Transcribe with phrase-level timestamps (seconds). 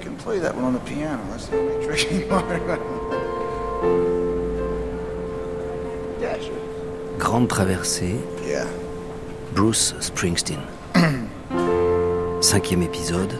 [0.00, 1.22] I can play that one on the piano.
[1.30, 2.46] That's the only tricky part.
[6.20, 7.18] yeah, sure.
[7.18, 8.66] Grande traversée, Yeah.
[9.52, 10.60] Bruce Springsteen.
[12.40, 13.34] Cinquième épisode.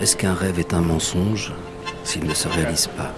[0.00, 1.52] Est-ce qu'un rêve est un mensonge
[2.04, 3.12] s'il ne se réalise pas?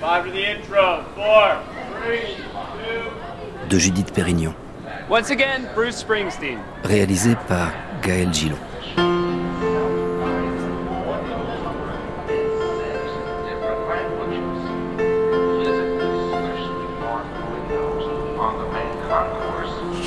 [0.00, 1.02] Five to the intro.
[1.14, 1.62] Four,
[2.04, 2.36] three,
[2.76, 3.68] two.
[3.70, 4.54] De Judith Pérignon.
[5.08, 6.58] Once again, Bruce Springsteen.
[6.84, 8.58] Réalisé par Gaël Gillon.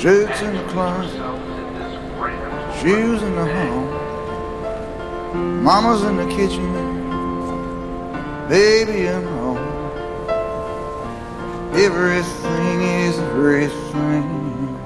[0.06, 1.18] Shirts in the closet,
[2.80, 3.82] shoes in the hall.
[5.34, 6.72] Mama's in the kitchen,
[8.48, 9.58] baby and all.
[11.74, 14.78] Everything is everything.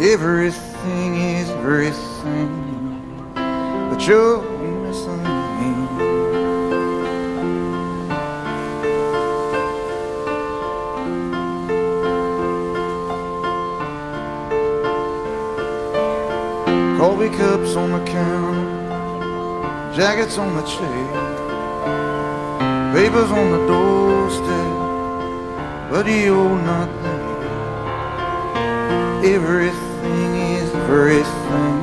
[0.00, 3.30] Everything is everything.
[3.34, 4.47] But you're
[17.38, 21.06] Cups on the counter, jackets on the chair,
[22.92, 24.72] papers on the doorstep,
[25.88, 27.26] but you're not there.
[29.36, 31.80] Everything is everything.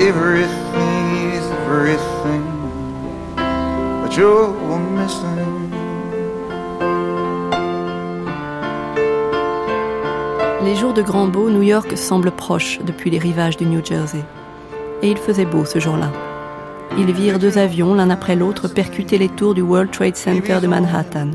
[0.00, 2.44] Everything is everything,
[4.02, 5.35] but you're missing.
[10.86, 14.22] Les jours de grand beau, New York semble proche depuis les rivages du New Jersey.
[15.02, 16.12] Et il faisait beau ce jour-là.
[16.96, 20.68] Ils virent deux avions, l'un après l'autre, percuter les tours du World Trade Center de
[20.68, 21.32] Manhattan.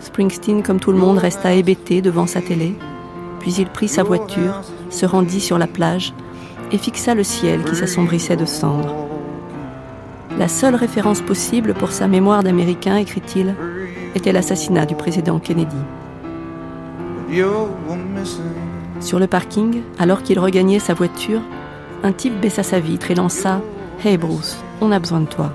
[0.00, 2.76] Springsteen, comme tout le monde, resta hébété devant sa télé.
[3.40, 6.12] Puis il prit sa voiture, se rendit sur la plage
[6.72, 8.94] et fixa le ciel qui s'assombrissait de cendres.
[10.38, 13.54] La seule référence possible pour sa mémoire d'Américain, écrit-il,
[14.14, 15.74] était l'assassinat du président Kennedy.
[19.00, 21.40] Sur le parking, alors qu'il regagnait sa voiture,
[22.02, 23.60] un type baissa sa vitre et lança
[24.04, 25.52] Hey Bruce, on a besoin de toi.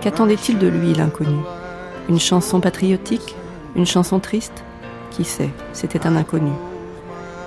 [0.00, 1.40] Qu'attendait-il de lui, l'inconnu?
[2.08, 3.34] Une chanson patriotique?
[3.76, 4.64] Une chanson triste?
[5.10, 6.52] Qui sait, c'était un inconnu.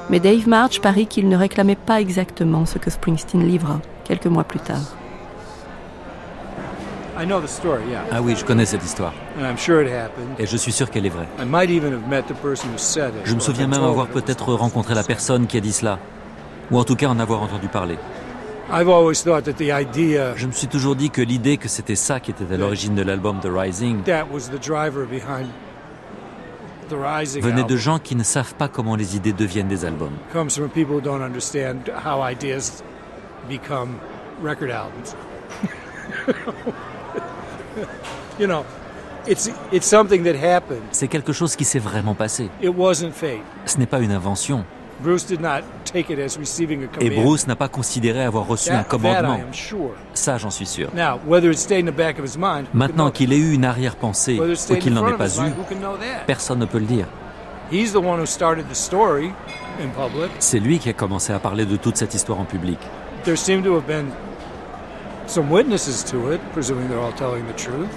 [0.10, 4.44] Mais Dave March parie qu'il ne réclamait pas exactement ce que Springsteen livra quelques mois
[4.44, 4.96] plus tard.
[7.18, 9.14] Ah oui, je connais cette histoire.
[9.40, 10.36] And I'm sure it happened.
[10.40, 11.28] Et je suis sûr qu'elle est vraie.
[11.40, 13.26] I might even have met the person who said it.
[13.26, 15.16] Je me souviens même avoir peut-être rencontré la person.
[15.16, 16.00] personne qui a dit cela.
[16.72, 17.98] Ou en tout cas en avoir entendu parler.
[18.72, 21.96] I've always thought that the idea Je me suis toujours dit que l'idée que c'était
[21.96, 25.50] ça qui était à l'origine de l'album The Rising that was the driver behind
[26.90, 30.14] the rising venait de gens qui ne savent pas comment les idées deviennent des albums.
[38.40, 38.64] you know,
[39.28, 40.82] it's it's something that happened.
[40.92, 42.50] C'est quelque chose qui s'est vraiment passé.
[42.62, 43.42] It wasn't fate.
[43.66, 44.66] Ce n'est pas une invention.
[45.02, 47.10] Bruce did not take it as receiving a Et.
[47.10, 49.34] Bruce n'a pas considéré avoir reçu un That- that I commandement.
[49.34, 49.92] am sure.
[50.14, 50.90] Ça, j'en suis sûr.
[50.96, 53.38] Now, whether it stayed in the back of his mind, who can Maintenant qu'il ait
[53.38, 55.52] eu une arrière-pensée ou qu'il n'en ait pas eu,
[56.26, 57.08] personne ne peut le dire.
[57.72, 59.32] He's the one who started the story
[59.82, 60.32] in public.
[60.40, 62.80] C'est lui qui a commencé à parler de toute cette histoire en public.
[63.24, 64.12] There seem to have been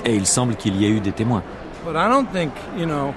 [0.04, 1.42] Et il semble qu'il y ait eu des témoins.
[1.84, 3.14] But I don't think, you know.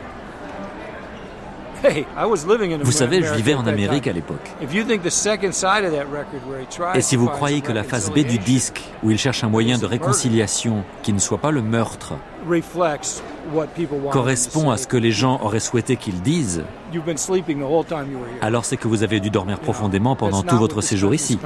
[1.84, 4.52] Hey, I was living in Vous savez, je vivais en Amérique à l'époque.
[4.62, 7.22] If you think the second side of that record where he tried Et si to
[7.22, 10.84] vous croyez que la face B du disque, où il cherche un moyen de réconciliation
[11.02, 12.14] qui ne soit pas le meurtre,
[12.48, 17.08] reflects what people want correspond à ce que les gens auraient souhaité qu'ils disent, were
[17.10, 18.40] here.
[18.42, 21.40] alors c'est que vous avez dû dormir profondément pendant tout votre séjour ici.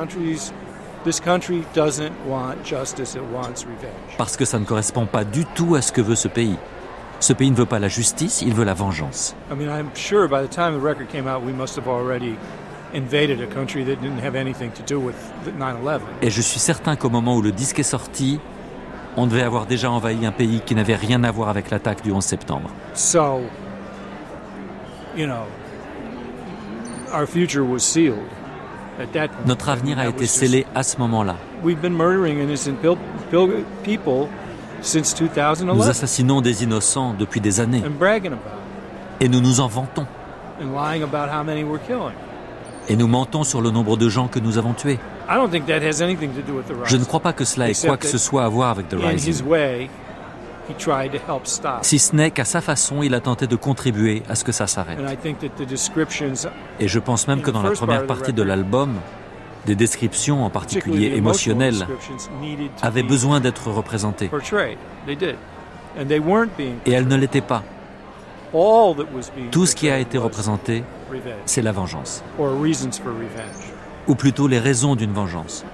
[1.06, 4.18] This country's- This country doesn't want justice, it wants revenge.
[4.18, 6.58] Parce que ça ne correspond pas du tout à ce que veut ce pays.
[7.20, 9.36] Ce pays ne veut pas la justice, il veut la vengeance.
[9.52, 12.36] I mean, I'm sure by the time the record came out, we must have already
[12.94, 15.16] invaded a country that didn't have anything to do with
[15.46, 16.02] the 9/11.
[16.22, 18.40] Et je suis certain qu'au moment où le disque est sorti,
[19.16, 22.12] on devait avoir déjà envahi un pays qui n'avait rien à voir avec l'attaque du
[22.12, 22.70] 11 septembre.
[22.94, 23.42] So,
[25.16, 25.46] you know,
[27.14, 28.18] our future was sealed.
[29.46, 31.36] Notre avenir a été scellé à ce moment-là.
[31.64, 32.98] We've been murdering innocent pil-
[33.32, 34.28] pil- people
[34.82, 37.84] since Nous 2011 assassinons des innocents depuis des années
[39.20, 40.06] et nous nous en vantons.
[40.62, 42.14] and lying about how many we're killing.
[42.88, 45.00] Et nous mentons sur le nombre de gens que nous avons tués.
[45.28, 48.94] Je ne crois pas que cela ait quoi que ce soit à voir avec The
[48.94, 49.44] Rising.
[51.82, 54.68] Si ce n'est qu'à sa façon, il a tenté de contribuer à ce que ça
[54.68, 55.00] s'arrête.
[56.80, 58.96] Et je pense même que dans la première partie de l'album,
[59.66, 61.88] Des descriptions, en particulier émotionnelles,
[62.84, 64.30] avaient besoin d'être représentées.
[66.86, 67.64] Et elles ne l'étaient pas.
[69.52, 70.84] Tout ce qui a été représenté,
[71.46, 72.24] c'est la vengeance.
[74.08, 75.66] Ou plutôt les raisons d'une vengeance.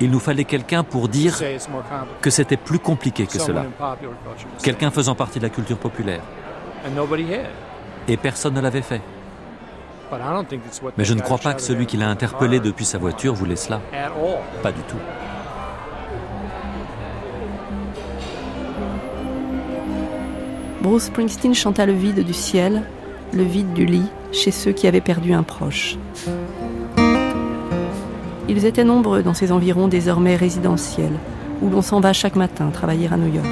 [0.00, 1.38] Il nous fallait quelqu'un pour dire
[2.20, 3.64] que c'était plus compliqué que cela.
[4.62, 6.20] Quelqu'un faisant partie de la culture populaire.
[8.08, 9.00] Et personne ne l'avait fait.
[10.96, 13.80] Mais je ne crois pas que celui qui l'a interpellé depuis sa voiture voulait cela.
[14.62, 14.98] Pas du tout.
[20.82, 22.82] Bruce Springsteen chanta le vide du ciel,
[23.32, 25.96] le vide du lit chez ceux qui avaient perdu un proche.
[28.48, 31.18] Ils étaient nombreux dans ces environs désormais résidentiels,
[31.62, 33.46] où l'on s'en va chaque matin travailler à New York.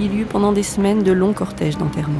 [0.00, 2.14] Il y eut pendant des semaines de longs cortèges d'enterrement.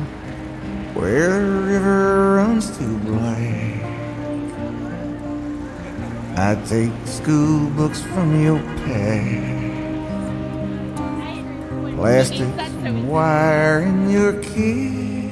[14.43, 15.31] kiss,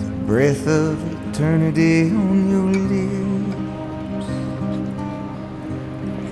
[0.00, 0.98] the breath of
[1.28, 3.19] eternity on your lips,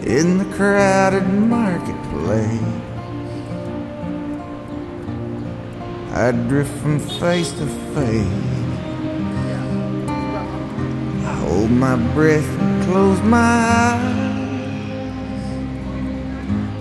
[0.05, 2.79] in the crowded marketplace.
[6.13, 8.27] I drift from face to face.
[11.25, 14.19] I hold my breath and close my eyes.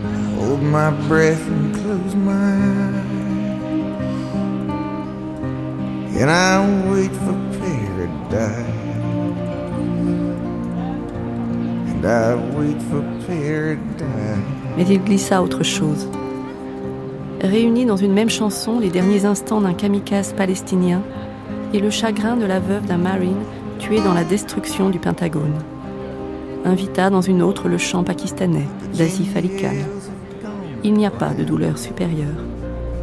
[0.04, 3.18] I hold my breath and close my eyes.
[6.20, 8.77] And I wait for paradise.
[14.78, 16.08] Mais il glissa autre chose.
[17.42, 21.02] Réunis dans une même chanson les derniers instants d'un kamikaze palestinien
[21.74, 23.44] et le chagrin de la veuve d'un marine
[23.80, 25.54] tué dans la destruction du Pentagone.
[26.66, 29.76] Invita dans une autre le chant pakistanais d'Azif Ali Khan
[30.84, 32.44] il n'y a pas de douleur supérieure.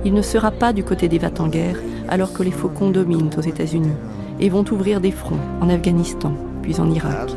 [0.04, 1.76] Il ne sera pas du côté des en guerre
[2.08, 3.96] alors que les faucons dominent aux États-Unis
[4.40, 6.32] et vont ouvrir des fronts en Afghanistan,
[6.62, 7.30] puis en Irak.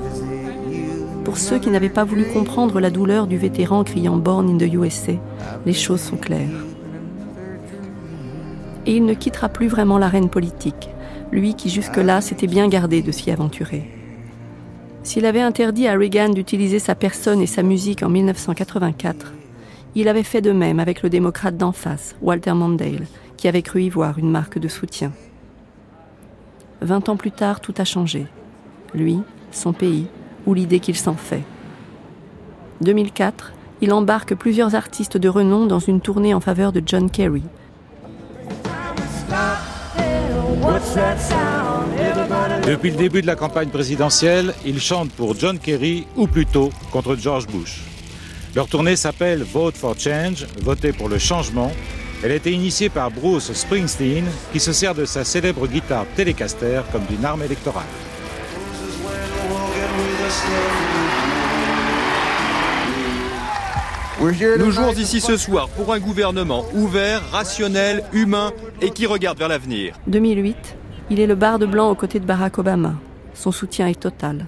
[1.27, 4.73] Pour ceux qui n'avaient pas voulu comprendre la douleur du vétéran criant Born in the
[4.73, 5.11] USA,
[5.65, 6.63] les choses sont claires.
[8.85, 10.89] Et il ne quittera plus vraiment l'arène politique,
[11.33, 13.91] lui qui jusque-là s'était bien gardé de s'y aventurer.
[15.03, 19.33] S'il avait interdit à Reagan d'utiliser sa personne et sa musique en 1984,
[19.95, 23.83] il avait fait de même avec le démocrate d'en face, Walter Mondale, qui avait cru
[23.83, 25.11] y voir une marque de soutien.
[26.79, 28.27] Vingt ans plus tard, tout a changé.
[28.93, 29.19] Lui,
[29.51, 30.07] son pays,
[30.47, 31.43] ou l'idée qu'il s'en fait.
[32.81, 37.43] 2004, il embarque plusieurs artistes de renom dans une tournée en faveur de John Kerry.
[42.65, 47.15] Depuis le début de la campagne présidentielle, il chante pour John Kerry ou plutôt contre
[47.15, 47.83] George Bush.
[48.55, 51.71] Leur tournée s'appelle Vote for Change, voter pour le changement.
[52.23, 56.81] Elle a été initiée par Bruce Springsteen, qui se sert de sa célèbre guitare Telecaster
[56.91, 57.85] comme d'une arme électorale.
[64.59, 68.51] Nous jouons ici ce soir pour un gouvernement ouvert, rationnel, humain
[68.81, 69.93] et qui regarde vers l'avenir.
[70.07, 70.55] 2008,
[71.11, 72.95] il est le barde blanc aux côtés de Barack Obama.
[73.33, 74.45] Son soutien est total.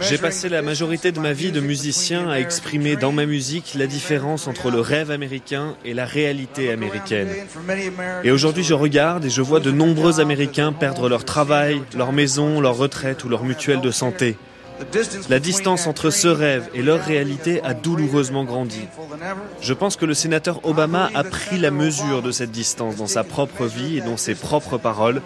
[0.00, 3.86] J'ai passé la majorité de ma vie de musicien à exprimer dans ma musique la
[3.86, 7.28] différence entre le rêve américain et la réalité américaine.
[8.24, 12.60] Et aujourd'hui, je regarde et je vois de nombreux Américains perdre leur travail, leur maison,
[12.60, 14.36] leur retraite ou leur mutuelle de santé.
[15.28, 18.88] La distance entre ce rêve et leur réalité a douloureusement grandi.
[19.60, 23.24] Je pense que le sénateur Obama a pris la mesure de cette distance dans sa
[23.24, 25.22] propre vie et dans ses propres paroles.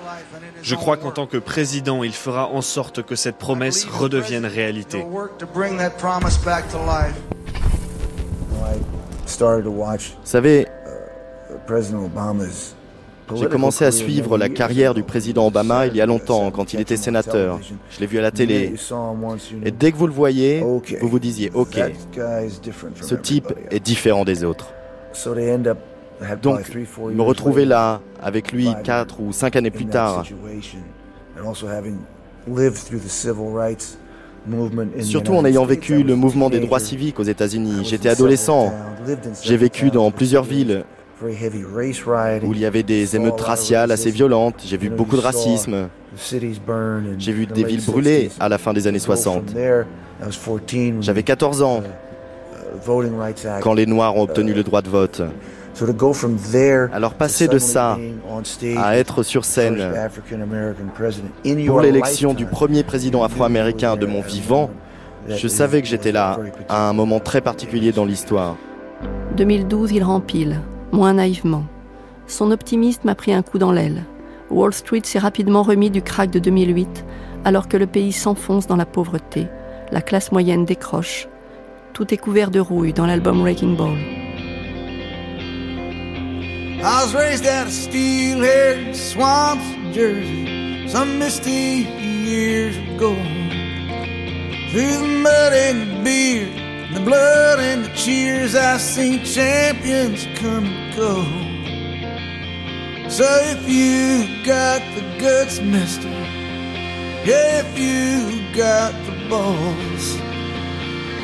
[0.63, 5.05] Je crois qu'en tant que président, il fera en sorte que cette promesse redevienne réalité.
[5.05, 5.29] Vous
[10.25, 10.67] savez,
[13.35, 16.81] j'ai commencé à suivre la carrière du président Obama il y a longtemps, quand il
[16.81, 17.61] était sénateur.
[17.91, 18.75] Je l'ai vu à la télé.
[19.65, 21.79] Et dès que vous le voyez, vous vous disiez, OK,
[23.01, 24.73] ce type est différent des autres.
[26.43, 26.61] Donc,
[27.15, 30.25] me retrouver là, avec lui, quatre ou cinq années plus tard,
[35.01, 37.85] Surtout en ayant vécu le mouvement des droits civiques aux États-Unis.
[37.85, 38.73] J'étais adolescent.
[39.43, 40.85] J'ai vécu dans plusieurs villes
[41.23, 44.63] où il y avait des émeutes raciales assez violentes.
[44.65, 45.89] J'ai vu beaucoup de racisme.
[46.17, 49.55] J'ai vu des villes brûlées à la fin des années 60.
[51.01, 55.23] J'avais 14 ans uh, quand les Noirs ont obtenu le droit de vote.
[56.93, 57.99] Alors passer de ça
[58.77, 59.93] à être sur scène
[61.67, 64.71] pour l'élection du premier président afro-américain de mon vivant,
[65.29, 68.57] je savais que j'étais là à un moment très particulier dans l'histoire.
[69.37, 70.61] 2012, il rempile,
[70.93, 71.65] moins naïvement.
[72.27, 74.05] Son optimisme a pris un coup dans l'aile.
[74.51, 77.05] Wall Street s'est rapidement remis du crack de 2008,
[77.45, 79.47] alors que le pays s'enfonce dans la pauvreté,
[79.93, 81.29] la classe moyenne décroche.
[81.93, 83.99] Tout est couvert de rouille dans l'album Wrecking Ball.
[86.81, 87.73] I was raised out of
[88.95, 91.87] swamps Jersey some misty
[92.25, 93.15] years ago.
[94.71, 96.05] Through the mud and
[96.99, 101.15] the blood and the cheers, I seen champions come and go.
[103.09, 106.09] So if you got the guts, mister,
[107.25, 110.17] if you got the balls,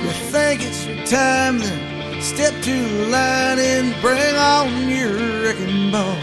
[0.02, 5.90] you think it's your time, then Step to the line and bring on your wrecking
[5.92, 6.16] ball.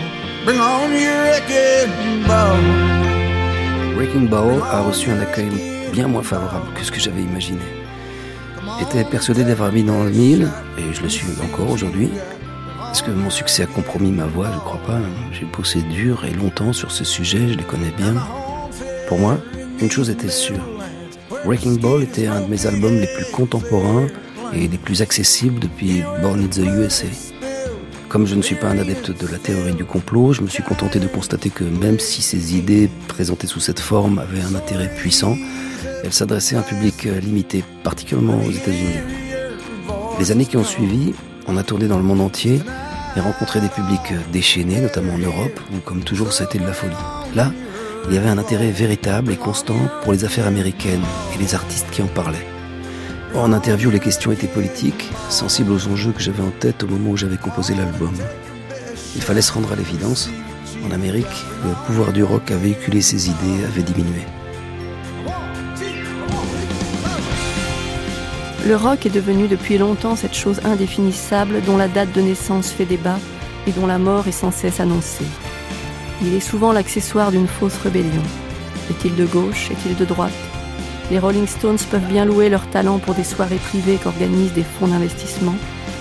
[0.45, 2.57] Bring on your wrecking ball.
[3.95, 5.51] Wrecking Ball a reçu un accueil
[5.91, 7.80] bien moins favorable que ce que j'avais imaginé.
[8.81, 12.09] J'étais persuadé d'avoir mis dans le mille, et je le suis encore aujourd'hui.
[12.91, 14.47] Est-ce que mon succès a compromis ma voix?
[14.51, 14.99] Je crois pas.
[15.31, 18.15] J'ai bossé dur et longtemps sur ce sujet, je les connais bien.
[19.07, 19.37] Pour moi,
[19.79, 20.67] une chose était sûre.
[21.45, 24.07] Wrecking Ball était un de mes albums les plus contemporains
[24.51, 27.05] et les plus accessibles depuis Born in the USA.
[28.11, 30.63] Comme je ne suis pas un adepte de la théorie du complot, je me suis
[30.63, 34.93] contenté de constater que même si ces idées présentées sous cette forme avaient un intérêt
[34.93, 35.37] puissant,
[36.03, 38.99] elles s'adressaient à un public limité, particulièrement aux États-Unis.
[40.19, 41.13] Les années qui ont suivi,
[41.47, 42.59] on a tourné dans le monde entier
[43.15, 46.65] et rencontré des publics déchaînés, notamment en Europe, où comme toujours ça a été de
[46.65, 46.91] la folie.
[47.33, 47.53] Là,
[48.09, 51.87] il y avait un intérêt véritable et constant pour les affaires américaines et les artistes
[51.91, 52.45] qui en parlaient.
[53.33, 57.11] En interview, les questions étaient politiques, sensibles aux enjeux que j'avais en tête au moment
[57.11, 58.13] où j'avais composé l'album.
[59.15, 60.29] Il fallait se rendre à l'évidence.
[60.85, 64.21] En Amérique, le pouvoir du rock à véhiculer ses idées avait diminué.
[68.67, 72.85] Le rock est devenu depuis longtemps cette chose indéfinissable dont la date de naissance fait
[72.85, 73.17] débat
[73.65, 75.25] et dont la mort est sans cesse annoncée.
[76.21, 78.23] Il est souvent l'accessoire d'une fausse rébellion.
[78.89, 79.71] Est-il de gauche?
[79.71, 80.50] Est-il de droite?
[81.11, 84.87] Les Rolling Stones peuvent bien louer leur talent pour des soirées privées qu'organisent des fonds
[84.87, 85.55] d'investissement,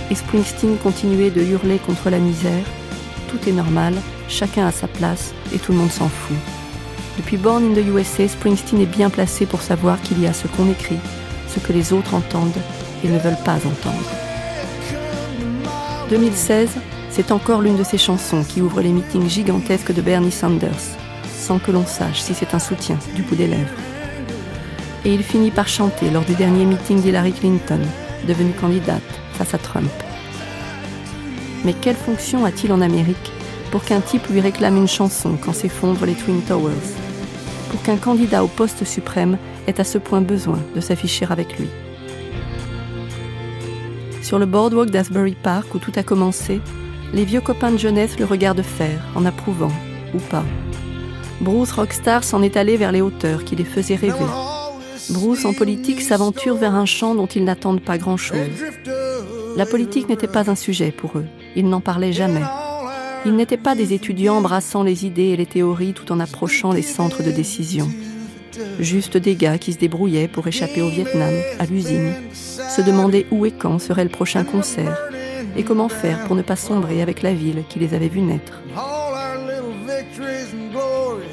[0.08, 2.64] et Springsteen continuait de hurler contre la misère.
[3.28, 3.94] Tout est normal,
[4.28, 6.36] chacun a sa place, et tout le monde s'en fout.
[7.16, 10.46] Depuis Born in the USA, Springsteen est bien placé pour savoir qu'il y a ce
[10.46, 11.00] qu'on écrit,
[11.48, 12.62] ce que les autres entendent
[13.02, 14.10] et ne veulent pas entendre.
[16.08, 16.70] 2016,
[17.10, 20.96] c'est encore l'une de ces chansons qui ouvre les meetings gigantesques de Bernie Sanders,
[21.36, 23.89] sans que l'on sache si c'est un soutien du bout des lèvres
[25.04, 27.80] et il finit par chanter lors du dernier meeting d'Hillary Clinton,
[28.26, 29.02] devenue candidate
[29.34, 29.90] face à Trump.
[31.64, 33.32] Mais quelle fonction a-t-il en Amérique
[33.70, 36.74] pour qu'un type lui réclame une chanson quand s'effondrent les Twin Towers?
[37.70, 41.68] Pour qu'un candidat au poste suprême ait à ce point besoin de s'afficher avec lui?
[44.22, 46.60] Sur le boardwalk d'Asbury Park où tout a commencé,
[47.12, 49.72] les vieux copains de jeunesse le regardent faire, en approuvant,
[50.14, 50.44] ou pas.
[51.40, 54.26] Bruce Rockstar s'en est allé vers les hauteurs qui les faisaient rêver.
[55.10, 58.38] Bruce en politique s'aventure vers un champ dont ils n'attendent pas grand-chose.
[59.56, 61.26] La politique n'était pas un sujet pour eux,
[61.56, 62.42] ils n'en parlaient jamais.
[63.26, 66.82] Ils n'étaient pas des étudiants embrassant les idées et les théories tout en approchant les
[66.82, 67.88] centres de décision.
[68.78, 73.44] Juste des gars qui se débrouillaient pour échapper au Vietnam, à l'usine, se demandaient où
[73.44, 74.96] et quand serait le prochain concert,
[75.56, 78.62] et comment faire pour ne pas sombrer avec la ville qui les avait vus naître.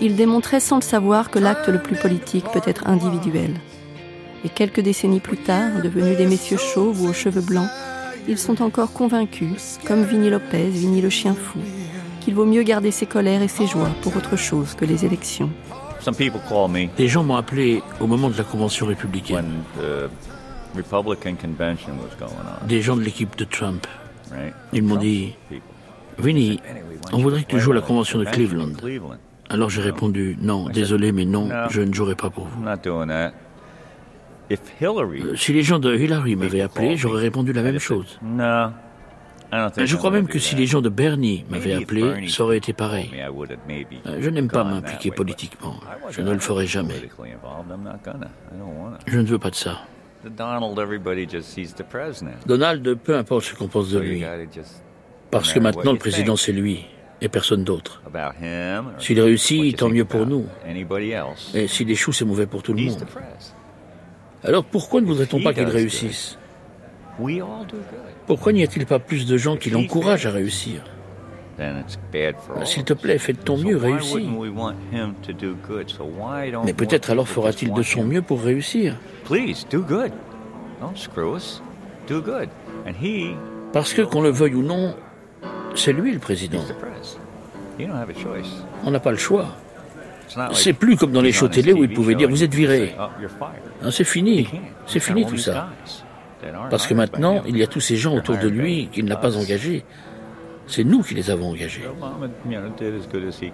[0.02, 3.54] Il démontrait sans le savoir que l'acte le plus politique peut être individuel.
[4.44, 7.70] Et quelques décennies plus tard, devenus des messieurs chauves ou aux cheveux blancs,
[8.28, 11.60] ils sont encore convaincus, comme Vinnie Lopez, Vinnie le chien fou,
[12.22, 15.50] qu'il vaut mieux garder ses colères et ses joies pour autre chose que les élections.
[16.98, 19.64] Des gens m'ont appelé au moment de la convention républicaine.
[22.68, 23.88] Des gens de l'équipe de Trump.
[24.74, 25.36] Ils m'ont dit,
[26.18, 26.60] Vinnie,
[27.14, 28.74] on voudrait que tu joues à la convention de Cleveland.
[29.50, 32.64] Alors j'ai répondu non, désolé, mais non, je ne jouerai pas pour vous.
[34.50, 38.20] Euh, si les gens de Hillary m'avaient appelé, j'aurais répondu la même chose.
[39.52, 43.10] Je crois même que si les gens de Bernie m'avaient appelé, ça aurait été pareil.
[43.14, 45.76] Euh, je n'aime pas m'impliquer politiquement.
[46.10, 46.96] Je ne le ferai jamais.
[49.06, 49.82] Je ne veux pas de ça.
[52.46, 54.24] Donald, peu importe ce qu'on pense de lui.
[55.32, 56.86] Parce que maintenant, le président, c'est lui
[57.22, 58.02] et personne d'autre.
[59.00, 60.46] S'il réussit, tant mieux pour nous.
[61.54, 63.06] Et s'il échoue, c'est mauvais pour tout le monde.
[64.44, 66.38] Alors pourquoi ne voudrait-on pas qu'il réussisse
[68.28, 70.84] Pourquoi n'y a-t-il pas plus de gens qui l'encouragent à réussir
[72.66, 74.30] s'il te plaît, fais de ton mieux, réussis.
[76.64, 78.96] Mais peut-être alors fera-t-il de son mieux pour réussir.
[83.74, 84.96] Parce que, qu'on le veuille ou non,
[85.76, 86.62] c'est lui le président.
[88.86, 89.48] On n'a pas le choix.
[90.54, 92.96] C'est plus comme dans les shows télé où il pouvait dire vous êtes viré.
[93.92, 94.48] C'est fini.
[94.86, 95.70] C'est fini tout ça.
[96.70, 99.36] Parce que maintenant, il y a tous ces gens autour de lui qu'il n'a pas
[99.38, 99.84] engagés.
[100.68, 101.84] C'est nous qui les avons engagés.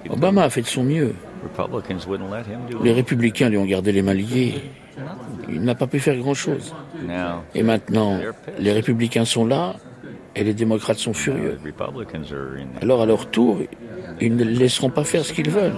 [0.10, 1.14] Obama a fait de son mieux.
[2.84, 4.56] Les républicains lui ont gardé les mains liées.
[5.48, 6.74] Il n'a pas pu faire grand-chose.
[7.54, 8.20] Et maintenant,
[8.60, 9.76] les républicains sont là
[10.36, 11.60] et les démocrates sont furieux.
[12.82, 13.60] Alors à leur tour,
[14.22, 15.74] ils ne laisseront pas faire ce qu'ils veulent.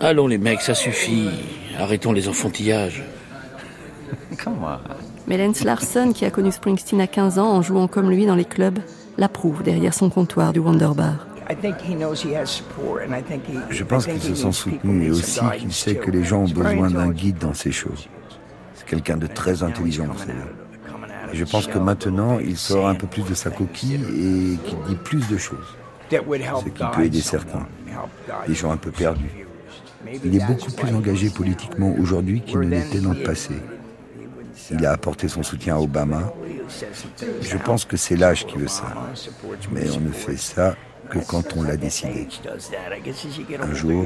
[0.00, 1.28] Allons les mecs, ça suffit.
[1.78, 3.04] Arrêtons les enfantillages.
[5.26, 8.34] Mais Lance Larson, qui a connu Springsteen à 15 ans en jouant comme lui dans
[8.34, 8.78] les clubs,
[9.18, 11.29] l'approuve derrière son comptoir du Wonder Bar.
[13.70, 16.90] Je pense qu'il se sent soutenu et aussi qu'il sait que les gens ont besoin
[16.90, 18.08] d'un guide dans ces choses.
[18.74, 20.32] C'est quelqu'un de très intelligent, vous savez.
[21.32, 24.78] Et je pense que maintenant, il sort un peu plus de sa coquille et qu'il
[24.88, 25.76] dit plus de choses.
[26.10, 27.66] Ce qui peut aider certains,
[28.46, 29.46] des gens un peu perdus.
[30.24, 33.54] Il est beaucoup plus engagé politiquement aujourd'hui qu'il ne l'était dans le passé.
[34.72, 36.32] Il a apporté son soutien à Obama.
[37.42, 38.94] Je pense que c'est l'âge qui veut ça.
[39.72, 40.76] Mais on ne fait ça
[41.10, 42.28] que quand on l'a décidé.
[43.60, 44.04] Un jour,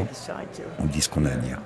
[0.81, 1.61] on dit ce qu'on a à dire.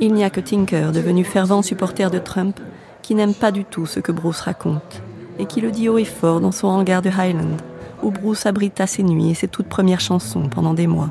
[0.00, 2.60] Il n'y a que Tinker, devenu fervent supporter de Trump,
[3.02, 5.02] qui n'aime pas du tout ce que Bruce raconte,
[5.38, 7.56] et qui le dit haut et fort dans son hangar de Highland,
[8.02, 11.10] où Bruce abrita ses nuits et ses toutes premières chansons pendant des mois.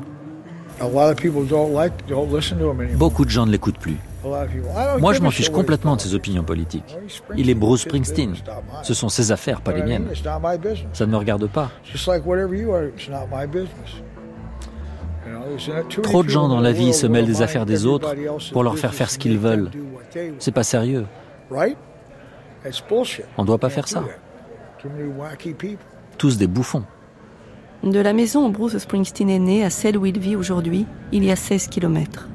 [2.94, 3.98] Beaucoup de gens ne l'écoutent plus.
[4.98, 6.96] Moi, je m'en fiche complètement de ses opinions politiques.
[7.36, 8.34] Il est Bruce Springsteen.
[8.82, 10.08] Ce sont ses affaires, pas les miennes.
[10.92, 11.70] Ça ne me regarde pas.
[16.02, 18.14] Trop de gens dans la vie se mêlent des affaires des autres
[18.52, 19.70] pour leur faire faire ce qu'ils veulent.
[20.38, 21.06] C'est pas sérieux.
[21.50, 24.04] On ne doit pas faire ça.
[26.16, 26.84] Tous des bouffons.
[27.84, 31.22] De la maison où Bruce Springsteen est né à celle où il vit aujourd'hui, il
[31.22, 32.28] y a 16 kilomètres.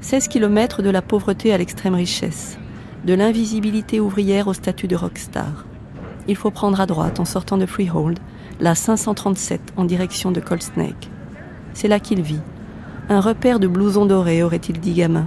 [0.00, 2.56] 16 kilomètres de la pauvreté à l'extrême richesse,
[3.04, 5.66] de l'invisibilité ouvrière au statut de rockstar.
[6.28, 8.18] Il faut prendre à droite en sortant de Freehold,
[8.60, 11.10] la 537 en direction de Cold Snake.
[11.74, 12.40] C'est là qu'il vit.
[13.08, 15.26] Un repère de blousons dorés, aurait-il dit gamin.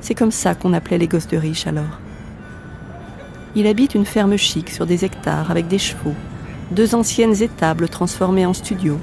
[0.00, 2.00] C'est comme ça qu'on appelait les gosses de riches alors.
[3.54, 6.14] Il habite une ferme chic sur des hectares avec des chevaux,
[6.72, 8.98] deux anciennes étables transformées en studio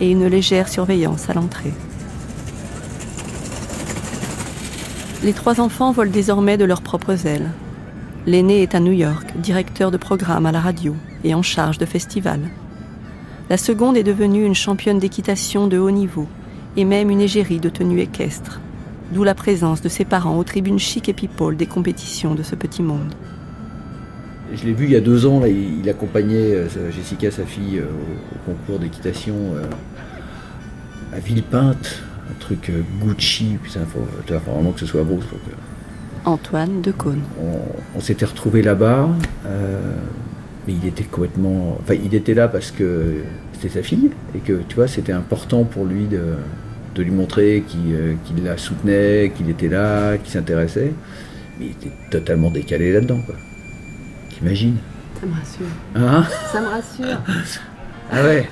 [0.00, 1.74] et une légère surveillance à l'entrée.
[5.24, 7.50] Les trois enfants volent désormais de leurs propres ailes.
[8.24, 11.86] L'aîné est à New York, directeur de programme à la radio et en charge de
[11.86, 12.48] festivals.
[13.50, 16.28] La seconde est devenue une championne d'équitation de haut niveau
[16.76, 18.60] et même une égérie de tenue équestre,
[19.12, 22.54] d'où la présence de ses parents aux tribunes chic et people des compétitions de ce
[22.54, 23.12] petit monde.
[24.54, 27.86] Je l'ai vu il y a deux ans, il, accompagnait euh, Jessica, sa fille, euh,
[27.86, 29.64] au, concours d'équitation euh,
[31.12, 34.06] à Villepinte, un truc Gucci, puis ça, faut,
[34.50, 35.20] vraiment que ce soit beau.
[36.24, 37.22] Antoine de Cône.
[37.94, 39.08] On, s'était retrouvés là-bas,
[40.66, 41.78] mais il était complètement.
[41.80, 45.64] Enfin, il était là parce que c'était sa fille, et que tu vois, c'était important
[45.64, 46.34] pour lui de,
[46.94, 50.92] de lui montrer qu'il la soutenait, qu'il était là, qu'il s'intéressait.
[51.58, 53.34] Mais il était totalement décalé là-dedans, quoi.
[54.30, 54.76] T'imagines?
[55.20, 55.66] Ça me rassure.
[55.96, 56.24] Hein?
[56.52, 57.20] Ça me rassure.
[58.12, 58.48] ah ouais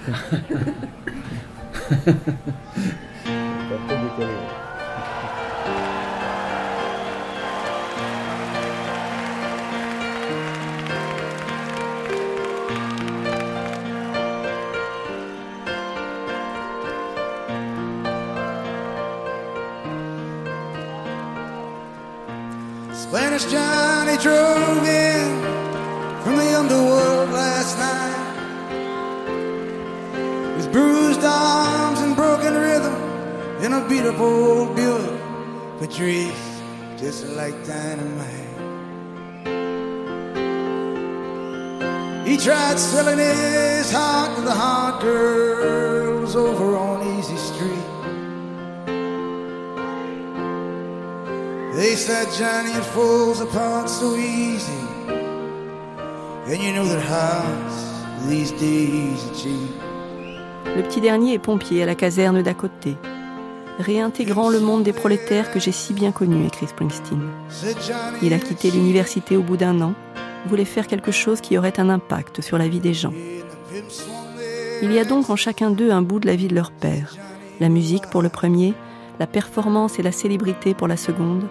[4.17, 4.33] Spanish
[23.53, 25.43] Johnny drove in
[26.23, 28.17] from the underworld last night.
[30.57, 31.86] With bruised rhythm
[33.67, 35.21] in a old Buick.
[35.81, 36.61] Patrice,
[36.99, 38.55] just like dynamite.
[42.27, 47.89] He tried selling his heart to the hot girls over on Easy Street.
[51.75, 54.73] They said Johnny, it falls apart so easy.
[60.77, 62.97] Le petit dernier est pompier à la caserne d'à côté.
[63.79, 67.29] Réintégrant le monde des prolétaires que j'ai si bien connu, écrit Springsteen.
[68.23, 69.95] Il a quitté l'université au bout d'un an,
[70.47, 73.13] voulait faire quelque chose qui aurait un impact sur la vie des gens.
[74.83, 77.17] Il y a donc en chacun d'eux un bout de la vie de leur père.
[77.61, 78.75] La musique pour le premier,
[79.19, 81.45] la performance et la célébrité pour la seconde,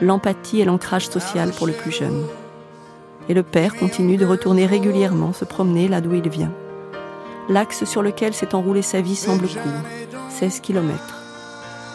[0.00, 2.26] l'empathie et l'ancrage social pour le plus jeune.
[3.28, 6.52] Et le père continue de retourner régulièrement se promener là d'où il vient.
[7.48, 11.21] L'axe sur lequel s'est enroulée sa vie semble court, 16 kilomètres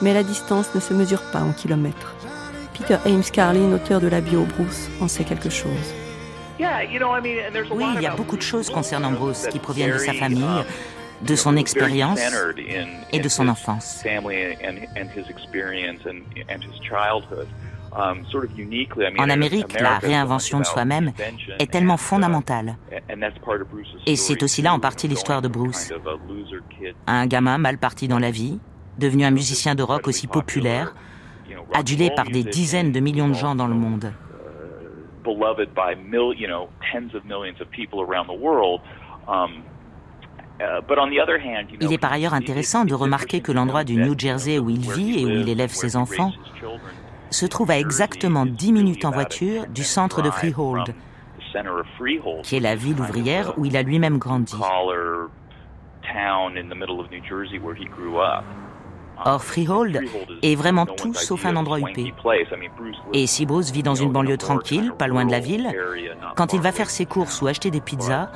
[0.02, 2.16] mais la distance ne se mesure pas en kilomètres.
[2.78, 5.94] Peter Ames Carlin, auteur de la bio Bruce, en sait quelque chose.
[6.60, 10.64] Oui, il y a beaucoup de choses concernant Bruce qui proviennent de sa famille,
[11.22, 12.20] de son expérience
[13.12, 14.04] et de son enfance.
[19.18, 21.14] En Amérique, la réinvention de soi-même
[21.60, 22.78] est tellement fondamentale.
[24.06, 25.92] Et c'est aussi là en partie l'histoire de Bruce.
[27.08, 28.60] Un gamin mal parti dans la vie,
[28.98, 30.94] devenu un musicien de rock aussi populaire,
[31.74, 34.12] adulé par des dizaines de millions de gens dans le monde.
[41.80, 45.22] Il est par ailleurs intéressant de remarquer que l'endroit du New Jersey où il vit
[45.22, 46.32] et où il élève ses enfants
[47.30, 50.96] se trouve à exactement 10 minutes en voiture du centre de Freehold,
[52.44, 54.56] qui est la ville ouvrière où il a lui-même grandi.
[59.26, 60.02] Or, Freehold
[60.42, 62.14] est vraiment tout sauf un endroit huppé.
[63.14, 65.76] Et si Bruce vit dans une banlieue tranquille, pas loin de la ville,
[66.36, 68.30] quand il va faire ses courses ou acheter des pizzas,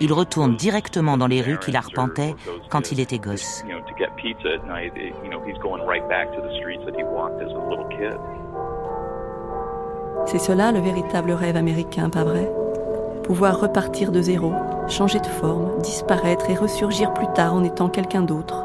[0.00, 2.34] il retourne directement dans les rues qu'il arpentait
[2.70, 3.64] quand il était gosse.
[10.26, 12.50] C'est cela le véritable rêve américain, pas vrai?
[13.22, 14.52] Pouvoir repartir de zéro,
[14.88, 18.64] changer de forme, disparaître et ressurgir plus tard en étant quelqu'un d'autre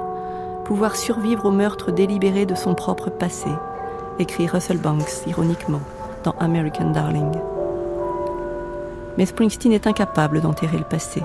[0.67, 3.49] pouvoir survivre au meurtre délibéré de son propre passé,
[4.19, 5.80] écrit Russell Banks ironiquement
[6.25, 7.32] dans American Darling.
[9.17, 11.23] Mais Springsteen est incapable d'enterrer le passé.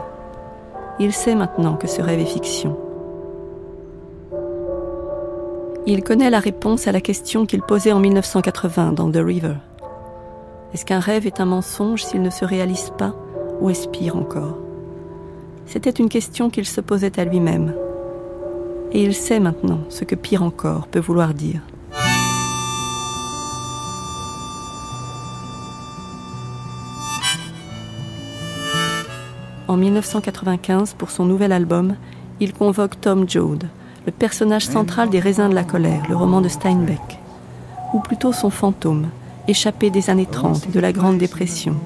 [1.01, 2.79] Il sait maintenant que ce rêve est fiction.
[5.87, 9.57] Il connaît la réponse à la question qu'il posait en 1980 dans The River.
[10.73, 13.13] Est-ce qu'un rêve est un mensonge s'il ne se réalise pas
[13.61, 14.59] ou est-ce pire encore?
[15.67, 17.75] C'était une question qu'il se posait à lui-même
[18.93, 21.61] et il sait maintenant ce que pire encore peut vouloir dire.
[29.69, 31.95] En 1995, pour son nouvel album,
[32.41, 33.69] il convoque Tom Joad,
[34.05, 37.19] le personnage central des Raisins de la colère, le roman de Steinbeck,
[37.95, 39.09] ou plutôt son fantôme,
[39.49, 41.77] échappé des années 30 et de la Grande Dépression,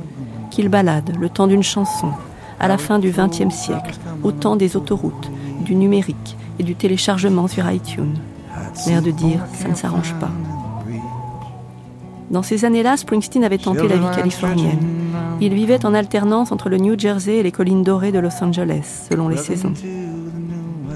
[0.51, 2.11] qu'il balade le temps d'une chanson,
[2.59, 7.49] à la fin du XXe siècle, au temps des autoroutes, du numérique et du téléchargement
[7.49, 8.15] sur iTunes.
[8.87, 10.31] L'air de dire, ça ne s'arrange pas.
[12.31, 14.81] Dans ces années-là, Springsteen avait tenté la vie californienne.
[15.41, 19.07] Il vivait en alternance entre le New Jersey et les collines dorées de Los Angeles,
[19.11, 19.75] selon les saisons.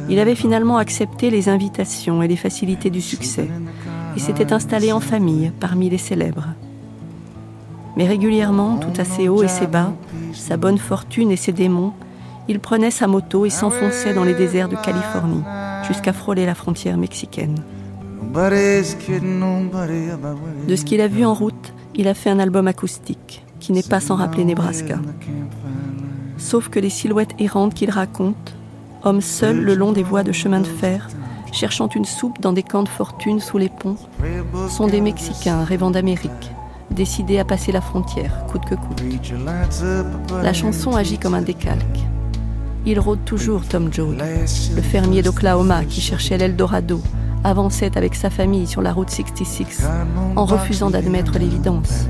[0.09, 3.49] Il avait finalement accepté les invitations et les facilités du succès
[4.17, 6.49] et s'était installé en famille parmi les célèbres.
[7.97, 9.93] Mais régulièrement, tout assez haut et ses bas,
[10.33, 11.93] sa bonne fortune et ses démons,
[12.51, 15.45] il prenait sa moto et s'enfonçait dans les déserts de Californie
[15.87, 17.55] jusqu'à frôler la frontière mexicaine.
[18.35, 18.83] De
[20.77, 24.01] ce qu'il a vu en route, il a fait un album acoustique qui n'est pas
[24.01, 24.99] sans rappeler Nebraska.
[26.39, 28.57] Sauf que les silhouettes errantes qu'il raconte,
[29.05, 31.07] hommes seuls le long des voies de chemin de fer,
[31.53, 33.97] cherchant une soupe dans des camps de fortune sous les ponts,
[34.69, 36.51] sont des Mexicains rêvant d'Amérique,
[36.91, 39.05] décidés à passer la frontière, coûte que coûte.
[40.43, 42.10] La chanson agit comme un décalque.
[42.87, 44.17] Il rôde toujours Tom Joad,
[44.75, 47.03] le fermier d'Oklahoma qui cherchait l'Eldorado,
[47.45, 49.83] avançait avec sa famille sur la route 66
[50.35, 52.07] en refusant d'admettre l'évidence.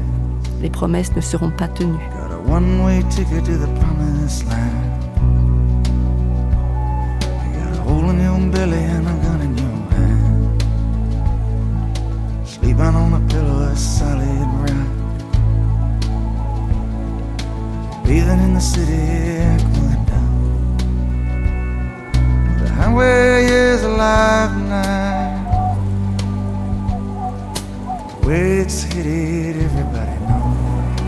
[0.63, 1.99] Les promesses ne seront pas tenues.
[22.91, 25.77] Highway is alive now.
[28.21, 30.99] The way it's headed, everybody knows.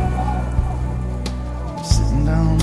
[1.87, 2.62] Sitting down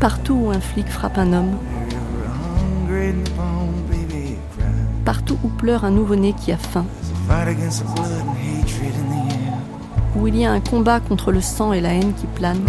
[0.00, 1.58] Partout où un flic frappe un homme,
[5.04, 6.86] partout où pleure un nouveau-né qui a faim,
[10.16, 12.64] où il y a un combat contre le sang et la haine qui planent,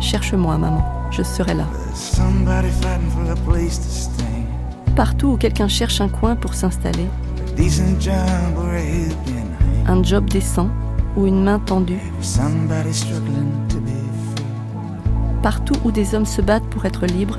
[0.00, 1.64] cherche-moi, maman, je serai là.
[4.94, 7.06] Partout où quelqu'un cherche un coin pour s'installer,
[9.86, 10.68] un job décent
[11.16, 11.98] ou une main tendue,
[15.46, 17.38] partout où des hommes se battent pour être libres,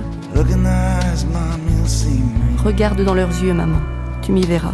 [2.64, 3.82] regarde dans leurs yeux, maman,
[4.22, 4.72] tu m'y verras.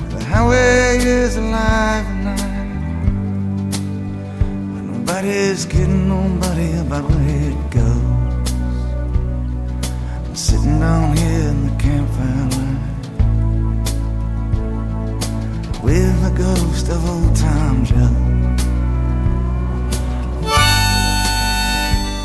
[4.91, 8.53] Nobody's kidding nobody about where it goes.
[10.27, 12.79] I'm sitting down here in the campfire line
[15.81, 18.22] with the ghost of old Tom Joe.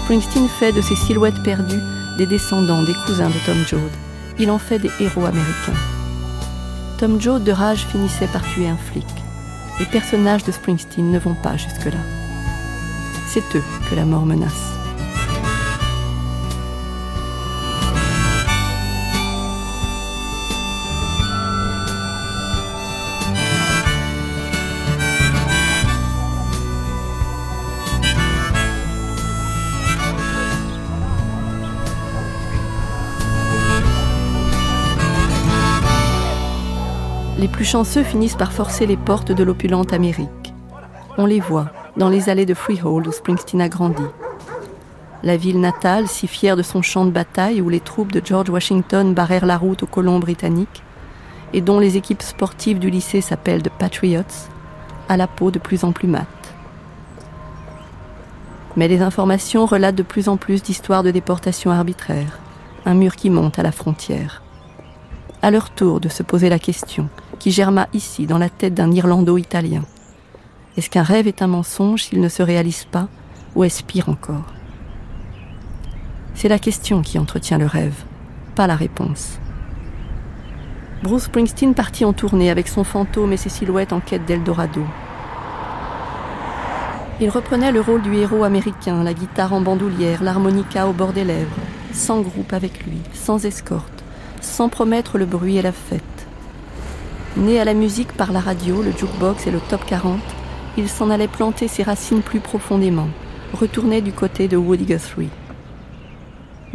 [0.08, 1.82] Springsteen fait de ces silhouettes perdues
[2.16, 3.92] des descendants des cousins de Tom Joad.
[4.38, 5.74] Il en fait des héros américains.
[6.96, 9.04] Tom Joad de rage finissait par tuer un flic.
[9.78, 12.00] Les personnages de Springsteen ne vont pas jusque-là
[13.28, 14.67] c'est eux que la mort menace.
[37.58, 40.54] Plus chanceux finissent par forcer les portes de l'opulente Amérique.
[41.16, 44.04] On les voit, dans les allées de Freehold où Springsteen a grandi.
[45.24, 48.48] La ville natale, si fière de son champ de bataille où les troupes de George
[48.48, 50.84] Washington barrèrent la route aux colons britanniques,
[51.52, 54.46] et dont les équipes sportives du lycée s'appellent The Patriots,
[55.08, 56.28] a la peau de plus en plus mate.
[58.76, 62.38] Mais les informations relatent de plus en plus d'histoires de déportation arbitraire,
[62.86, 64.44] un mur qui monte à la frontière.
[65.42, 68.90] À leur tour de se poser la question, qui germa ici dans la tête d'un
[68.92, 69.82] Irlando-Italien.
[70.76, 73.08] Est-ce qu'un rêve est un mensonge s'il ne se réalise pas,
[73.54, 74.54] ou est-ce pire encore?
[76.34, 78.04] C'est la question qui entretient le rêve,
[78.54, 79.38] pas la réponse.
[81.02, 84.84] Bruce Springsteen partit en tournée avec son fantôme et ses silhouettes en quête d'Eldorado.
[87.20, 91.24] Il reprenait le rôle du héros américain, la guitare en bandoulière, l'harmonica au bord des
[91.24, 91.56] lèvres,
[91.92, 94.04] sans groupe avec lui, sans escorte,
[94.40, 96.17] sans promettre le bruit et la fête.
[97.38, 100.18] Né à la musique par la radio, le jukebox et le top 40,
[100.76, 103.06] il s'en allait planter ses racines plus profondément,
[103.52, 105.28] retournait du côté de Woody Guthrie.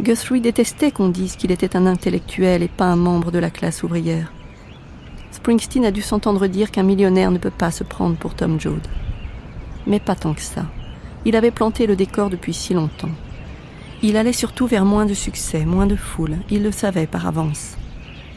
[0.00, 3.82] Guthrie détestait qu'on dise qu'il était un intellectuel et pas un membre de la classe
[3.82, 4.32] ouvrière.
[5.32, 8.88] Springsteen a dû s'entendre dire qu'un millionnaire ne peut pas se prendre pour Tom Joad.
[9.86, 10.64] Mais pas tant que ça.
[11.26, 13.12] Il avait planté le décor depuis si longtemps.
[14.02, 17.76] Il allait surtout vers moins de succès, moins de foule, il le savait par avance.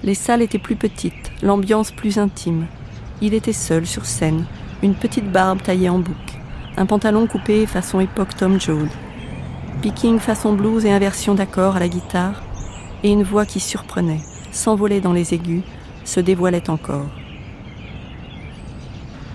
[0.04, 2.68] Les salles étaient plus petites, l'ambiance plus intime.
[3.22, 4.46] Il était seul sur scène,
[4.84, 6.16] une petite barbe taillée en bouc,
[6.78, 8.90] un pantalon coupé façon époque Tom Joad,
[9.82, 12.44] picking façon blues et inversion d'accord à la guitare,
[13.04, 15.64] et une voix qui surprenait, s'envolait dans les aigus,
[16.06, 17.08] se dévoilait encore.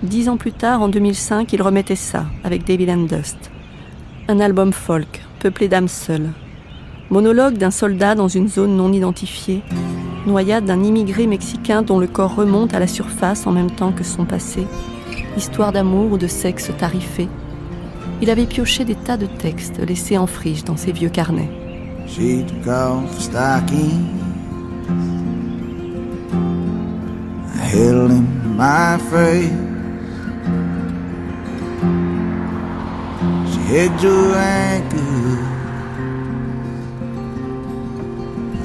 [0.01, 3.51] Dix ans plus tard, en 2005, il remettait ça avec David and Dust.
[4.27, 6.29] Un album folk, peuplé d'âmes seules.
[7.09, 9.61] Monologue d'un soldat dans une zone non identifiée.
[10.25, 14.03] Noyade d'un immigré mexicain dont le corps remonte à la surface en même temps que
[14.03, 14.65] son passé
[15.37, 17.27] histoire d'amour ou de sexe tarifé.
[18.21, 21.49] Il avait pioché des tas de textes laissés en friche dans ses vieux carnets.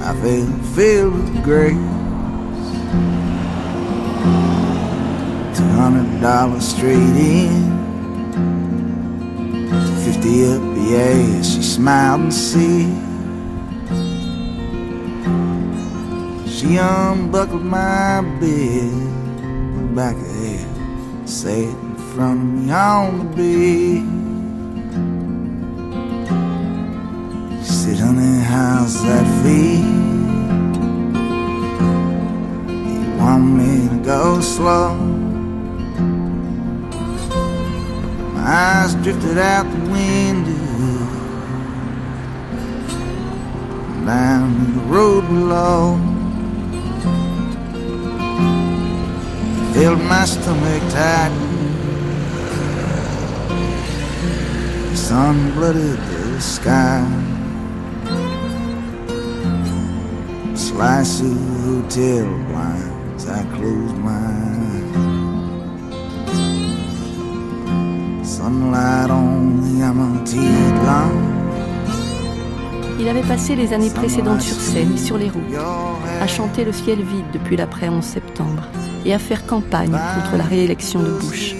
[0.09, 1.75] I felt filled with grace.
[5.55, 7.77] Two hundred dollars straight in.
[10.07, 12.89] Fifty up, yeah, she smiled and said.
[16.49, 24.19] She unbuckled my bed, back ahead, sat in front of me on the bed.
[28.49, 29.98] How's that feel?
[33.29, 34.95] want me to go slow.
[38.35, 40.69] My eyes drifted out the window
[44.07, 44.45] down
[44.77, 45.81] the road below.
[49.75, 51.49] Filled my stomach tighten.
[54.91, 57.05] The sun blooded the sky.
[60.55, 61.37] Slice of
[61.67, 62.88] hotel wine.
[63.39, 64.89] I close my eyes.
[68.27, 70.39] Sunlight on the empty
[70.87, 71.39] line.
[72.99, 75.55] Il avait passé les années précédentes sur scène et sur les routes,
[76.21, 78.65] à chanter le ciel vide depuis l'après 11 septembre
[79.07, 81.55] et à faire campagne contre la réélection de Bush.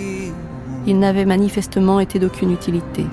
[0.85, 3.07] Il n'avait manifestement été d'aucune utilité.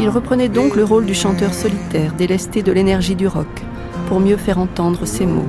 [0.00, 3.62] Il reprenait donc le rôle du chanteur solitaire, délesté de l'énergie du rock,
[4.08, 5.46] pour mieux faire entendre ses mots.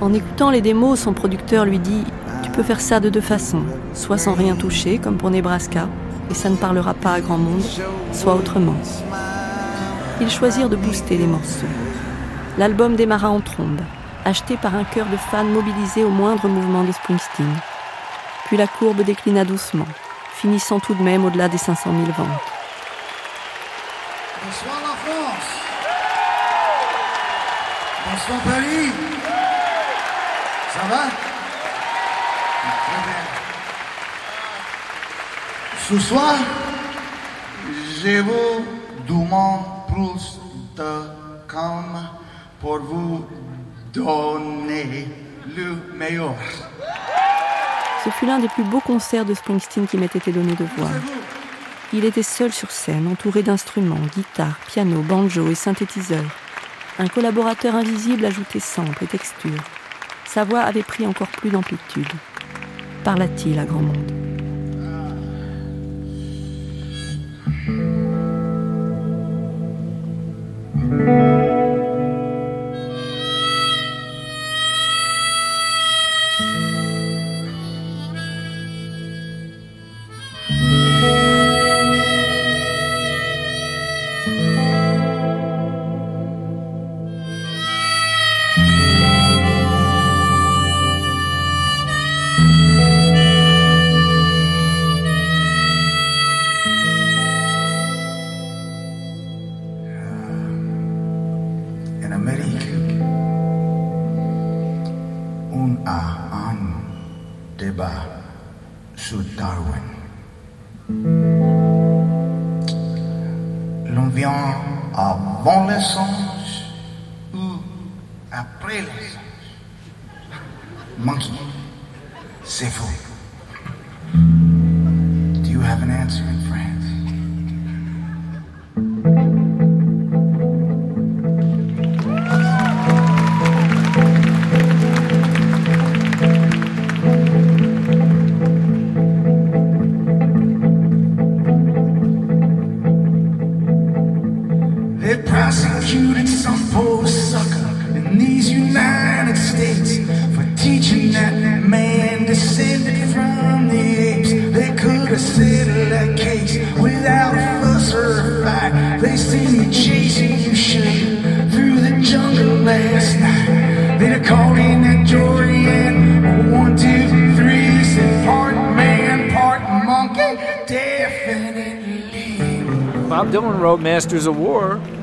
[0.00, 2.04] En écoutant les démos, son producteur lui dit
[2.42, 5.88] Tu peux faire ça de deux façons, soit sans rien toucher, comme pour Nebraska,
[6.30, 7.62] et ça ne parlera pas à grand monde,
[8.12, 8.76] soit autrement.
[10.22, 11.66] Ils choisirent de booster les morceaux.
[12.56, 13.80] L'album démarra en trombe,
[14.24, 17.54] acheté par un chœur de fans mobilisés au moindre mouvement de Springsteen.
[18.46, 19.86] Puis la courbe déclina doucement,
[20.32, 22.26] finissant tout de même au-delà des 500 000 ventes.
[24.42, 25.60] Bonsoir la France.
[28.10, 29.29] Bonsoir Paris.
[30.72, 31.02] Ça va
[32.86, 33.20] Très bien.
[35.88, 36.34] Ce soir,
[38.02, 38.64] je vous
[39.08, 40.38] demande plus
[40.76, 40.92] de
[41.48, 42.08] calme
[42.60, 43.26] pour vous
[43.92, 45.08] donner
[45.56, 46.36] le meilleur.
[48.04, 50.90] Ce fut l'un des plus beaux concerts de Springsteen qui m'ait été donné de voir.
[51.92, 56.24] Il était seul sur scène, entouré d'instruments, guitare, piano, banjo et synthétiseur.
[57.00, 59.64] Un collaborateur invisible ajoutait samples et textures.
[60.32, 62.06] Sa voix avait pris encore plus d'amplitude.
[63.02, 64.12] Parla-t-il à grand monde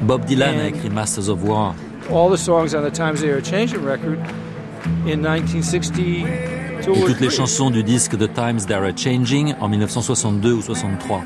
[0.01, 1.73] Bob Dylan a écrit Masters of War.
[6.87, 11.23] Et toutes les chansons du disque The Times They Are Changing en 1962 ou 63.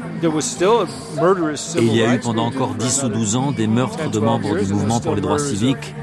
[1.77, 4.57] Et il y a eu pendant encore 10 ou 12 ans des meurtres de membres
[4.57, 5.93] du mouvement pour les droits civiques.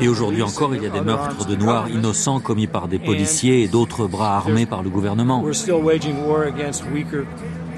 [0.00, 3.62] Et aujourd'hui encore, il y a des meurtres de Noirs innocents commis par des policiers
[3.64, 5.42] et d'autres bras armés par le gouvernement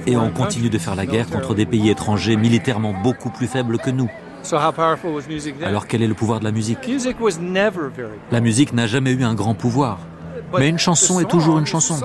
[0.06, 3.78] et on continue de faire la guerre contre des pays étrangers militairement beaucoup plus faibles
[3.78, 4.10] que nous.
[5.64, 6.78] Alors quel est le pouvoir de la musique?
[8.30, 9.98] La musique n'a jamais eu un grand pouvoir.
[10.58, 11.96] Mais une chanson est toujours une chanson.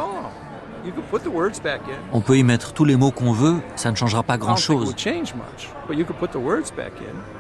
[2.14, 4.96] On peut y mettre tous les mots qu'on veut, ça ne changera pas grand-chose.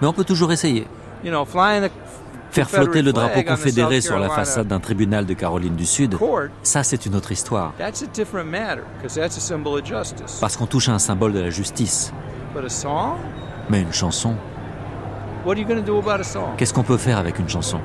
[0.01, 0.85] Mais on peut toujours essayer.
[2.51, 6.17] Faire flotter le drapeau confédéré sur la façade d'un tribunal de Caroline du Sud,
[6.63, 7.73] ça c'est une autre histoire.
[10.41, 12.13] Parce qu'on touche à un symbole de la justice.
[13.69, 14.35] Mais une chanson
[16.57, 17.79] Qu'est-ce qu'on peut faire avec une chanson?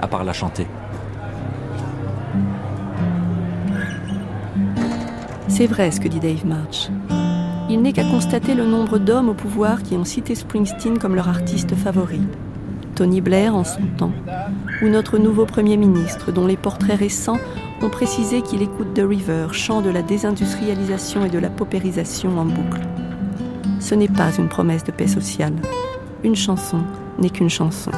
[0.00, 0.66] À part la chanter.
[5.48, 6.90] C'est vrai ce que dit Dave March.
[7.70, 11.28] Il n'est qu'à constater le nombre d'hommes au pouvoir qui ont cité Springsteen comme leur
[11.28, 12.20] artiste favori.
[12.94, 14.12] Tony Blair en son temps,
[14.82, 17.38] ou notre nouveau Premier ministre, dont les portraits récents
[17.82, 22.44] ont précisé qu'il écoute The River, chant de la désindustrialisation et de la paupérisation en
[22.44, 22.80] boucle.
[23.80, 25.54] Ce n'est pas une promesse de paix sociale.
[26.22, 26.82] Une chanson
[27.18, 27.90] n'est qu'une chanson.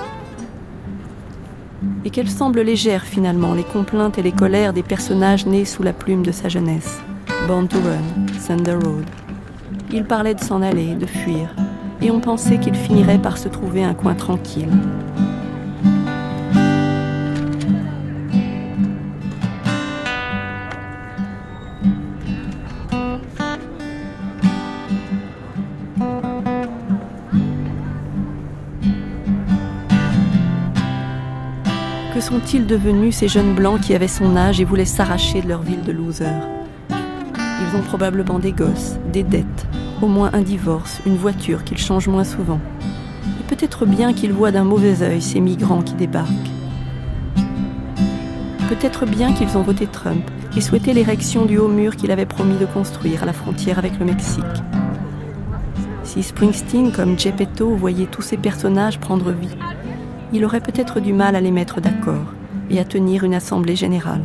[2.04, 5.92] Et qu'elle semble légère finalement, les complaintes et les colères des personnages nés sous la
[5.92, 7.00] plume de sa jeunesse.
[7.46, 9.04] Born to Run, Thunder Road.
[9.92, 11.54] Il parlait de s'en aller, de fuir,
[12.06, 14.70] et on pensait qu'il finirait par se trouver un coin tranquille,
[32.20, 35.82] sont-ils devenus ces jeunes blancs qui avaient son âge et voulaient s'arracher de leur ville
[35.84, 36.24] de loser
[36.90, 39.66] Ils ont probablement des gosses, des dettes,
[40.02, 42.60] au moins un divorce, une voiture qu'ils changent moins souvent.
[43.40, 46.50] Et peut-être bien qu'ils voient d'un mauvais œil ces migrants qui débarquent.
[48.68, 52.56] Peut-être bien qu'ils ont voté Trump et souhaité l'érection du haut mur qu'il avait promis
[52.56, 54.44] de construire à la frontière avec le Mexique.
[56.02, 59.56] Si Springsteen, comme Geppetto, voyait tous ces personnages prendre vie,
[60.32, 62.32] il aurait peut-être du mal à les mettre d'accord
[62.70, 64.22] et à tenir une assemblée générale.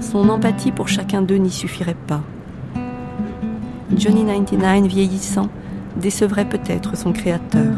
[0.00, 2.22] Son empathie pour chacun d'eux n'y suffirait pas.
[3.96, 5.48] Johnny 99 vieillissant
[5.96, 7.74] décevrait peut-être son créateur.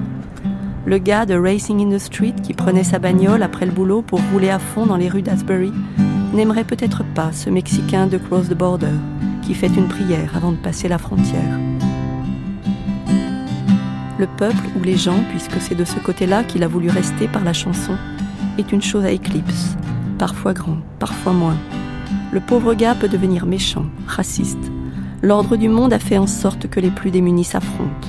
[0.86, 4.20] Le gars de Racing in the Street qui prenait sa bagnole après le boulot pour
[4.32, 5.72] rouler à fond dans les rues d'Asbury
[6.32, 8.94] n'aimerait peut-être pas ce Mexicain de Cross the Border
[9.42, 11.58] qui fait une prière avant de passer la frontière.
[14.18, 17.44] Le peuple ou les gens, puisque c'est de ce côté-là qu'il a voulu rester par
[17.44, 17.96] la chanson,
[18.58, 19.76] est une chose à éclipse,
[20.18, 21.56] parfois grand, parfois moins.
[22.32, 24.70] Le pauvre gars peut devenir méchant, raciste.
[25.24, 28.08] L'ordre du monde a fait en sorte que les plus démunis s'affrontent.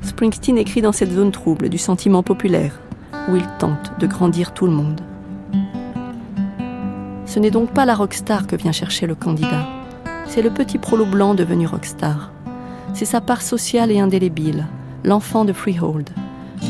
[0.00, 2.80] Springsteen écrit dans cette zone trouble du sentiment populaire,
[3.28, 5.02] où il tente de grandir tout le monde.
[7.26, 9.66] Ce n'est donc pas la rockstar que vient chercher le candidat,
[10.26, 12.32] c'est le petit prolo blanc devenu rockstar
[12.94, 14.66] c'est sa part sociale et indélébile,
[15.04, 16.10] l'enfant de Freehold.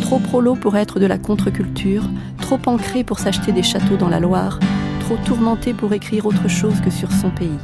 [0.03, 2.05] Trop prolo pour être de la contre-culture,
[2.41, 4.59] trop ancré pour s'acheter des châteaux dans la Loire,
[5.01, 7.59] trop tourmenté pour écrire autre chose que sur son pays.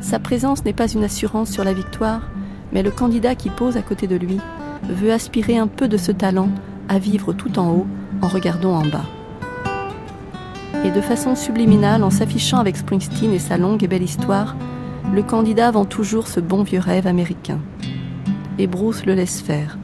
[0.00, 2.22] Sa présence n'est pas une assurance sur la victoire,
[2.72, 4.38] mais le candidat qui pose à côté de lui
[4.88, 6.50] veut aspirer un peu de ce talent
[6.88, 7.86] à vivre tout en haut
[8.22, 9.04] en regardant en bas.
[10.84, 14.54] Et de façon subliminale, en s'affichant avec Springsteen et sa longue et belle histoire,
[15.12, 17.58] le candidat vend toujours ce bon vieux rêve américain.
[18.58, 19.78] Et Bruce le laisse faire,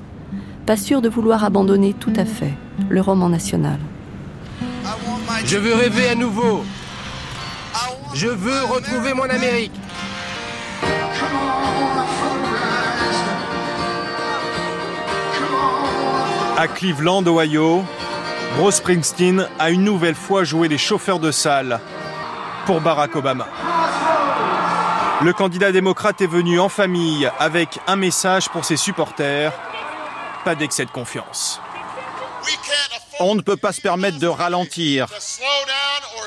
[0.66, 2.54] pas sûr de vouloir abandonner tout à fait
[2.88, 3.78] le roman national.
[5.44, 6.62] Je veux rêver à nouveau.
[8.14, 9.72] Je veux retrouver mon Amérique.
[16.56, 17.84] À Cleveland, Ohio,
[18.56, 21.80] Bruce Springsteen a une nouvelle fois joué les chauffeurs de salle
[22.64, 23.48] pour Barack Obama.
[25.22, 29.52] Le candidat démocrate est venu en famille avec un message pour ses supporters.
[30.44, 31.60] Pas d'excès de confiance.
[33.18, 35.06] On ne peut pas se permettre de ralentir,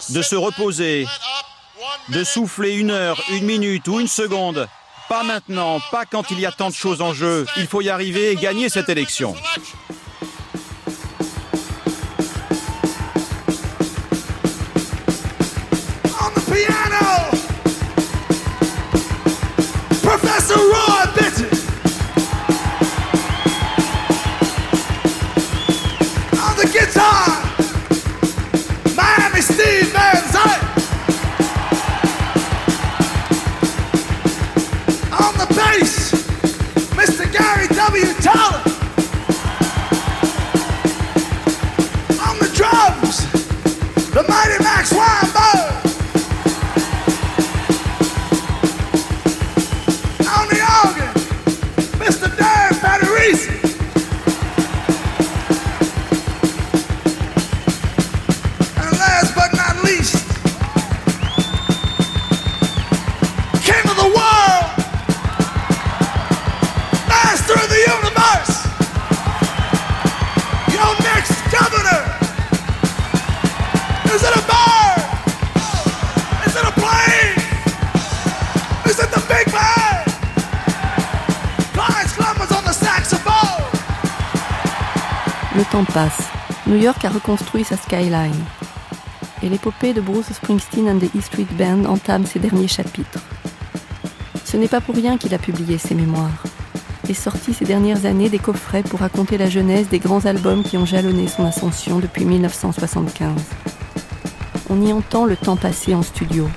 [0.10, 1.08] de se reposer,
[2.10, 4.68] de souffler une heure, une minute ou une seconde.
[5.08, 7.46] Pas maintenant, pas quand il y a tant de choses en jeu.
[7.56, 9.34] Il faut y arriver et gagner cette élection.
[38.28, 38.57] Tower!
[86.68, 88.44] New York a reconstruit sa skyline.
[89.42, 93.20] Et l'épopée de Bruce Springsteen and the E Street Band entame ses derniers chapitres.
[94.46, 96.44] Ce n'est pas pour rien qu'il a publié ses mémoires
[97.10, 100.78] et sorti ces dernières années des coffrets pour raconter la jeunesse des grands albums qui
[100.78, 103.32] ont jalonné son ascension depuis 1975.
[104.70, 106.48] On y entend le temps passé en studio,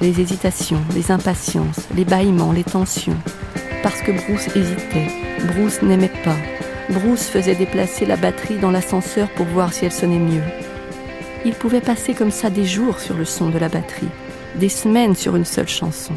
[0.00, 3.16] les hésitations, les impatiences, les bâillements, les tensions.
[3.82, 5.08] Parce que Bruce hésitait,
[5.46, 6.36] Bruce n'aimait pas.
[6.90, 10.42] Bruce faisait déplacer la batterie dans l'ascenseur pour voir si elle sonnait mieux.
[11.44, 14.08] Il pouvait passer comme ça des jours sur le son de la batterie,
[14.56, 16.14] des semaines sur une seule chanson.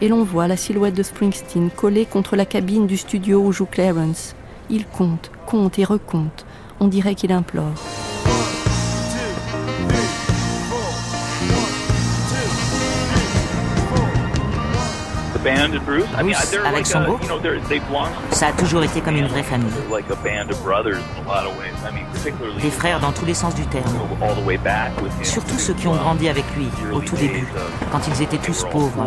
[0.00, 3.66] Et l'on voit la silhouette de Springsteen collée contre la cabine du studio où joue
[3.66, 4.34] Clarence.
[4.70, 6.46] Il compte, compte et recompte.
[6.80, 7.89] On dirait qu'il implore.
[15.84, 16.04] Bruce,
[16.64, 17.22] avec son groupe,
[18.30, 19.70] ça a toujours été comme une vraie famille.
[22.60, 23.92] Des frères dans tous les sens du terme.
[25.22, 27.46] Surtout ceux qui ont grandi avec lui au tout début,
[27.90, 29.06] quand ils étaient tous pauvres,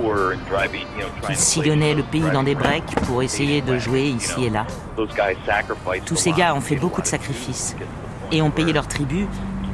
[1.26, 4.66] qu'ils sillonnaient le pays dans des breaks pour essayer de jouer ici et là.
[6.06, 7.76] Tous ces gars ont fait beaucoup de sacrifices
[8.32, 9.28] et ont payé leur tribut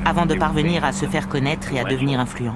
[0.06, 2.56] avant de parvenir à se faire connaître et à devenir influents.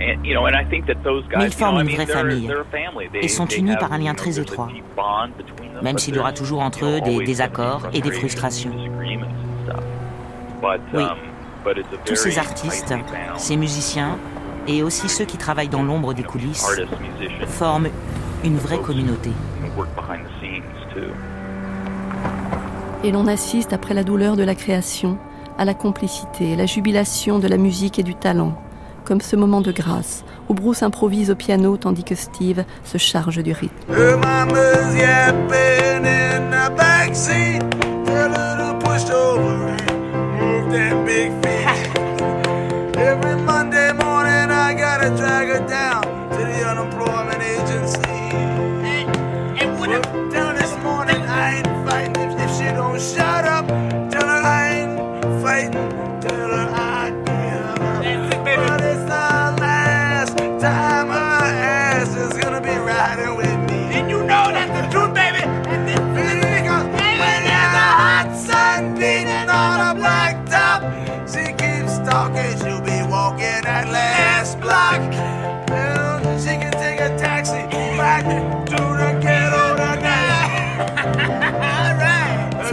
[0.00, 2.50] Mais ils forment une vraie famille.
[3.14, 4.68] et sont unis par un lien très étroit,
[5.82, 8.72] même s'il y aura toujours entre eux des désaccords et des frustrations.
[10.62, 11.16] Oui, um,
[12.04, 12.94] tous ces artistes,
[13.36, 14.18] ces musiciens
[14.66, 16.80] et aussi ceux qui travaillent dans l'ombre des coulisses
[17.46, 17.88] forment
[18.44, 19.30] une vraie communauté.
[23.04, 25.18] Et l'on assiste, après la douleur de la création,
[25.58, 28.54] à la complicité, la jubilation de la musique et du talent,
[29.10, 33.42] comme ce moment de grâce où Bruce improvise au piano tandis que Steve se charge
[33.42, 33.74] du rythme.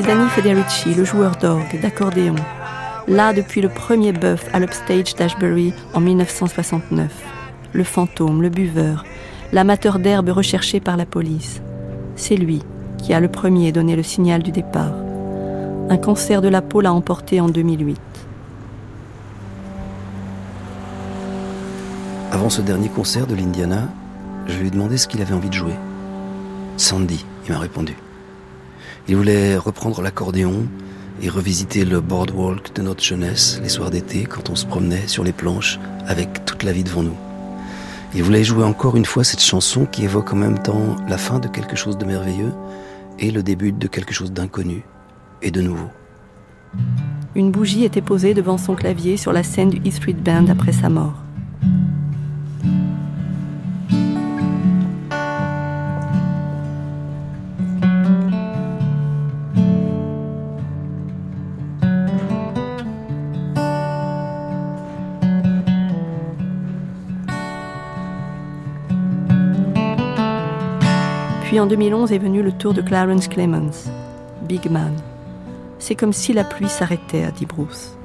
[0.08, 2.36] Danny Federici, le joueur d'orgue, d'accordéon,
[3.10, 7.12] là depuis le premier bœuf à l'Upstage d'Ashbury en 1969.
[7.74, 9.04] Le fantôme, le buveur,
[9.52, 11.62] l'amateur d'herbe recherché par la police.
[12.16, 12.64] C'est lui
[12.98, 14.94] qui a le premier donné le signal du départ.
[15.90, 18.00] Un cancer de la peau l'a emporté en 2008.
[22.32, 23.90] Avant ce dernier concert de l'Indiana,
[24.48, 25.76] je lui ai demandé ce qu'il avait envie de jouer.
[26.78, 27.98] Sandy, il m'a répondu.
[29.10, 30.68] Il voulait reprendre l'accordéon
[31.22, 35.24] et revisiter le boardwalk de notre jeunesse les soirs d'été quand on se promenait sur
[35.24, 37.16] les planches avec toute la vie devant nous.
[38.14, 41.40] Il voulait jouer encore une fois cette chanson qui évoque en même temps la fin
[41.40, 42.52] de quelque chose de merveilleux
[43.20, 44.84] et le début de quelque chose d'inconnu
[45.42, 45.90] et de nouveau.
[47.36, 50.74] Une bougie était posée devant son clavier sur la scène du E Street Band après
[50.74, 51.24] sa mort.
[71.58, 73.90] Puis en 2011 est venu le tour de Clarence Clemens,
[74.48, 74.94] Big Man.
[75.80, 77.98] C'est comme si la pluie s'arrêtait, a dit Bruce.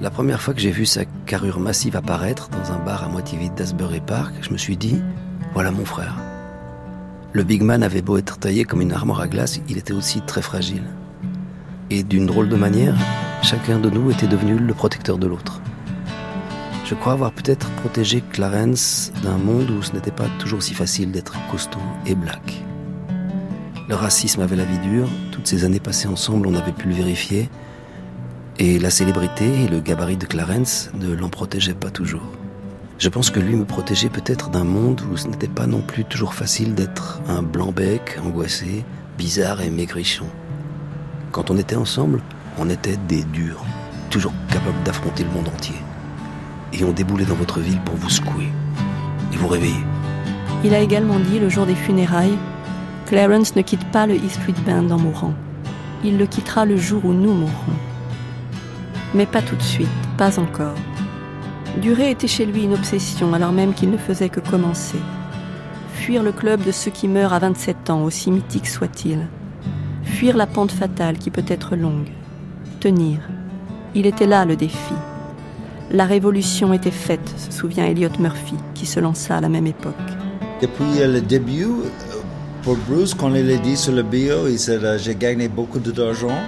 [0.00, 3.36] La première fois que j'ai vu sa carrure massive apparaître dans un bar à moitié
[3.36, 5.02] vide d'Asbury Park, je me suis dit,
[5.52, 6.16] voilà mon frère.
[7.34, 10.22] Le Big Man avait beau être taillé comme une armoire à glace, il était aussi
[10.22, 10.84] très fragile.
[11.90, 12.96] Et d'une drôle de manière,
[13.42, 15.60] chacun de nous était devenu le protecteur de l'autre.
[16.90, 21.12] Je crois avoir peut-être protégé Clarence d'un monde où ce n'était pas toujours si facile
[21.12, 22.64] d'être costaud et black.
[23.88, 26.94] Le racisme avait la vie dure, toutes ces années passées ensemble, on avait pu le
[26.94, 27.48] vérifier,
[28.58, 32.26] et la célébrité et le gabarit de Clarence ne l'en protégeaient pas toujours.
[32.98, 36.04] Je pense que lui me protégeait peut-être d'un monde où ce n'était pas non plus
[36.04, 38.84] toujours facile d'être un blanc-bec, angoissé,
[39.16, 40.26] bizarre et maigrichon.
[41.30, 42.20] Quand on était ensemble,
[42.58, 43.64] on était des durs,
[44.10, 45.76] toujours capables d'affronter le monde entier
[46.72, 48.48] et ont déboulé dans votre ville pour vous secouer
[49.32, 49.84] et vous réveiller.
[50.64, 52.38] Il a également dit le jour des funérailles
[53.06, 55.34] Clarence ne quitte pas le E Street Band en mourant.
[56.04, 57.76] Il le quittera le jour où nous mourrons.
[59.14, 60.76] Mais pas tout de suite, pas encore.
[61.82, 64.98] Durer était chez lui une obsession alors même qu'il ne faisait que commencer.
[65.94, 69.26] Fuir le club de ceux qui meurent à 27 ans, aussi mythique soit-il.
[70.04, 72.10] Fuir la pente fatale qui peut être longue.
[72.78, 73.18] Tenir.
[73.94, 74.94] Il était là le défi
[75.92, 79.94] La révolution était faite, se souvient Elliot Murphy, qui se lança à la même époque.
[80.62, 81.66] Depuis le début,
[82.62, 86.38] pour Bruce, quand il a dit sur le bio, il dit J'ai gagné beaucoup d'argent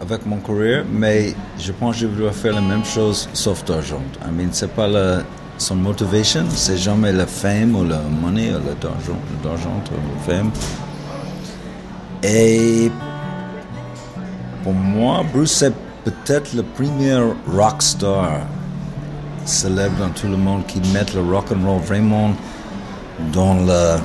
[0.00, 4.02] avec mon carrière, mais je pense que je voudrais faire la même chose sauf d'argent.
[4.24, 4.88] I mean, c'est pas
[5.58, 10.50] son motivation, c'est jamais la fame ou la money ou l'argent, l'argent ou la fame.
[12.22, 12.92] Et
[14.62, 15.72] pour moi, Bruce, c'est
[16.04, 17.16] peut-être le premier
[17.48, 18.40] rock star
[19.44, 22.30] célèbre dans tout le monde qui met le rock and roll vraiment
[23.32, 23.96] dans le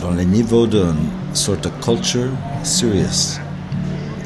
[0.00, 0.94] dans le niveau d'une
[1.34, 2.30] sorte de culture
[2.62, 3.38] serious.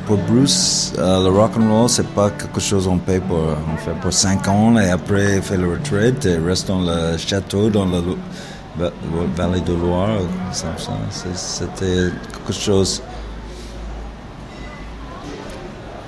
[0.06, 3.76] Pour Bruce, euh, le rock and roll, c'est pas quelque chose qu'on paye pour, on
[3.78, 7.86] fait pour 5 ans et après fait la retraite et reste dans le château, dans
[7.86, 8.90] la
[9.34, 10.18] vallée de Loire.
[10.52, 13.02] C'était quelque chose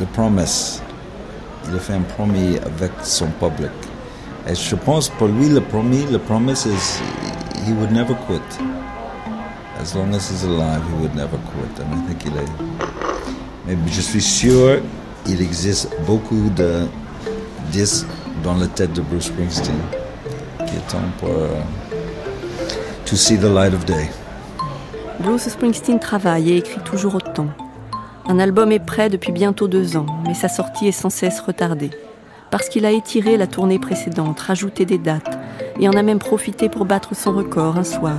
[0.01, 0.83] de promesse.
[1.69, 3.71] Il a fait un promis avec son public.
[4.49, 7.01] Et je pense pour lui, le promis, le promesse is
[7.67, 8.41] he would never quit.
[9.81, 11.81] As long as he's alive, he would never quit.
[11.81, 12.33] And I think.
[13.67, 14.81] Mais je suis sûr
[15.29, 16.87] il existe beaucoup de
[17.73, 18.07] disques
[18.45, 19.75] dans la tête de Bruce Springsteen
[20.67, 21.63] qui temps pour uh,
[23.05, 24.09] to see the light of day.
[25.21, 27.49] Bruce Springsteen travaille et écrit toujours autant.
[28.29, 31.91] Un album est prêt depuis bientôt deux ans, mais sa sortie est sans cesse retardée.
[32.51, 35.39] Parce qu'il a étiré la tournée précédente, rajouté des dates,
[35.79, 38.17] et en a même profité pour battre son record un soir.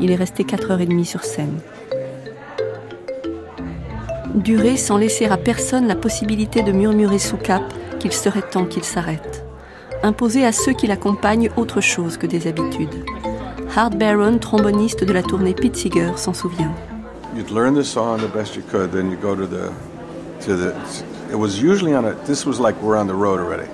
[0.00, 1.58] Il est resté 4h30 sur scène.
[4.36, 7.62] Durer sans laisser à personne la possibilité de murmurer sous cap
[7.98, 9.44] qu'il serait temps qu'il s'arrête.
[10.04, 13.04] Imposer à ceux qui l'accompagnent autre chose que des habitudes.
[13.74, 16.72] Hart Barron, tromboniste de la tournée Pete Seeger, s'en souvient.
[17.34, 19.74] You'd learn the song the best you could, then you go to the
[20.42, 21.04] to the.
[21.30, 22.14] It was usually on a.
[22.26, 23.68] This was like we're on the road already,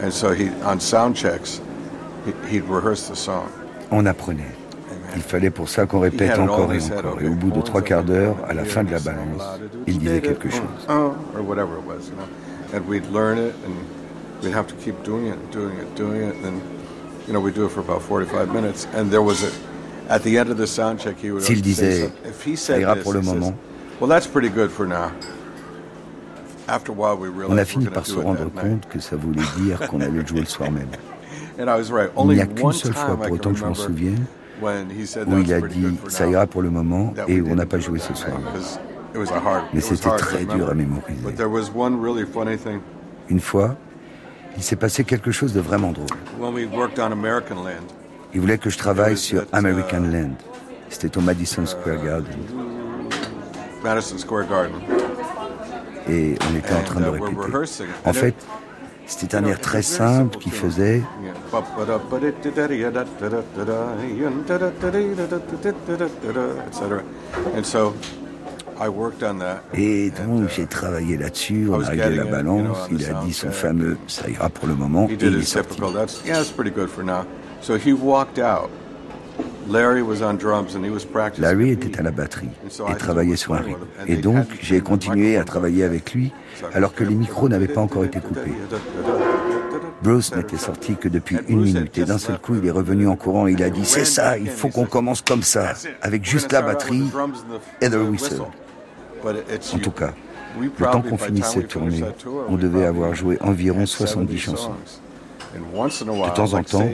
[0.00, 1.60] and so he on sound checks,
[2.24, 3.50] he, he'd rehearse the song.
[3.90, 4.52] On apprenait.
[5.16, 7.20] Il fallait pour ça qu'on répète encore et encore.
[7.20, 9.42] Et au bout de trois quarts d'heure, à la fin de la balance,
[9.86, 10.86] il disait quelque chose.
[10.88, 11.14] Or
[11.46, 12.26] whatever it was, you know.
[12.76, 13.74] And we'd learn it, and
[14.42, 16.60] we'd have to keep doing it, doing it, doing it, and
[17.28, 18.88] you know we'd do it for about 45 minutes.
[18.94, 19.52] And there was a
[21.40, 22.10] s'il disait,
[22.56, 23.54] ça ira pour le moment,
[27.48, 30.46] on a fini par se rendre compte que ça voulait dire qu'on allait jouer le
[30.46, 30.88] soir même.
[32.32, 34.24] Il n'y a qu'une seule fois, pour autant que je m'en souvienne,
[35.26, 38.14] où il a dit ça ira pour le moment et on n'a pas joué ce
[38.14, 38.36] soir.
[39.72, 41.20] Mais c'était très dur à mémoriser.
[43.28, 43.76] Une fois,
[44.56, 46.06] il s'est passé quelque chose de vraiment drôle.
[48.34, 50.34] Il voulait que je travaille sur American Land.
[50.90, 52.36] C'était au Madison Square Garden.
[53.82, 54.80] Madison Square Garden.
[56.08, 57.80] Et on était en train de répéter.
[58.04, 58.34] En fait,
[59.06, 61.02] c'était un air très simple qui faisait.
[69.74, 73.96] Et donc j'ai travaillé là-dessus, on a réglé la balance, il a dit son fameux
[74.08, 75.80] ça ira pour le moment, et il est sorti.
[81.38, 82.50] Larry était à la batterie
[82.90, 83.86] et travaillait sur un rythme.
[84.06, 86.30] Et donc, j'ai continué à travailler avec lui
[86.74, 88.52] alors que les micros n'avaient pas encore été coupés.
[90.02, 93.16] Bruce n'était sorti que depuis une minute et d'un seul coup, il est revenu en
[93.16, 96.52] courant et il a dit C'est ça, il faut qu'on commence comme ça, avec juste
[96.52, 97.10] la batterie
[97.80, 98.42] et le whistle.
[99.24, 100.12] En tout cas,
[100.60, 102.04] le temps qu'on finissait cette tournée,
[102.48, 104.74] on devait avoir joué environ 70 chansons.
[105.54, 106.88] De temps en temps,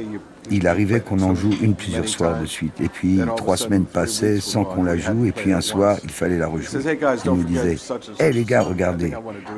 [0.51, 2.81] il arrivait qu'on en joue une plusieurs soirs de suite.
[2.81, 5.25] Et puis, trois semaines passaient sans qu'on la joue.
[5.27, 6.81] Et puis, un soir, il fallait la rejouer.
[7.25, 7.77] Il nous disait
[8.19, 9.13] Hé les gars, regardez,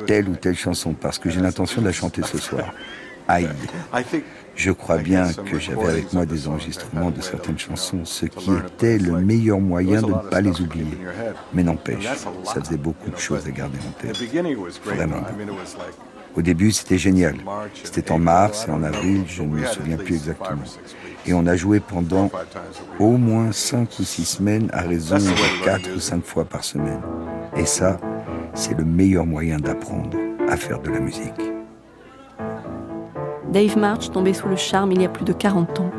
[0.07, 2.73] telle ou telle chanson, parce que j'ai l'intention de la chanter ce soir.
[3.27, 3.49] Aïe.
[4.55, 8.99] Je crois bien que j'avais avec moi des enregistrements de certaines chansons, ce qui était
[8.99, 10.97] le meilleur moyen de ne pas les oublier.
[11.53, 12.07] Mais n'empêche,
[12.43, 14.17] ça faisait beaucoup de choses à garder en tête.
[16.35, 17.35] Au début, c'était génial.
[17.83, 20.63] C'était en mars et en avril, je ne me souviens plus exactement.
[21.25, 22.29] Et on a joué pendant
[22.99, 27.01] au moins cinq ou six semaines à raison de quatre ou cinq fois par semaine.
[27.55, 27.99] Et ça,
[28.53, 30.17] c'est le meilleur moyen d'apprendre
[30.49, 31.41] à faire de la musique.
[33.51, 35.91] Dave March, tombé sous le charme il y a plus de 40 ans,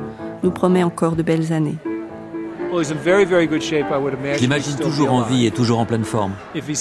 [0.43, 1.79] nous promet encore de belles années.
[2.83, 6.33] Je l'imagine toujours en vie et toujours en pleine forme.
[6.55, 6.75] Et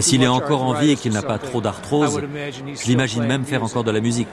[0.00, 3.62] s'il est encore en vie et qu'il n'a pas trop d'arthrose, je l'imagine même faire
[3.62, 4.28] encore de la musique.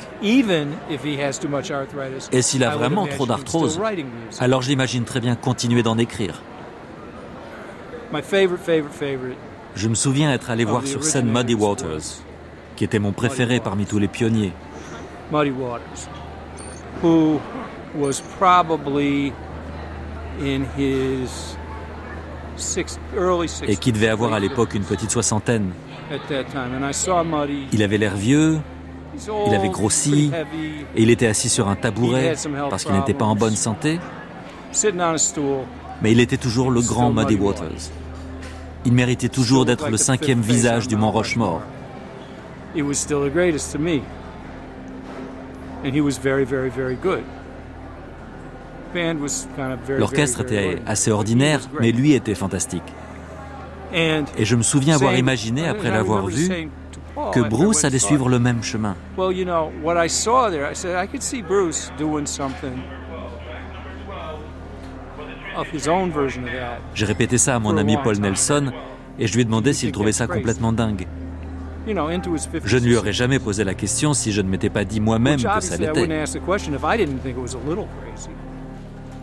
[2.32, 3.80] Et s'il a vraiment trop d'arthrose,
[4.40, 6.42] alors je l'imagine très bien continuer d'en écrire.
[9.76, 12.24] Je me souviens être allé voir sur scène Muddy Waters.
[12.78, 14.54] qui était mon préféré parmi tous les pionniers.
[15.32, 16.08] Muddy Waters,
[17.02, 17.42] who
[17.96, 19.34] was probably
[23.68, 25.72] et qui devait avoir à l'époque une petite soixantaine.
[27.74, 28.60] Il avait l'air vieux,
[29.48, 30.32] il avait grossi
[30.96, 32.36] et il était assis sur un tabouret
[32.70, 34.00] parce qu'il n'était pas en bonne santé.
[36.02, 37.92] Mais il était toujours le grand Muddy Waters.
[38.86, 41.62] Il méritait toujours d'être le cinquième visage du Mont Rochemort.
[49.98, 52.84] L'orchestre était assez ordinaire, mais lui était fantastique.
[53.94, 56.70] Et je me souviens avoir imaginé, après l'avoir vu,
[57.34, 58.96] que Bruce allait suivre le même chemin.
[66.94, 68.72] J'ai répété ça à mon ami Paul Nelson
[69.20, 71.08] et je lui ai demandé s'il trouvait ça complètement dingue.
[71.88, 75.42] Je ne lui aurais jamais posé la question si je ne m'étais pas dit moi-même
[75.42, 76.08] que ça l'était.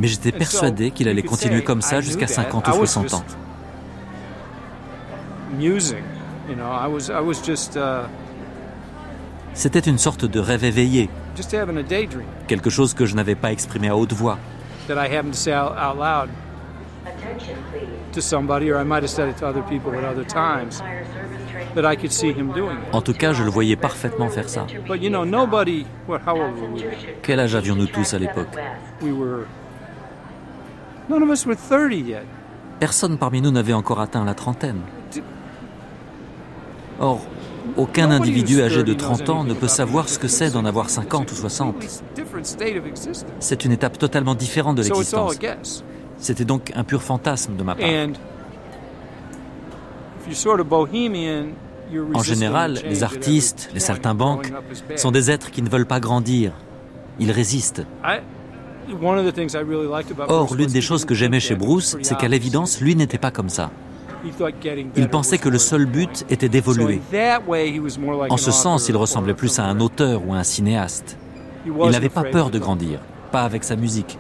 [0.00, 3.24] Mais j'étais persuadé qu'il allait continuer comme ça jusqu'à 50 ou 60 ans.
[9.54, 11.08] C'était une sorte de rêve éveillé,
[12.48, 14.38] quelque chose que je n'avais pas exprimé à haute voix.
[22.92, 24.66] En tout cas, je le voyais parfaitement faire ça.
[27.22, 28.48] Quel âge avions-nous tous à l'époque?
[32.80, 34.80] Personne parmi nous n'avait encore atteint la trentaine.
[37.00, 37.20] Or,
[37.76, 41.30] aucun individu âgé de 30 ans ne peut savoir ce que c'est d'en avoir 50
[41.32, 42.02] ou 60.
[43.40, 45.84] C'est une étape totalement différente de l'existence.
[46.18, 47.88] C'était donc un pur fantasme de ma part.
[52.14, 54.52] En général, les artistes, les saltimbanques,
[54.96, 56.52] sont des êtres qui ne veulent pas grandir.
[57.18, 57.86] Ils résistent.
[60.28, 63.48] Or, l'une des choses que j'aimais chez Bruce, c'est qu'à l'évidence, lui n'était pas comme
[63.48, 63.70] ça.
[64.96, 67.00] Il pensait que le seul but était d'évoluer.
[68.30, 71.18] En ce sens, il ressemblait plus à un auteur ou à un cinéaste.
[71.66, 73.00] Il n'avait pas peur de grandir,
[73.32, 74.18] pas avec sa musique.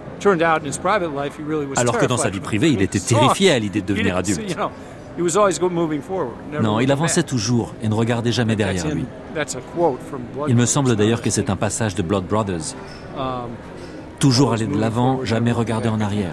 [1.76, 4.56] Alors que dans sa vie privée, il était terrifié à l'idée de devenir adulte.
[6.60, 9.04] Non, il avançait toujours et ne regardait jamais derrière lui.
[10.48, 12.74] Il me semble d'ailleurs que c'est un passage de Blood Brothers.
[14.24, 16.32] Toujours aller de l'avant, jamais regarder en arrière.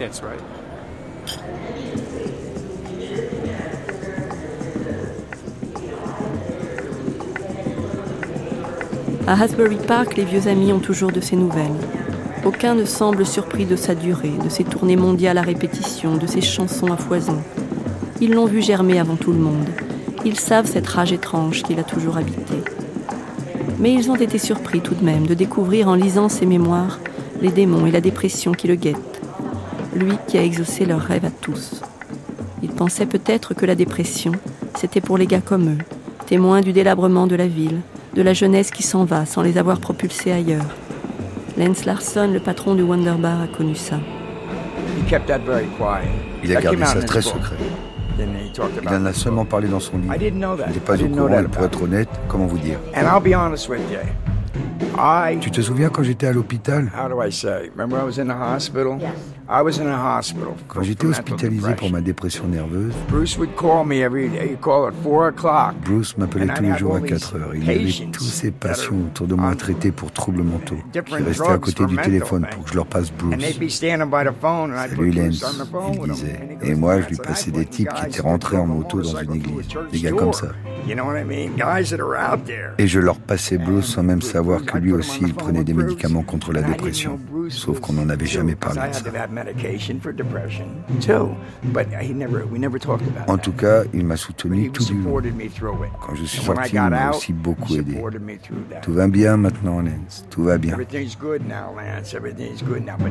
[9.28, 11.68] À Hasbury Park, les vieux amis ont toujours de ses nouvelles.
[12.46, 16.40] Aucun ne semble surpris de sa durée, de ses tournées mondiales à répétition, de ses
[16.40, 17.42] chansons à foison.
[18.22, 19.68] Ils l'ont vu germer avant tout le monde.
[20.24, 22.56] Ils savent cette rage étrange qu'il a toujours habité.
[23.80, 26.98] Mais ils ont été surpris tout de même de découvrir en lisant ses mémoires
[27.42, 29.22] les démons et la dépression qui le guettent.
[29.96, 31.82] Lui qui a exaucé leurs rêves à tous.
[32.64, 34.32] Ils pensaient peut-être que la dépression,
[34.76, 35.78] c'était pour les gars comme eux,
[36.28, 37.82] témoins du délabrement de la ville,
[38.14, 40.66] de la jeunesse qui s'en va sans les avoir propulsés ailleurs.
[41.58, 44.00] Lance Larson, le patron du Wonder Bar, a connu ça.
[46.44, 47.56] Il a gardé ça très secret.
[48.20, 50.14] Il en a seulement parlé dans son livre.
[50.20, 52.78] Il n'était pas au courant, pour être honnête, comment vous dire?
[55.42, 56.92] Tu te souviens quand j'étais à l'hôpital
[60.68, 62.94] Quand j'étais hospitalisé pour ma dépression nerveuse,
[65.86, 67.56] Bruce m'appelait tous les jours à 4 heures.
[67.56, 70.78] Il avait tous ses patients autour de moi traités pour troubles mentaux.
[70.94, 73.36] Je restais à côté du téléphone pour que je leur passe Bruce.
[74.88, 75.44] Salut Lance,
[75.94, 76.40] il disait.
[76.64, 79.68] Et moi, je lui passais des types qui étaient rentrés en moto dans une église.
[79.92, 80.48] Des gars comme ça.
[82.78, 86.24] Et je leur passais Bruce sans même savoir que lui aussi, il prenait des médicaments
[86.24, 87.20] contre la dépression.
[87.50, 89.04] Sauf qu'on n'en avait jamais parlé de ça.
[93.28, 95.22] En tout cas, il m'a soutenu tout du long.
[96.00, 98.02] Quand je suis sorti, il m'a aussi beaucoup aidé.
[98.82, 100.26] Tout va bien maintenant, Lance.
[100.30, 100.78] Tout va bien.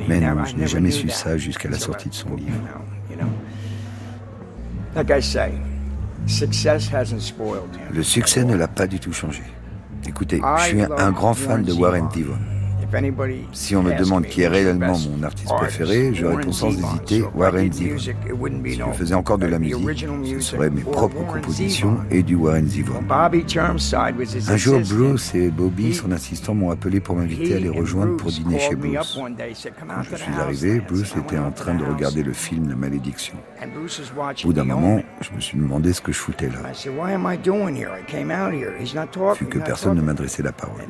[0.08, 2.50] Mais non, je n'ai jamais su ça jusqu'à la sortie de son livre.
[7.92, 9.42] Le succès ne l'a pas du tout changé.
[10.06, 12.38] Écoutez, je suis un grand fan de Warren Zevon.
[13.52, 17.72] Si on me demande qui est réellement mon artiste préféré, je réponds sans hésiter Warren
[17.72, 17.98] Zevon.
[17.98, 18.12] Si
[18.78, 19.76] je faisais encore de la musique,
[20.26, 23.00] ce seraient mes propres compositions et du Warren Zevon.
[24.48, 28.30] Un jour, Bruce et Bobby, son assistant, m'ont appelé pour m'inviter à les rejoindre pour
[28.30, 29.18] dîner chez Bruce.
[29.18, 33.36] Quand je suis arrivé, Bruce était en train de regarder le film La Malédiction.
[33.62, 36.72] Au bout d'un moment, je me suis demandé ce que je foutais là.
[39.34, 40.80] Vu que personne ne m'adressait la parole.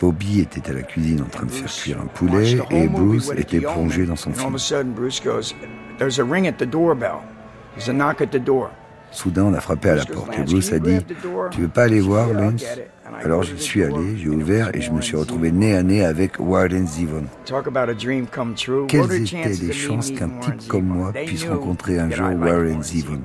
[0.00, 3.60] Bobby était à la cuisine en train de faire cuire un poulet et Bruce était
[3.60, 4.56] plongé dans son film.
[9.10, 10.98] Soudain, on a frappé à la porte et Bruce a dit
[11.50, 12.64] Tu veux pas aller voir, Lance?
[13.24, 16.38] Alors je suis allé, j'ai ouvert et je me suis retrouvé nez à nez avec
[16.38, 17.24] Warden Zevon.
[18.86, 23.22] Quelles étaient les chances qu'un type comme moi puisse rencontrer un jour Warren Zevon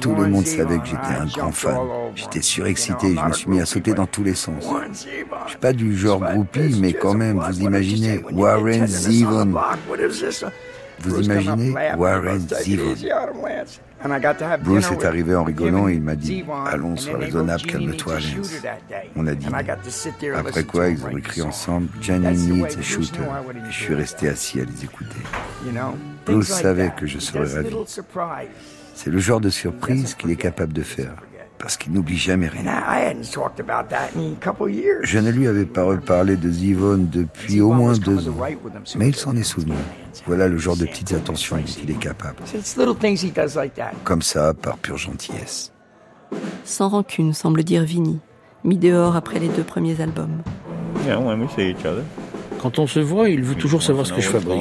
[0.00, 1.76] tout le monde savait que j'étais un grand fan.
[2.14, 4.64] J'étais surexcité, je me suis mis à sauter dans tous les sens.
[5.44, 9.54] Je suis pas du genre groupie, mais quand même, vous imaginez Warren Zevon.
[11.00, 12.94] Vous imaginez Warren Zevon.
[14.62, 18.62] Bruce est arrivé en rigolant et il m'a dit Allons, sois raisonnable, calme-toi, Lance.
[19.16, 19.46] On a dit
[20.34, 23.20] Après quoi, ils ont écrit ensemble Jenny Needs a Shooter.
[23.68, 25.18] je suis resté assis à les écouter.
[26.26, 27.74] Bruce savait que je serais ravi.
[29.00, 31.14] C'est le genre de surprise qu'il est capable de faire,
[31.56, 32.64] parce qu'il n'oublie jamais rien.
[35.02, 38.34] Je ne lui avais pas reparlé de Zivon depuis au moins deux ans,
[38.96, 39.76] mais il s'en est souvenu.
[40.26, 42.38] Voilà le genre de petites attentions dont il est capable.
[44.02, 45.72] Comme ça, par pure gentillesse.
[46.64, 48.18] Sans rancune, semble dire Vinny,
[48.64, 50.42] mis dehors après les deux premiers albums.
[52.60, 54.60] Quand on se voit, il veut toujours savoir ce que je fabrique.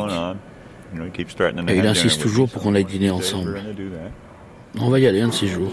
[1.67, 3.59] Et il insiste toujours pour qu'on aille dîner ensemble.
[4.79, 5.71] On va y aller un de ces jours.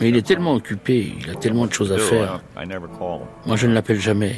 [0.00, 2.42] Mais il est tellement occupé, il a tellement de choses à faire.
[3.46, 4.36] Moi, je ne l'appelle jamais.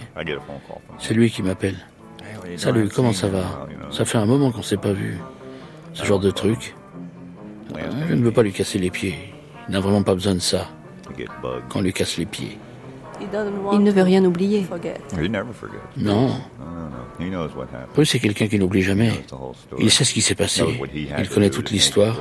[0.98, 1.76] C'est lui qui m'appelle.
[2.56, 3.66] Salut, comment ça va?
[3.90, 5.18] Ça fait un moment qu'on s'est pas vu.
[5.94, 6.74] Ce genre de truc.
[8.08, 9.16] Je ne veux pas lui casser les pieds.
[9.68, 10.68] Il n'a vraiment pas besoin de ça.
[11.68, 12.58] Qu'on lui casse les pieds.
[13.72, 14.66] Il ne veut rien oublier.
[15.96, 16.30] Non.
[17.94, 19.12] Bruce c'est quelqu'un qui n'oublie jamais.
[19.78, 20.64] Il sait ce qui s'est passé.
[20.94, 22.18] Il connaît toute l'histoire.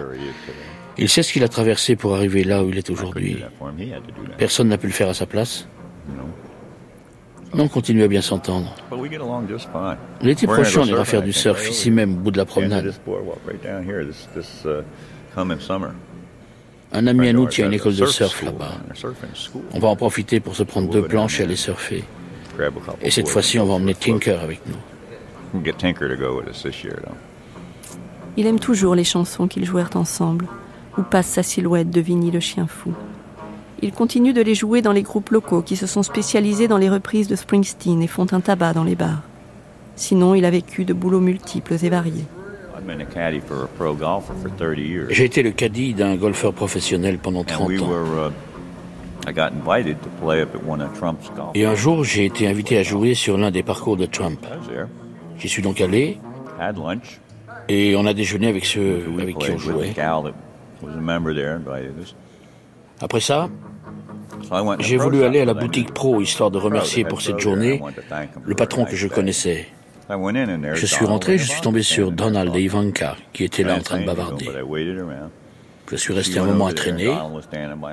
[0.97, 3.37] Il sait ce qu'il a traversé pour arriver là où il est aujourd'hui.
[4.37, 5.67] Personne n'a pu le faire à sa place.
[7.53, 8.73] Non, on continue à bien s'entendre.
[10.21, 12.93] L'été prochain, on ira faire du surf ici même, au bout de la promenade.
[16.93, 18.77] Un ami à nous tient une école de surf là-bas.
[19.73, 22.03] On va en profiter pour se prendre deux planches et aller surfer.
[23.01, 25.61] Et cette fois-ci, on va emmener Tinker avec nous.
[28.37, 30.47] Il aime toujours les chansons qu'ils jouèrent ensemble
[30.97, 32.93] où passe sa silhouette de Vinny le chien fou?
[33.83, 36.89] Il continue de les jouer dans les groupes locaux qui se sont spécialisés dans les
[36.89, 39.23] reprises de Springsteen et font un tabac dans les bars.
[39.95, 42.25] Sinon, il a vécu de boulots multiples et variés.
[45.09, 47.89] J'ai été le caddie d'un golfeur professionnel pendant 30 ans.
[47.89, 48.29] Uh,
[51.53, 54.45] et un jour, j'ai été invité à jouer sur l'un des parcours de Trump.
[55.37, 56.17] J'y suis donc allé.
[57.67, 59.93] Et on a déjeuné avec ceux avec qui on jouait.
[63.01, 63.49] Après ça,
[64.79, 67.82] j'ai voulu aller à la boutique pro histoire de remercier pour cette journée
[68.45, 69.67] le patron que je connaissais.
[70.09, 74.01] Je suis rentré, je suis tombé sur Donald et Ivanka qui étaient là en train
[74.01, 74.49] de bavarder.
[75.89, 77.13] Je suis resté un moment à traîner.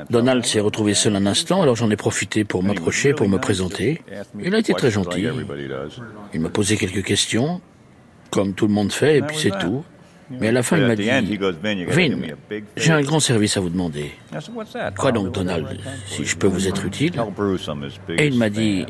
[0.09, 4.03] Donald s'est retrouvé seul un instant, alors j'en ai profité pour m'approcher, pour me présenter.
[4.41, 5.27] Il a été très gentil.
[6.33, 7.61] Il m'a posé quelques questions,
[8.31, 9.85] comme tout le monde fait, et puis c'est tout.
[10.31, 11.09] Mais à la fin, il m'a dit,
[11.89, 12.17] Vin,
[12.77, 14.13] j'ai un grand service à vous demander.
[14.97, 17.13] Quoi donc, Donald, si je peux vous être utile?
[18.17, 18.85] Et il m'a dit,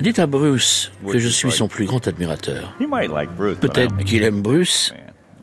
[0.00, 2.74] dites à Bruce que je suis son plus grand admirateur.
[3.60, 4.94] Peut-être qu'il aime Bruce,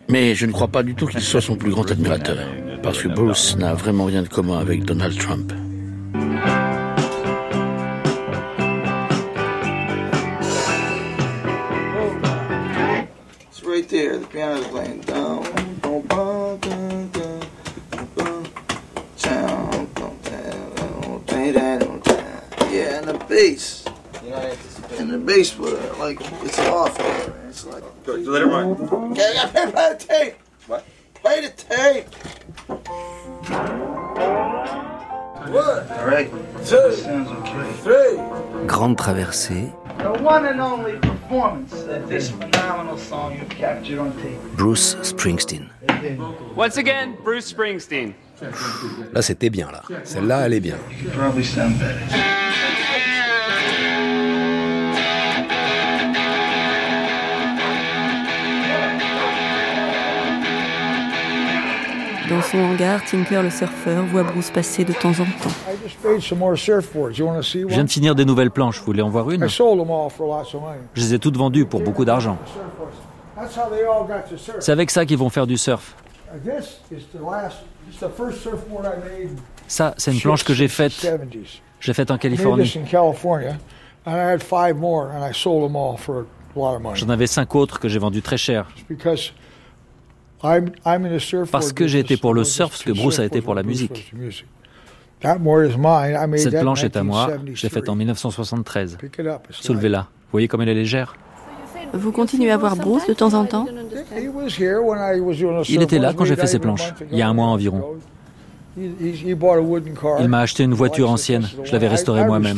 [0.09, 2.37] mais je ne crois pas du tout qu'il soit son plus grand admirateur,
[2.81, 5.51] parce que Bruce n'a vraiment rien de commun avec Donald Trump.
[14.13, 14.53] Right there.
[14.53, 15.43] The piano's playing down,
[15.81, 17.47] boom, boom, dun, dun,
[17.91, 18.47] boom, boom,
[22.71, 23.85] Yeah, and the bass.
[24.97, 27.33] And the bass, uh, like it's off there.
[27.49, 27.83] It's like.
[28.05, 28.71] Go, let it run.
[29.11, 30.35] Okay, I gotta play the tape.
[30.67, 30.85] What?
[31.15, 32.07] Play the tape.
[35.51, 35.91] What?
[35.91, 36.31] All right.
[36.65, 36.93] Two.
[36.93, 37.73] Sounds okay.
[37.83, 38.67] Three.
[38.67, 39.71] Grande traversée.
[39.99, 40.99] The one and only
[44.55, 45.69] Bruce Springsteen.
[46.55, 48.13] Once again, Bruce Springsteen.
[49.13, 49.83] Là, c'était bien, là.
[50.03, 50.77] Celle-là, elle est bien.
[62.33, 65.51] Dans son hangar, Tinker le surfeur voit Bruce passer de temps en temps.
[67.07, 71.19] Je viens de finir des nouvelles planches, vous voulez en voir une Je les ai
[71.19, 72.39] toutes vendues pour beaucoup d'argent.
[74.59, 75.95] C'est avec ça qu'ils vont faire du surf.
[79.67, 81.07] Ça, c'est une planche que j'ai faite.
[81.79, 82.65] J'ai faite en Californie.
[86.95, 88.65] J'en avais cinq autres que j'ai vendues très cher.
[91.51, 94.13] Parce que j'ai été pour le surf ce que Bruce a été pour la musique.
[95.21, 98.97] Cette planche est à moi, je l'ai faite en 1973.
[99.49, 99.99] Soulevez-la.
[100.01, 101.15] Vous voyez comme elle est légère?
[101.93, 103.65] Vous continuez à voir Bruce de temps en temps?
[105.69, 107.95] Il était là quand j'ai fait ces planches, il y a un mois environ.
[108.75, 111.47] Il m'a acheté une voiture ancienne.
[111.63, 112.57] Je l'avais restaurée moi-même.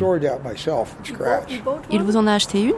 [1.92, 2.74] Il vous en a acheté une?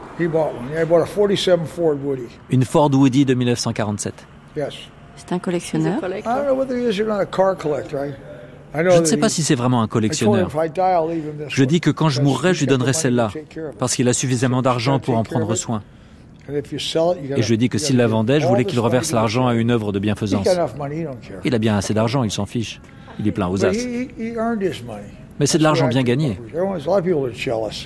[2.50, 4.14] Une Ford Woody de 1947.
[5.18, 6.00] C'est un collectionneur.
[8.76, 10.50] Je ne sais pas si c'est vraiment un collectionneur.
[11.48, 13.32] Je dis que quand je mourrai, je lui donnerai celle-là,
[13.80, 15.84] parce qu'il a suffisamment d'argent pour en prendre soin.
[16.50, 19.92] Et je dis que s'il la vendait, je voulais qu'il reverse l'argent à une œuvre
[19.92, 20.48] de bienfaisance.
[21.44, 22.80] Il a bien assez d'argent, il s'en fiche.
[23.20, 23.74] Il est plein aux as.
[25.40, 26.40] Mais c'est de l'argent bien gagné.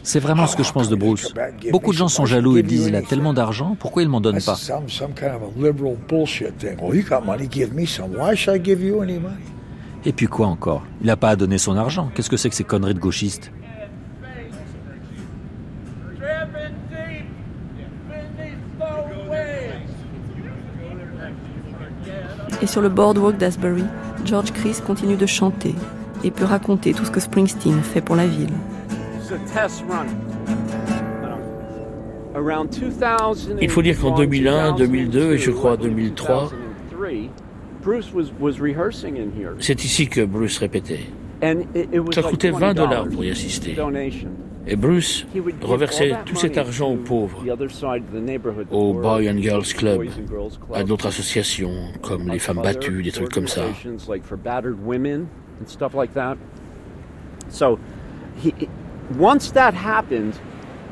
[0.04, 1.34] C'est vraiment ce que je pense de Bruce.
[1.72, 4.40] Beaucoup de gens sont jaloux et disent il a tellement d'argent, pourquoi il m'en donne
[4.42, 4.58] pas?
[10.04, 10.84] Et puis quoi encore?
[11.02, 12.10] Il n'a pas à donner son argent.
[12.16, 13.52] Qu'est-ce que c'est que ces conneries de gauchistes?
[22.64, 23.84] Et sur le boardwalk d'Asbury,
[24.24, 25.74] George Chris continue de chanter
[26.24, 28.54] et peut raconter tout ce que Springsteen fait pour la ville.
[33.62, 36.52] Il faut dire qu'en 2001, 2002 et je crois 2003,
[39.60, 41.00] c'est ici que Bruce répétait.
[42.14, 43.76] Ça coûtait 20 dollars pour y assister.
[44.68, 45.26] Et Bruce
[45.64, 47.44] reversait tout cet argent aux pauvres,
[48.70, 50.04] au Boy and Girls Club,
[50.74, 53.64] à d'autres associations comme les femmes battues, des trucs comme ça.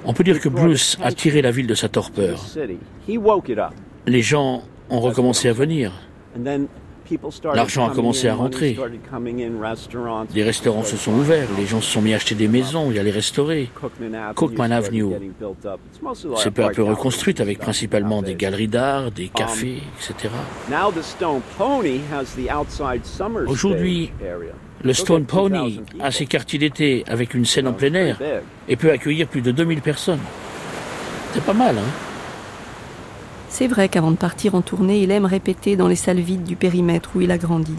[0.05, 2.45] On peut dire que Bruce a tiré la ville de sa torpeur.
[4.07, 5.91] Les gens ont recommencé à venir.
[7.53, 8.78] L'argent a commencé à rentrer.
[10.34, 12.99] Des restaurants se sont ouverts, les gens se sont mis à acheter des maisons et
[12.99, 13.70] à les restaurer.
[14.36, 15.05] Cookman Avenue
[16.36, 20.34] s'est peu à peu reconstruite avec principalement des galeries d'art, des cafés, etc.
[23.47, 24.12] Aujourd'hui,
[24.84, 28.18] le Stone Pony a ses quartiers d'été avec une scène en plein air
[28.68, 30.20] et peut accueillir plus de 2000 personnes.
[31.34, 32.09] C'est pas mal, hein?
[33.49, 36.55] C'est vrai qu'avant de partir en tournée, il aime répéter dans les salles vides du
[36.55, 37.75] périmètre où il a grandi.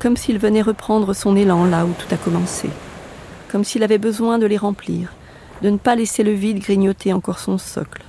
[0.00, 2.70] Comme s'il venait reprendre son élan là où tout a commencé.
[3.50, 5.12] Comme s'il avait besoin de les remplir,
[5.62, 8.02] de ne pas laisser le vide grignoter encore son socle.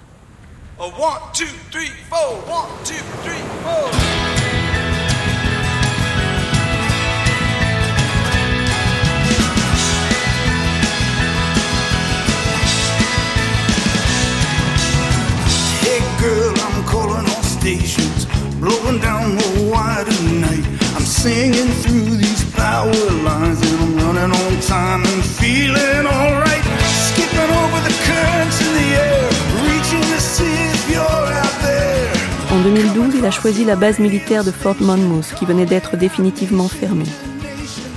[32.52, 36.68] En 2012, il a choisi la base militaire de Fort Monmouth, qui venait d'être définitivement
[36.68, 37.06] fermée.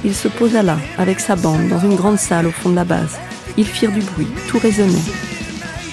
[0.05, 2.85] Il se posa là, avec sa bande, dans une grande salle au fond de la
[2.85, 3.19] base.
[3.57, 4.99] Ils firent du bruit, tout résonnait.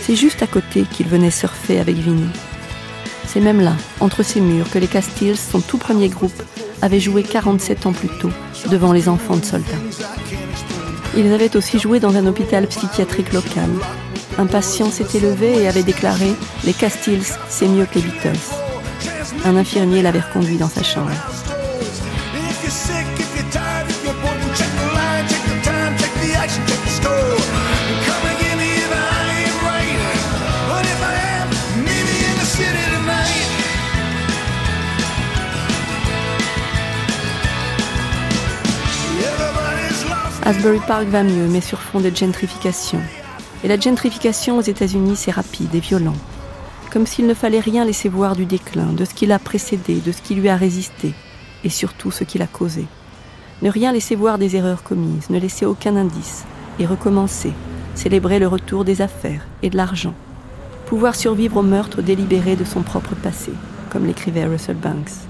[0.10, 2.32] C'est juste à côté qu'il venait surfer avec Vinny.
[3.28, 6.42] C'est même là, entre ces murs, que les Castiles, son tout premier groupe,
[6.82, 8.32] avaient joué 47 ans plus tôt,
[8.72, 9.68] devant les enfants de soldats.
[11.16, 13.70] Ils avaient aussi joué dans un hôpital psychiatrique local.
[14.40, 16.34] Un patient s'était levé et avait déclaré
[16.64, 18.56] Les Castiles, c'est mieux que les Beatles.
[19.46, 21.12] Un infirmier l'avait reconduit dans sa chambre.
[40.50, 43.00] Asbury Park va mieux, mais sur fond de gentrification.
[43.64, 46.16] Et la gentrification aux États-Unis, c'est rapide et violent.
[46.92, 50.12] Comme s'il ne fallait rien laisser voir du déclin, de ce qui l'a précédé, de
[50.12, 51.14] ce qui lui a résisté,
[51.64, 52.88] et surtout ce qu'il a causé.
[53.62, 56.46] Ne rien laisser voir des erreurs commises, ne laisser aucun indice,
[56.80, 57.54] et recommencer,
[57.94, 60.16] célébrer le retour des affaires et de l'argent.
[60.88, 63.52] Pouvoir survivre au meurtre délibéré de son propre passé,
[63.92, 65.29] comme l'écrivait Russell Banks.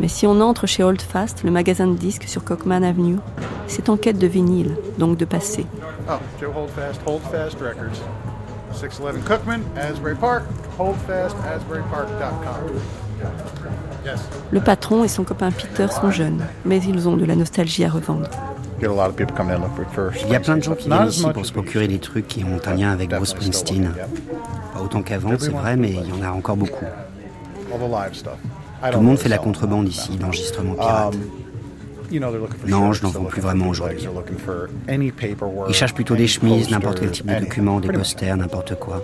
[0.00, 3.16] Mais si on entre chez Oldfast, le magasin de disques sur Cockman Avenue,
[3.66, 5.66] c'est en quête de vinyle, donc de passé.
[6.08, 8.02] Oh, Joe Holdfast, Holdfast Records.
[8.72, 10.42] 611 Cookman, Asbury Park,
[10.78, 12.76] holdfastasburypark.com.
[14.52, 17.90] Le patron et son copain Peter sont jeunes, mais ils ont de la nostalgie à
[17.90, 18.28] revendre.
[18.80, 18.84] Il
[20.30, 22.60] y a plein de gens qui viennent ici pour se procurer des trucs qui ont
[22.66, 23.90] un lien avec Bruce Springsteen.
[24.74, 26.84] Pas autant qu'avant, c'est vrai, mais il y en a encore beaucoup.
[28.92, 31.14] Tout le monde fait la contrebande ici, l'enregistrement pirate.
[32.66, 34.06] Non, je n'en vends plus vraiment aujourd'hui.
[35.68, 39.02] Ils cherchent plutôt des chemises, n'importe quel type de document, des posters, n'importe quoi.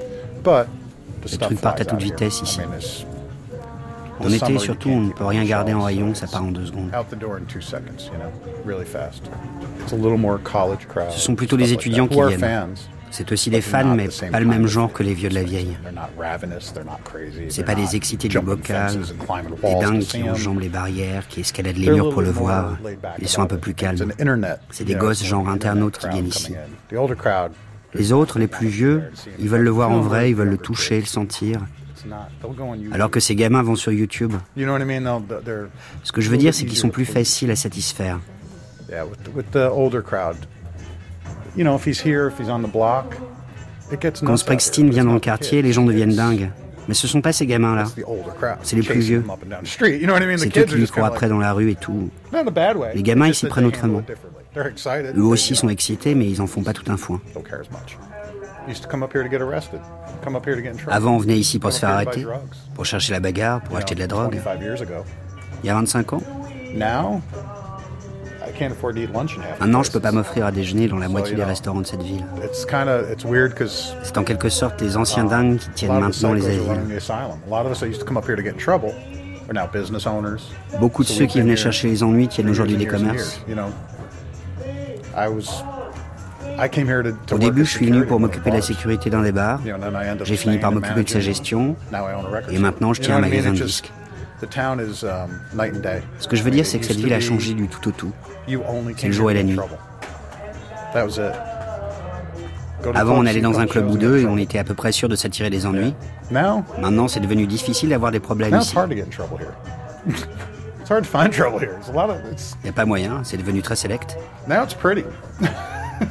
[1.30, 2.60] Les trucs partent à toute vitesse ici.
[4.20, 6.90] En été, surtout, on ne peut rien garder en rayon, ça part en deux secondes.
[11.10, 12.74] Ce sont plutôt les étudiants qui viennent.
[13.12, 15.76] C'est aussi des fans, mais pas le même genre que les vieux de la vieille.
[17.50, 18.98] C'est pas des excités du bocal,
[19.62, 22.78] des dingues qui enjambent les barrières, qui escaladent les murs pour le voir.
[23.20, 24.12] Ils sont un peu plus calmes.
[24.70, 26.54] C'est des gosses genre internautes qui viennent ici.
[27.94, 29.02] Les autres, les plus vieux,
[29.38, 31.60] ils veulent le voir en vrai, ils veulent le toucher, le sentir.
[32.92, 34.32] Alors que ces gamins vont sur YouTube.
[34.56, 38.18] Ce que je veux dire, c'est qu'ils sont plus faciles à satisfaire.
[44.24, 46.50] Quand Springsteen vient dans le quartier, les gens deviennent dingues.
[46.88, 47.84] Mais ce sont pas ces gamins-là.
[48.62, 49.24] C'est les plus vieux.
[49.64, 52.10] C'est eux qui lui courent après dans la rue et tout.
[52.94, 54.02] Les gamins, ils s'y prennent autrement.
[54.56, 57.20] Eux aussi sont excités, mais ils en font pas tout un foin.
[60.88, 62.26] Avant, on venait ici pour se faire arrêter,
[62.74, 64.38] pour chercher la bagarre, pour acheter de la drogue.
[65.62, 66.22] Il y a 25 ans.
[69.60, 72.02] Maintenant, je ne peux pas m'offrir à déjeuner dans la moitié des restaurants de cette
[72.02, 72.24] ville.
[74.02, 76.62] C'est en quelque sorte les anciens dingues qui tiennent maintenant les asiles.
[80.80, 83.40] Beaucoup de ceux qui venaient chercher les ennuis tiennent aujourd'hui les commerces.
[87.32, 89.60] Au début, je suis venu pour m'occuper de la sécurité dans les bars.
[90.24, 91.76] J'ai fini par m'occuper de sa gestion.
[92.50, 93.90] Et maintenant, je tiens un magasin de disques.
[96.18, 98.12] Ce que je veux dire, c'est que cette ville a changé du tout au tout.
[98.96, 99.56] C'est le jour et la nuit.
[102.94, 105.08] Avant, on allait dans un club ou deux et on était à peu près sûr
[105.08, 105.94] de s'attirer des ennuis.
[106.80, 108.74] Maintenant, c'est devenu difficile d'avoir des problèmes ici.
[112.60, 114.18] Il n'y a pas moyen, c'est devenu très select.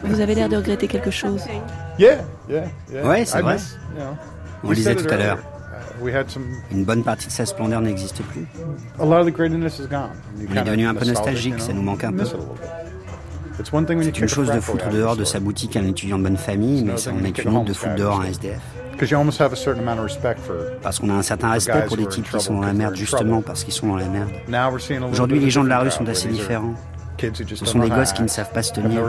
[0.05, 1.41] Vous avez l'air de regretter quelque chose.
[3.03, 3.57] Ouais, c'est vrai.
[4.63, 5.38] On le disait tout à l'heure.
[6.72, 8.45] Une bonne partie de sa splendeur n'existe plus.
[8.99, 12.26] On est devenu un peu nostalgique, ça nous manque un peu.
[13.64, 16.97] C'est une chose de foutre dehors de sa boutique un étudiant de bonne famille, mais
[16.97, 18.60] ça en est une autre de foutre dehors un SDF.
[20.82, 23.41] Parce qu'on a un certain respect pour les types qui sont dans la merde justement
[23.41, 24.30] parce qu'ils sont dans la merde.
[25.12, 26.76] Aujourd'hui, les gens de la rue sont assez différents.
[27.54, 29.02] Ce sont des gosses qui ne savent pas se tenir.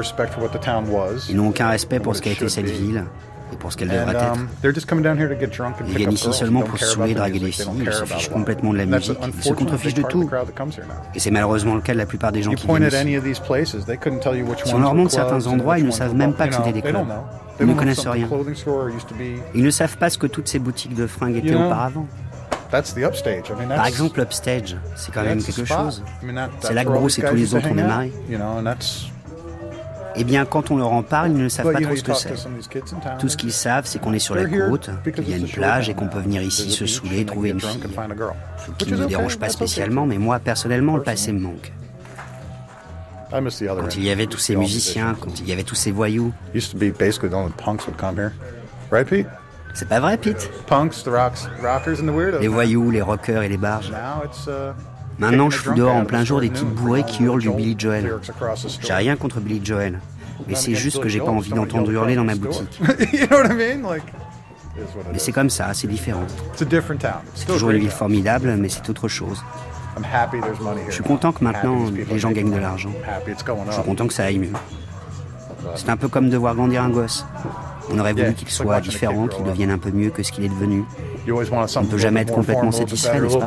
[1.31, 3.05] Ils n'ont aucun respect pour ce qu'a été cette ville
[3.53, 4.33] et pour ce qu'elle devrait être.
[4.33, 4.49] Um,
[5.87, 8.79] ils viennent ici seulement pour se saouler, draguer des filles, ils se fichent complètement de
[8.79, 10.29] la musique, ils se contrefichent de tout.
[11.15, 13.21] Et c'est malheureusement le cas de la plupart des gens qui viennent ici.
[14.65, 17.07] Si on leur montre certains endroits, ils ne savent même pas que c'était des clubs.
[17.61, 18.29] Ils ne connaissent rien.
[19.55, 22.07] Ils ne savent pas ce que toutes ces boutiques de fringues étaient auparavant.
[22.71, 26.03] Par exemple, Upstage, c'est quand même quelque chose.
[26.61, 28.13] C'est là que Bruce et tous les autres ont démarré.
[30.15, 32.35] Eh bien, quand on leur en parle, ils ne savent pas trop ce que c'est.
[33.19, 35.89] Tout ce qu'ils savent, c'est qu'on est sur la côte, qu'il y a une plage
[35.89, 37.81] et qu'on peut venir ici se saouler, trouver une fille.
[38.59, 41.73] Ce qui ne me dérange pas spécialement, mais moi, personnellement, le passé me manque.
[43.81, 46.33] Quand il y avait tous ces musiciens, quand il y avait tous ces voyous.
[49.75, 50.51] C'est pas vrai, Pete?
[52.41, 53.91] Les voyous, les rockers et les barges.
[55.19, 58.15] Maintenant, je suis dehors en plein jour des types bourrés qui hurlent du Billy Joel.
[58.81, 60.01] J'ai rien contre Billy Joel,
[60.49, 62.81] mais c'est juste que j'ai pas envie d'entendre hurler dans ma boutique.
[65.13, 66.25] Mais c'est comme ça, c'est différent.
[66.55, 69.43] C'est toujours une ville formidable, mais c'est autre chose.
[70.89, 72.93] Je suis content que maintenant les gens gagnent de l'argent.
[73.69, 74.53] Je suis content que ça aille mieux.
[75.75, 77.27] C'est un peu comme de voir grandir un gosse.
[77.93, 80.49] On aurait voulu qu'il soit différent, qu'il devienne un peu mieux que ce qu'il est
[80.49, 80.85] devenu.
[81.29, 83.45] On ne peut jamais être complètement satisfait, n'est-ce pas?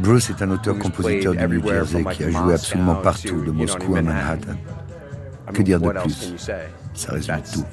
[0.00, 4.02] Bruce est un auteur-compositeur du New Jersey qui a joué absolument partout, de Moscou à
[4.02, 4.54] Manhattan.
[5.52, 6.34] Que dire de plus?
[6.94, 7.64] Ça résume tout.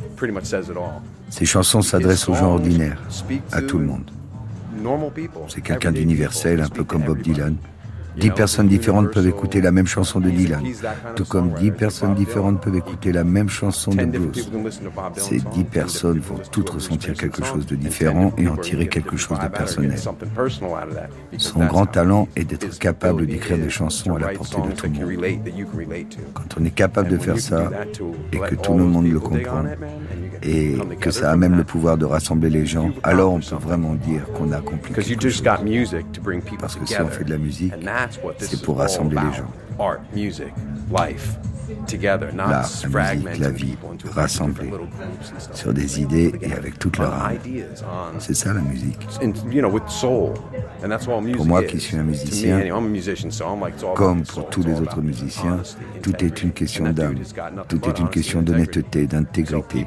[1.30, 3.02] Ses chansons s'adressent aux gens ordinaires,
[3.52, 4.12] à tout le monde.
[5.48, 7.56] C'est quelqu'un d'universel, un peu comme Bob Dylan.
[8.18, 10.64] Dix personnes différentes peuvent écouter la même chanson de Dylan,
[11.16, 14.50] tout comme dix personnes différentes peuvent écouter la même chanson de Bruce.
[15.16, 19.40] Ces dix personnes vont toutes ressentir quelque chose de différent et en tirer quelque chose
[19.40, 19.96] de personnel.
[21.38, 25.18] Son grand talent est d'être capable d'écrire des chansons à la portée de tout le
[25.18, 25.40] monde.
[26.34, 27.70] Quand on est capable de faire ça
[28.34, 29.64] et que tout le monde le comprend
[30.44, 33.94] et que ça a même le pouvoir de rassembler les gens, alors on peut vraiment
[33.94, 35.44] dire qu'on a accompli quelque chose.
[36.60, 37.74] Parce que si on fait de la musique,
[38.40, 39.52] c'est pour rassembler les gens.
[42.36, 43.78] L'art, la musique, la vie,
[44.12, 44.72] rassembler
[45.54, 47.38] sur des idées et avec toute leur âme.
[48.20, 49.08] C'est ça la musique.
[51.36, 52.62] Pour moi qui suis un musicien,
[53.96, 55.60] comme pour tous les autres musiciens,
[56.02, 57.20] tout est une question d'âme,
[57.68, 59.86] tout est une question d'honnêteté, d'intégrité,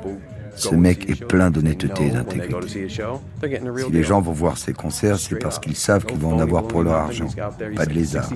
[0.57, 2.89] ce mec est plein d'honnêteté et d'intégrité.
[2.89, 6.65] Si les gens vont voir ses concerts, c'est parce qu'ils savent qu'ils vont en avoir
[6.65, 7.29] pour leur argent,
[7.77, 8.29] pas de lézard.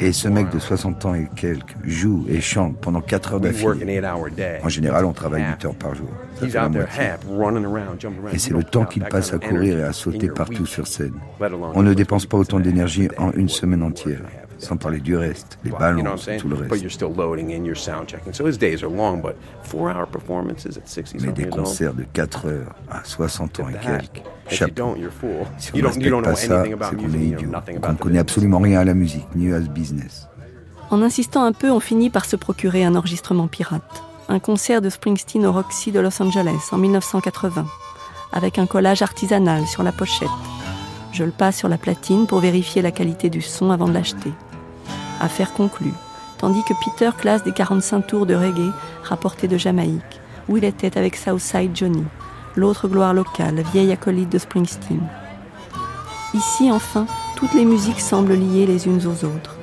[0.00, 4.02] Et ce mec de 60 ans et quelques joue et chante pendant 4 heures d'affilée.
[4.62, 6.08] En général, on travaille 8 heures par jour.
[8.32, 11.14] Et c'est le temps qu'il passe à courir et à sauter partout sur scène.
[11.74, 14.20] On ne dépense pas autant d'énergie en une semaine entière
[14.64, 16.02] sans parler du reste, les ballons,
[16.38, 16.70] tout le reste.
[21.20, 24.96] Mais des concerts de 4 heures à 60 ans et quelques, chapeau.
[25.58, 27.50] Si on ne respecte pas ça, c'est qu'on est idiot,
[27.80, 30.28] qu'on ne connaît absolument rien à la musique, ni à ce business.
[30.90, 34.02] En insistant un peu, on finit par se procurer un enregistrement pirate.
[34.28, 37.66] Un concert de Springsteen au Roxy de Los Angeles en 1980,
[38.32, 40.28] avec un collage artisanal sur la pochette.
[41.12, 44.32] Je le passe sur la platine pour vérifier la qualité du son avant de l'acheter.
[45.20, 45.94] Affaire conclue,
[46.38, 48.72] tandis que Peter classe des 45 tours de reggae
[49.02, 52.04] rapportés de Jamaïque, où il était avec Southside Johnny,
[52.56, 55.02] l'autre gloire locale, vieille acolyte de Springsteen.
[56.34, 59.56] Ici, enfin, toutes les musiques semblent liées les unes aux autres.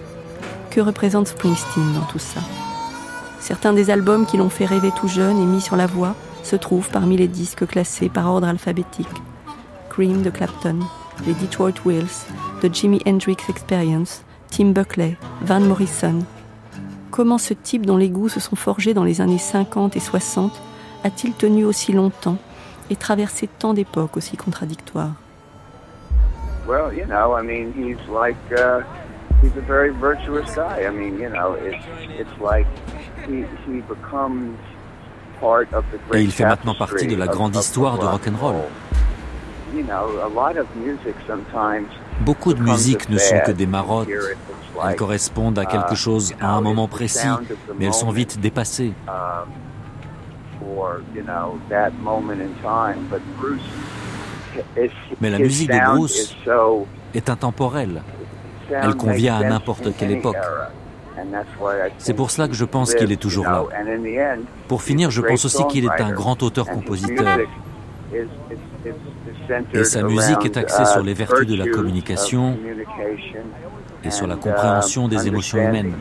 [0.69, 2.41] Que représente Springsteen dans tout ça?
[3.40, 6.56] Certains des albums qui l'ont fait rêver tout jeune et mis sur la voie se
[6.56, 9.07] trouvent parmi les disques classés par ordre alphabétique.
[9.90, 10.80] Cream de Clapton,
[11.26, 12.26] les Detroit Wheels,
[12.61, 16.19] The Jimi Hendrix Experience, Tim Buckley, Van Morrison.
[17.10, 20.61] Comment ce type dont les goûts se sont forgés dans les années 50 et 60
[21.06, 22.38] a-t-il tenu aussi longtemps
[22.90, 25.14] et traversé tant d'époques aussi contradictoires?
[26.68, 28.82] Well, you know, I mean, he's like uh,
[29.41, 30.86] he's a very virtuous guy.
[30.86, 31.86] I mean, you know, it's
[32.19, 32.68] it's like
[33.26, 34.57] he he becomes
[35.40, 38.28] part of the great Et il fait maintenant partie de la grande histoire du rock
[38.28, 38.64] and roll.
[39.73, 41.88] You know, a lot of music sometimes
[42.26, 44.10] Beaucoup de musiques ne sont que des marottes.
[44.88, 47.27] Elles correspondent à quelque chose à un moment précis,
[47.77, 48.93] mais elles sont vite dépassées.
[55.19, 56.35] Mais la musique de Bruce
[57.14, 58.02] est intemporelle.
[58.69, 60.38] Elle convient à n'importe quelle époque.
[61.98, 63.64] C'est pour cela que je pense qu'il est toujours là.
[64.68, 67.39] Pour finir, je pense aussi qu'il est un grand auteur-compositeur.
[69.73, 72.57] Et sa musique est axée sur les vertus de la communication
[74.03, 75.93] et sur la compréhension des émotions humaines.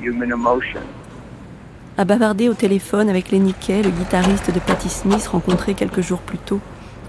[1.98, 6.20] A bavarder au téléphone avec Lenny Kay, le guitariste de Patti Smith rencontré quelques jours
[6.20, 6.60] plus tôt,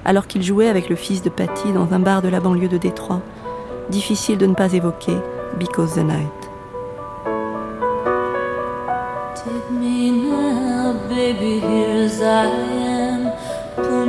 [0.04, 2.78] alors qu'il jouait avec le fils de Patti dans un bar de la banlieue de
[2.78, 3.22] Détroit.
[3.90, 5.16] Difficile de ne pas évoquer
[5.58, 6.28] Because the Night.
[9.72, 10.12] Me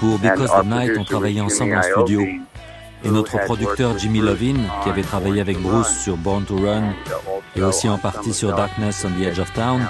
[0.00, 2.22] Pour Because the Night, on travaillait ensemble en studio.
[3.04, 6.92] Et notre producteur Jimmy Lovin, qui avait travaillé avec Bruce sur Born to Run
[7.54, 9.80] et aussi en partie sur Darkness on the Edge of Town,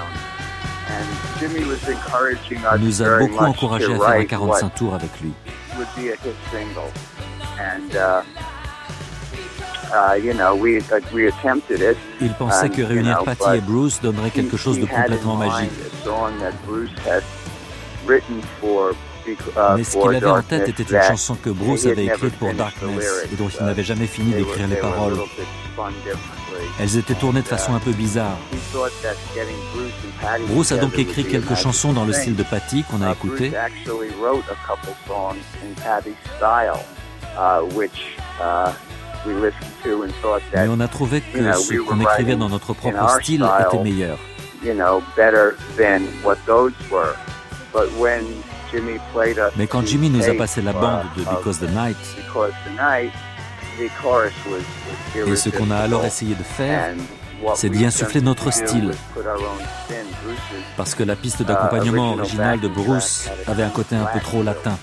[2.79, 5.33] nous a beaucoup encouragé à faire un 45 tours avec lui.
[12.21, 15.71] Il pensait que réunir Patty et Bruce donnerait quelque chose de complètement magique.
[19.75, 23.25] Mais ce qu'il avait en tête était une chanson que Bruce avait écrite pour Darkness
[23.31, 25.17] et dont il n'avait jamais fini d'écrire les paroles.
[26.79, 28.37] Elles étaient tournées de façon un peu bizarre.
[30.47, 33.51] Bruce a donc écrit quelques chansons dans le style de Patty qu'on a écouté.
[40.53, 44.17] Mais on a trouvé que ce qu'on écrivait dans notre propre style était meilleur.
[49.57, 51.97] Mais quand Jimmy nous a passé la bande de Because the Night,
[55.15, 56.93] et ce qu'on a alors essayé de faire,
[57.55, 58.91] c'est d'y insuffler notre style.
[60.77, 64.77] Parce que la piste d'accompagnement originale de Bruce avait un côté un peu trop latin.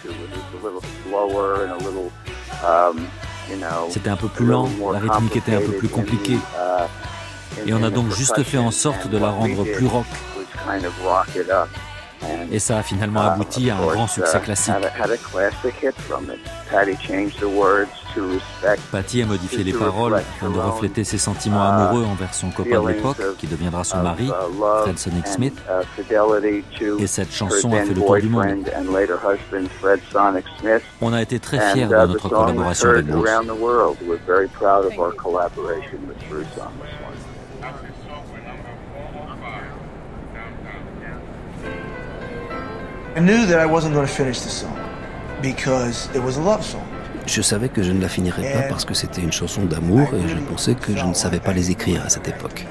[3.90, 6.38] C'était un peu plus lent, la rythmique était un peu plus compliquée.
[7.66, 10.06] Et on a donc juste fait en sorte de la rendre plus rock.
[12.50, 14.74] Et ça a finalement abouti à un grand succès classique.
[18.90, 22.88] Patty a modifié les paroles afin de refléter ses sentiments amoureux envers son copain de
[22.88, 24.30] l'époque, qui deviendra son mari,
[24.82, 25.54] Fred Sonic Smith.
[26.98, 28.70] Et cette chanson a fait le tour du monde.
[31.00, 33.28] On a été très fiers de notre collaboration avec Bruce.
[47.26, 50.28] Je savais que je ne la finirais pas parce que c'était une chanson d'amour et
[50.28, 52.66] je pensais que je ne savais pas les écrire à cette époque.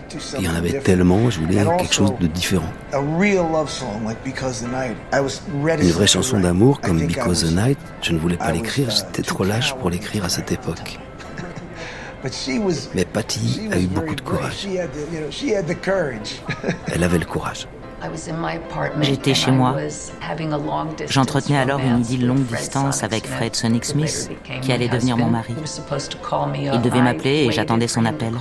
[0.38, 2.72] Il y en avait tellement, je voulais quelque chose de différent.
[5.82, 9.44] Une vraie chanson d'amour comme Because the Night, je ne voulais pas l'écrire, j'étais trop
[9.44, 10.98] lâche pour l'écrire à cette époque.
[12.94, 14.66] Mais Patty a eu beaucoup de courage.
[16.92, 17.66] Elle avait le courage.
[19.00, 19.76] J'étais chez moi.
[21.08, 24.30] J'entretenais alors une idylle longue distance avec Fred Sonic Smith,
[24.60, 25.54] qui allait devenir mon mari.
[26.72, 28.32] Il devait m'appeler et j'attendais son appel.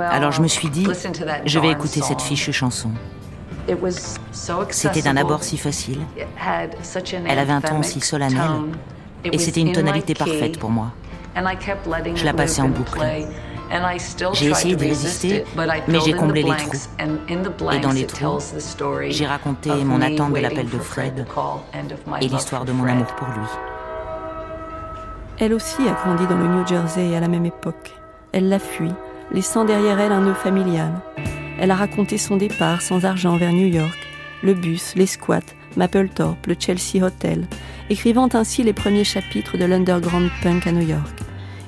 [0.00, 0.86] Alors je me suis dit,
[1.44, 2.90] je vais écouter cette fichue chanson.
[4.70, 6.00] C'était d'un abord si facile.
[7.26, 8.40] Elle avait un ton si solennel.
[9.24, 10.92] Et c'était une tonalité parfaite pour moi.
[11.34, 13.00] Je la passais en boucle.
[14.34, 15.44] J'ai essayé de résister,
[15.88, 17.72] mais j'ai comblé les trous.
[17.72, 18.38] Et dans les trous,
[19.08, 21.26] j'ai raconté mon attente de l'appel de Fred
[22.20, 23.46] et l'histoire de mon amour pour lui.
[25.38, 27.94] Elle aussi a grandi dans le New Jersey à la même époque.
[28.32, 28.90] Elle l'a fui,
[29.32, 30.92] laissant derrière elle un nœud familial.
[31.58, 33.98] Elle a raconté son départ sans argent vers New York,
[34.42, 35.40] le bus, les squats,
[35.76, 37.46] Mapplethorpe, le Chelsea Hotel,
[37.90, 41.20] écrivant ainsi les premiers chapitres de l'underground punk à New York,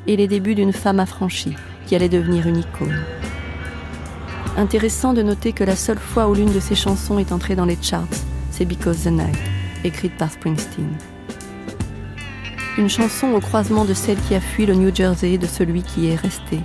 [0.07, 1.57] et les débuts d'une femme affranchie
[1.87, 3.03] qui allait devenir une icône.
[4.57, 7.65] Intéressant de noter que la seule fois où l'une de ses chansons est entrée dans
[7.65, 8.07] les charts,
[8.51, 9.39] c'est Because the Night,
[9.83, 10.91] écrite par Springsteen.
[12.79, 15.83] Une chanson au croisement de celle qui a fui le New Jersey et de celui
[15.83, 16.61] qui est resté,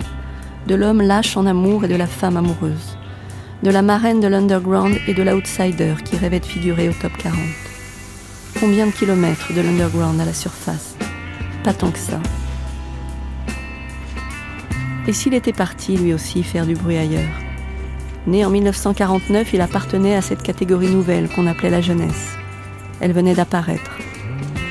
[0.66, 2.96] de l'homme lâche en amour et de la femme amoureuse,
[3.62, 7.38] de la marraine de l'underground et de l'outsider qui rêvait de figurer au top 40.
[8.58, 10.96] Combien de kilomètres de l'underground à la surface?
[11.62, 12.20] Pas tant que ça.
[15.06, 17.38] Et s'il était parti lui aussi faire du bruit ailleurs?
[18.26, 22.36] Né en 1949, il appartenait à cette catégorie nouvelle qu'on appelait la jeunesse.
[23.00, 23.98] Elle venait d'apparaître.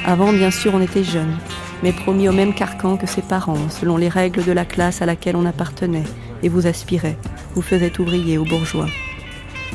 [0.06, 1.38] Avant, bien sûr, on était jeune,
[1.84, 5.06] mais promis au même carcan que ses parents, selon les règles de la classe à
[5.06, 6.06] laquelle on appartenait,
[6.42, 7.18] et vous aspirait,
[7.56, 8.90] vous faisait ouvrier ou bourgeois.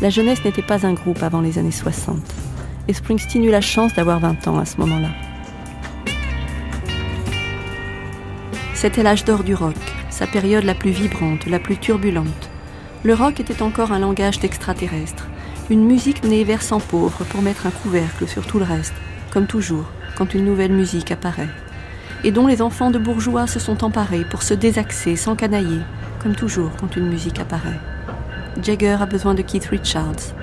[0.01, 2.19] La jeunesse n'était pas un groupe avant les années 60
[2.89, 5.09] et Springsteen eut la chance d'avoir 20 ans à ce moment-là.
[8.75, 9.77] C'était l'âge d'or du rock,
[10.11, 12.51] sa période la plus vibrante, la plus turbulente.
[13.03, 15.27] Le rock était encore un langage d'extraterrestre,
[15.71, 18.95] une musique née versant pauvre pour mettre un couvercle sur tout le reste,
[19.31, 19.87] comme toujours
[20.17, 21.49] quand une nouvelle musique apparaît,
[22.23, 25.81] et dont les enfants de bourgeois se sont emparés pour se désaxer sans canailler,
[26.25, 27.79] comme toujours quand une musique apparaît.
[28.63, 30.35] Jagger a besoin de Keith Richards,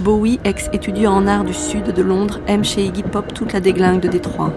[0.00, 4.00] Bowie, ex-étudiant en art du sud de Londres, aime chez Iggy Pop toute la déglingue
[4.00, 4.52] de Détroit.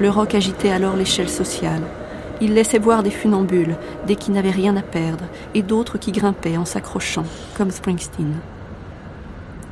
[0.00, 1.82] Le rock agitait alors l'échelle sociale.
[2.40, 3.76] Il laissait voir des funambules,
[4.06, 5.24] des qui n'avaient rien à perdre,
[5.54, 8.32] et d'autres qui grimpaient en s'accrochant, comme Springsteen.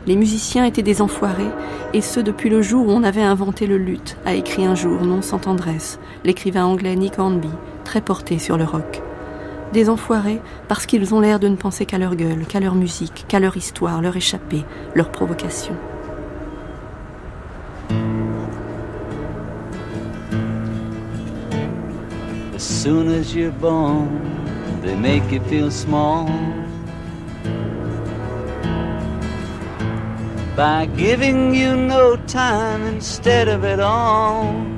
[0.06, 1.51] Les musiciens étaient des enfoirés,
[1.94, 5.01] et ce depuis le jour où on avait inventé le luth, a écrit un jour,
[5.02, 7.51] non sans tendresse, l'écrivain anglais Nick Hornby,
[7.85, 9.02] très porté sur le rock.
[9.73, 13.27] Des enfoirés parce qu'ils ont l'air de ne penser qu'à leur gueule, qu'à leur musique,
[13.28, 14.65] qu'à leur histoire, leur échappée,
[14.95, 15.74] leur provocation.
[22.55, 24.09] As soon as you're born,
[24.82, 26.27] they make you feel small.
[30.57, 34.78] By giving you no time instead of it all.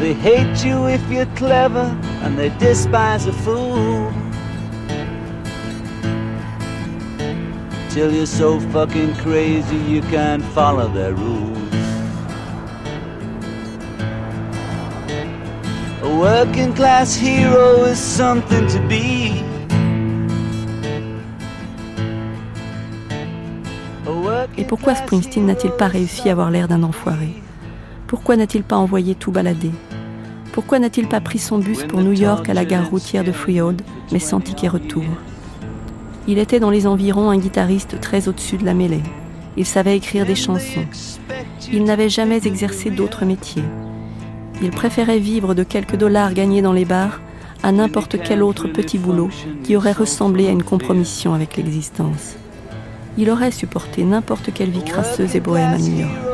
[0.00, 4.12] They hate you if you're clever and they despise a fool.
[7.90, 11.74] Till you're so fucking crazy you can't follow their rules.
[16.02, 19.44] A working class hero is something to be.
[24.56, 27.34] Et pourquoi Springsteen n'a-t-il pas réussi à avoir l'air d'un enfoiré
[28.14, 29.72] Pourquoi n'a-t-il pas envoyé tout balader?
[30.52, 33.82] Pourquoi n'a-t-il pas pris son bus pour New York à la gare routière de Freehold,
[34.12, 35.02] mais sans ticket retour?
[36.28, 39.02] Il était dans les environs un guitariste très au-dessus de la mêlée.
[39.56, 40.86] Il savait écrire des chansons.
[41.72, 43.64] Il n'avait jamais exercé d'autre métier.
[44.62, 47.20] Il préférait vivre de quelques dollars gagnés dans les bars
[47.64, 49.30] à n'importe quel autre petit boulot
[49.64, 52.36] qui aurait ressemblé à une compromission avec l'existence.
[53.18, 56.33] Il aurait supporté n'importe quelle vie crasseuse et bohème à New York.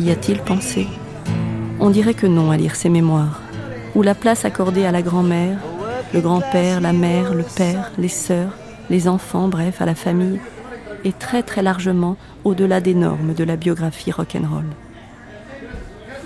[0.00, 0.86] Y a-t-il pensé?
[1.80, 3.40] On dirait que non à lire ses mémoires,
[3.96, 5.58] où la place accordée à la grand-mère,
[6.14, 8.52] le grand-père, la mère, le père, les sœurs,
[8.90, 10.38] les enfants, bref, à la famille,
[11.04, 14.66] est très très largement au-delà des normes de la biographie rock'n'roll.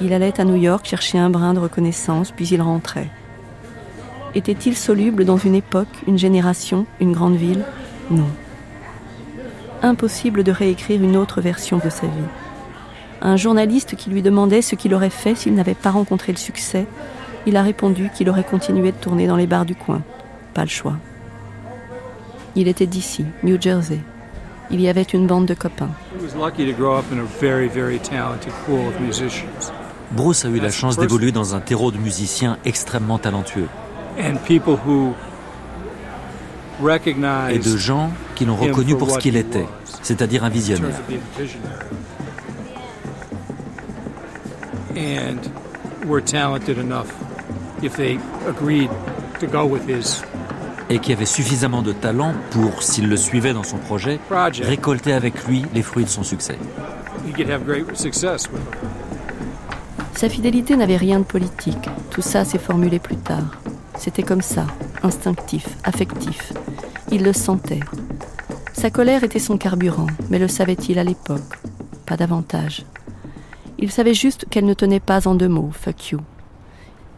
[0.02, 3.08] Il allait à New York chercher un brin de reconnaissance, puis il rentrait.
[4.34, 7.64] Était-il soluble dans une époque, une génération, une grande ville?
[8.10, 8.28] Non.
[9.80, 12.41] Impossible de réécrire une autre version de sa vie
[13.22, 16.86] un journaliste qui lui demandait ce qu'il aurait fait s'il n'avait pas rencontré le succès,
[17.46, 20.02] il a répondu qu'il aurait continué de tourner dans les bars du coin.
[20.54, 20.96] Pas le choix.
[22.56, 24.00] Il était d'ici, New Jersey.
[24.70, 25.90] Il y avait une bande de copains.
[30.12, 33.68] Bruce a eu la chance d'évoluer dans un terreau de musiciens extrêmement talentueux.
[37.50, 39.66] Et de gens qui l'ont reconnu pour ce qu'il était,
[40.02, 41.00] c'est-à-dire un visionnaire.
[44.96, 45.38] And
[46.06, 47.12] were talented enough
[47.82, 48.90] if they agreed
[49.40, 50.22] to go with his
[50.90, 54.20] et qui avait suffisamment de talent pour, s'il le suivait dans son projet,
[54.60, 56.58] récolter avec lui les fruits de son succès.
[60.14, 61.88] Sa fidélité n'avait rien de politique.
[62.10, 63.58] Tout ça s'est formulé plus tard.
[63.96, 64.66] C'était comme ça,
[65.02, 66.52] instinctif, affectif.
[67.10, 67.80] Il le sentait.
[68.72, 71.40] Sa colère était son carburant, mais le savait-il à l'époque?
[72.04, 72.84] Pas davantage.
[73.82, 76.20] Il savait juste qu'elle ne tenait pas en deux mots, fuck you.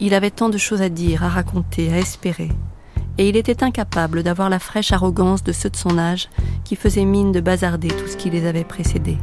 [0.01, 2.49] Il avait tant de choses à dire, à raconter, à espérer.
[3.19, 6.31] Et il était incapable d'avoir la fraîche arrogance de ceux de son âge
[6.65, 9.19] qui faisaient mine de bazarder tout ce qui les avait précédés.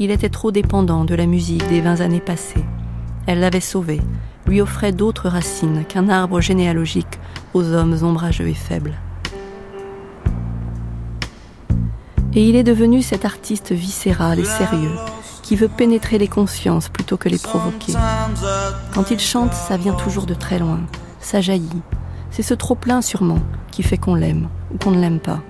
[0.00, 2.64] Il était trop dépendant de la musique des vingt années passées.
[3.28, 4.00] Elle l'avait sauvé,
[4.44, 7.20] lui offrait d'autres racines qu'un arbre généalogique
[7.54, 8.94] aux hommes ombrageux et faibles.
[12.34, 14.96] Et il est devenu cet artiste viscéral et sérieux
[15.50, 17.94] qui veut pénétrer les consciences plutôt que les provoquer.
[18.94, 20.78] Quand il chante, ça vient toujours de très loin,
[21.18, 21.82] ça jaillit.
[22.30, 23.40] C'est ce trop-plein sûrement
[23.72, 25.42] qui fait qu'on l'aime ou qu'on ne l'aime pas.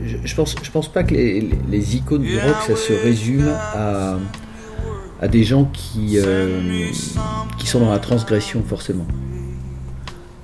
[0.00, 4.18] Je, pense, je pense pas que les, icônes du rock, ça se résume à,
[5.20, 6.92] à des gens qui, euh,
[7.58, 9.06] qui sont dans la transgression forcément.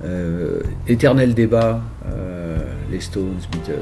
[0.03, 2.57] Euh, éternel débat, euh,
[2.91, 3.79] les Stones, Beatles.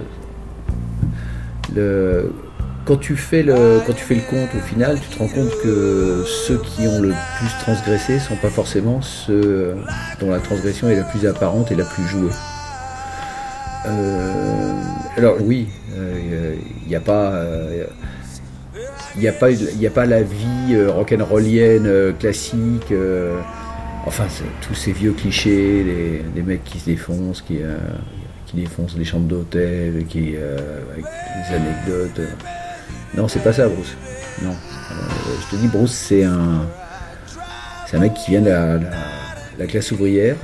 [1.73, 2.31] Le,
[2.89, 5.51] quand tu fais le quand tu fais le compte au final, tu te rends compte
[5.61, 9.75] que ceux qui ont le plus transgressé sont pas forcément ceux
[10.19, 12.31] dont la transgression est la plus apparente et la plus jouée.
[13.85, 14.73] Euh,
[15.17, 16.55] alors oui, il euh,
[16.87, 17.39] n'y a pas
[19.15, 22.91] il a, pas, a pas la vie rock'n'rollienne classique.
[24.07, 24.25] enfin,
[24.61, 27.77] tous ces vieux clichés, les, mecs qui se défoncent, qui, euh,
[28.47, 30.57] qui défoncent les chambres d'hôtel, qui euh,
[30.93, 32.21] avec des anecdotes.
[33.15, 33.95] Non, c'est pas ça, Bruce.
[34.41, 34.55] Non.
[35.41, 36.65] je te dis, Bruce, c'est un,
[37.87, 38.79] c'est un mec qui vient de
[39.57, 40.35] la, classe ouvrière.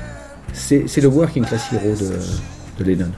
[0.54, 3.12] C'est, le working class hero de, de Lennon.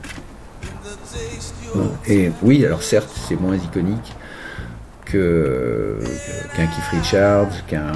[2.08, 4.16] Et oui, alors certes, c'est moins iconique
[5.06, 5.98] que,
[6.56, 7.92] qu'un Keith Richards, qu'un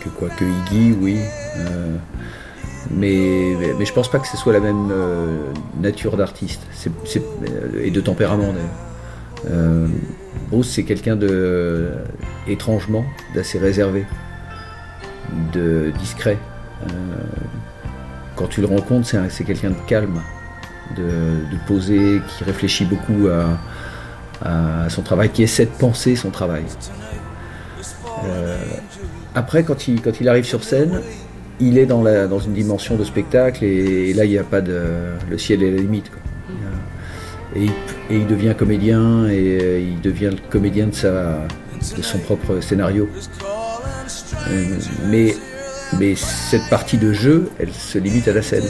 [0.00, 1.18] que quoi que Iggy, oui.
[1.56, 1.96] Euh,
[2.90, 7.90] mais, mais je pense pas que ce soit la même euh, nature d'artiste euh, et
[7.90, 8.91] de tempérament d'ailleurs.
[10.50, 11.90] Bruce c'est quelqu'un de
[12.46, 13.04] étrangement
[13.34, 14.04] d'assez réservé,
[15.52, 16.38] de discret.
[18.36, 20.20] quand tu le rencontres, c'est quelqu'un de calme,
[20.96, 26.64] de, posé, qui réfléchit beaucoup à, son travail, qui essaie de penser son travail.
[29.34, 31.00] Après, quand il, arrive sur scène,
[31.60, 34.82] il est dans une dimension de spectacle et, là, il n'y a pas de.
[35.30, 36.10] Le ciel est la limite.
[37.54, 37.66] Et,
[38.10, 41.46] il, devient comédien et euh, il devient le comédien de, sa,
[41.96, 43.08] de son propre scénario.
[44.50, 45.34] Euh, mais,
[45.98, 48.64] mais cette partie de jeu, elle se limite à la scène.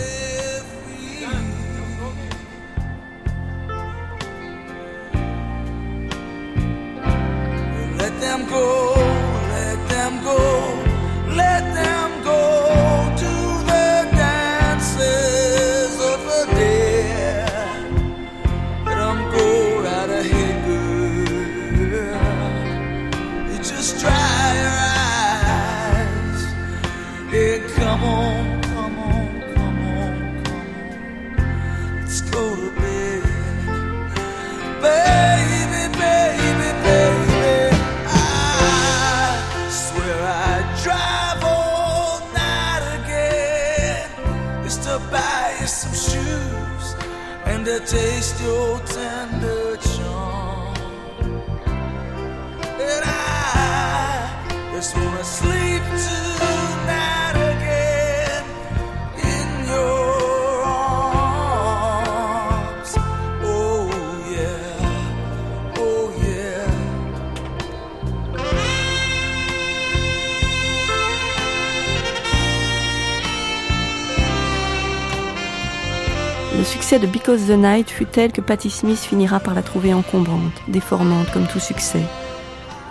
[77.52, 81.60] The Night fut tel que Patti Smith finira par la trouver encombrante, déformante comme tout
[81.60, 82.02] succès.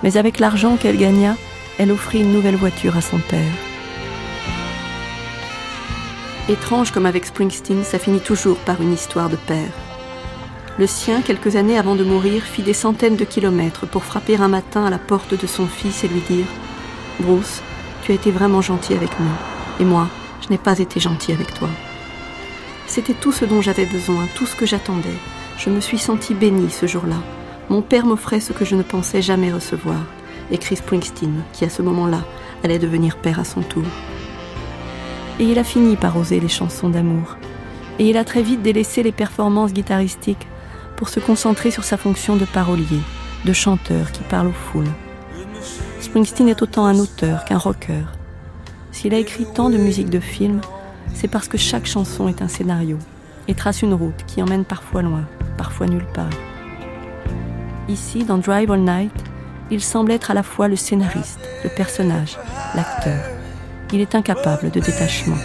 [0.04, 1.36] Mais avec l'argent qu'elle gagna,
[1.80, 3.54] elle offrit une nouvelle voiture à son père.
[6.48, 9.72] Étrange comme avec Springsteen, ça finit toujours par une histoire de père.
[10.78, 14.48] Le sien, quelques années avant de mourir, fit des centaines de kilomètres pour frapper un
[14.48, 16.46] matin à la porte de son fils et lui dire⁇
[17.24, 17.62] Bruce,
[18.04, 19.36] tu as été vraiment gentil avec nous,
[19.80, 20.08] et moi,
[20.42, 21.68] je n'ai pas été gentil avec toi⁇
[22.92, 25.16] c'était tout ce dont j'avais besoin, tout ce que j'attendais.
[25.58, 27.16] Je me suis sentie bénie ce jour-là.
[27.70, 30.02] Mon père m'offrait ce que je ne pensais jamais recevoir,
[30.52, 32.22] écrit Springsteen, qui à ce moment-là
[32.66, 33.86] allait devenir père à son tour.
[35.40, 37.38] Et il a fini par oser les chansons d'amour.
[37.98, 40.48] Et il a très vite délaissé les performances guitaristiques
[40.98, 43.00] pour se concentrer sur sa fonction de parolier,
[43.46, 44.92] de chanteur qui parle aux foules.
[46.02, 48.04] Springsteen est autant un auteur qu'un rocker.
[48.92, 50.60] S'il a écrit tant de musique de film,
[51.14, 52.98] c'est parce que chaque chanson est un scénario
[53.48, 55.26] et trace une route qui emmène parfois loin,
[55.58, 56.30] parfois nulle part.
[57.88, 59.14] Ici, dans Drive All Night,
[59.70, 62.38] il semble être à la fois le scénariste, le personnage,
[62.76, 63.24] l'acteur.
[63.94, 65.38] Il est incapable de détachement.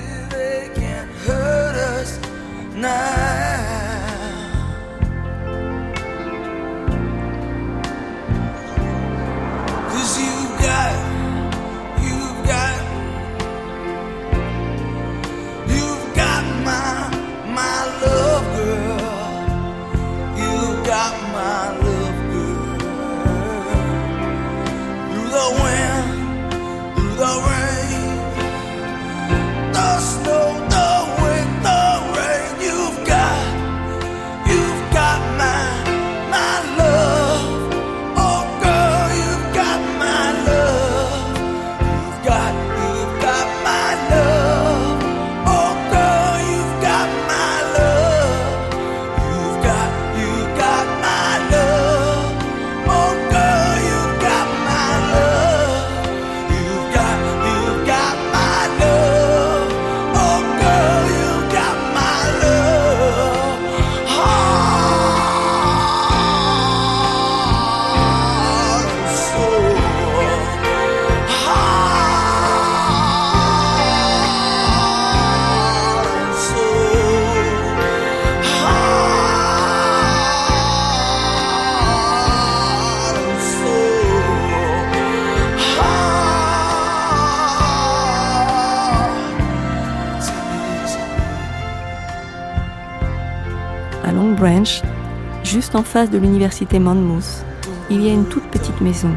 [95.76, 97.44] En face de l'université Monmouth,
[97.90, 99.10] il y a une toute petite maison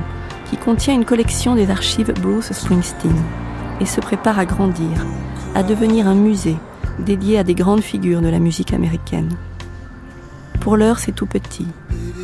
[0.49, 3.15] qui contient une collection des archives Bruce Springsteen
[3.80, 5.06] et se prépare à grandir,
[5.56, 6.57] à devenir un musée
[6.99, 9.30] dédié à des grandes figures de la musique américaine.
[10.60, 11.68] Pour l'heure, c'est tout petit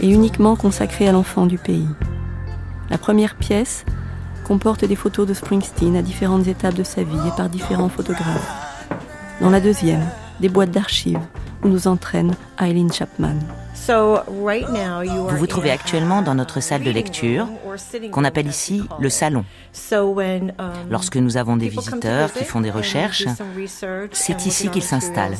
[0.01, 1.87] et uniquement consacré à l'enfant du pays.
[2.89, 3.85] La première pièce
[4.43, 8.53] comporte des photos de Springsteen à différentes étapes de sa vie et par différents photographes.
[9.39, 10.05] Dans la deuxième,
[10.41, 11.21] des boîtes d'archives
[11.63, 13.39] où nous entraîne Eileen Chapman.
[13.87, 17.47] Vous vous trouvez actuellement dans notre salle de lecture,
[18.11, 19.45] qu'on appelle ici le salon.
[19.91, 20.51] Um,
[20.89, 23.25] Lorsque nous avons des visiteurs qui font des recherches,
[24.11, 25.37] c'est ici qu'ils s'installent.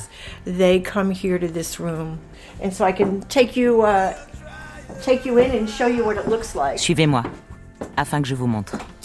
[6.77, 7.23] Suivez-moi,
[7.97, 8.77] afin que je vous montre.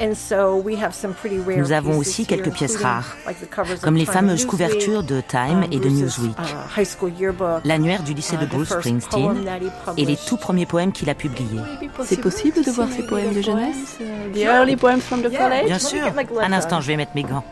[0.00, 3.16] Nous avons aussi quelques pièces rares,
[3.82, 8.68] comme les fameuses couvertures de Time et de Newsweek, uh, l'annuaire du lycée de Bruce
[8.68, 9.44] Springsteen
[9.96, 11.60] et les tout premiers poèmes qu'il a publiés.
[12.04, 13.98] C'est possible de voir ces poèmes de jeunesse
[14.34, 15.66] The early poems from the college?
[15.66, 16.12] Bien sûr.
[16.40, 17.44] Un instant, je vais mettre mes gants.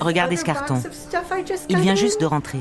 [0.00, 0.82] Regardez ce carton.
[1.68, 2.60] Il vient juste de rentrer.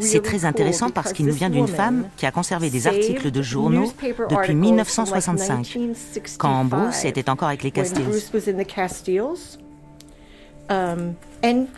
[0.00, 3.42] C'est très intéressant parce qu'il nous vient d'une femme qui a conservé des articles de
[3.42, 3.92] journaux
[4.30, 5.78] depuis 1965,
[6.38, 8.04] quand Bruce était encore avec les Castiles.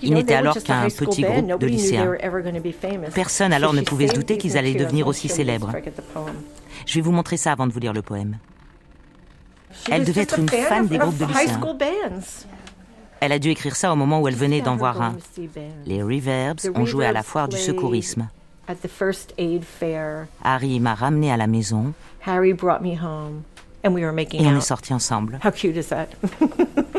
[0.02, 2.14] Il n'était alors qu'un petit groupe de lycéens.
[3.14, 5.72] Personne alors ne pouvait se douter qu'ils allaient devenir aussi célèbres.
[6.86, 8.38] Je vais vous montrer ça avant de vous lire le poème.
[9.90, 11.60] Elle devait être une fan des groupes de lycéens.
[13.24, 15.16] Elle a dû écrire ça au moment où elle venait d'en voir un.
[15.86, 18.28] Les Reverbs ont joué à la foire du secourisme.
[20.42, 21.94] Harry m'a ramené à la maison.
[24.42, 25.40] Et on est sortis ensemble.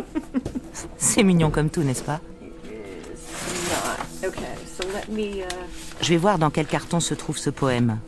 [0.97, 2.19] C'est mignon comme tout, n'est-ce pas?
[6.01, 7.99] Je vais voir dans quel carton se trouve ce poème.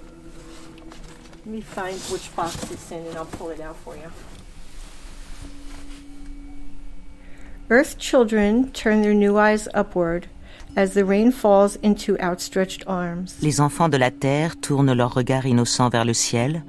[7.69, 10.27] Earth children turn their new eyes upward
[10.77, 13.35] as the rain falls into outstretched arms.
[13.41, 16.63] Les enfants de la terre tournent leur regard innocent vers le ciel,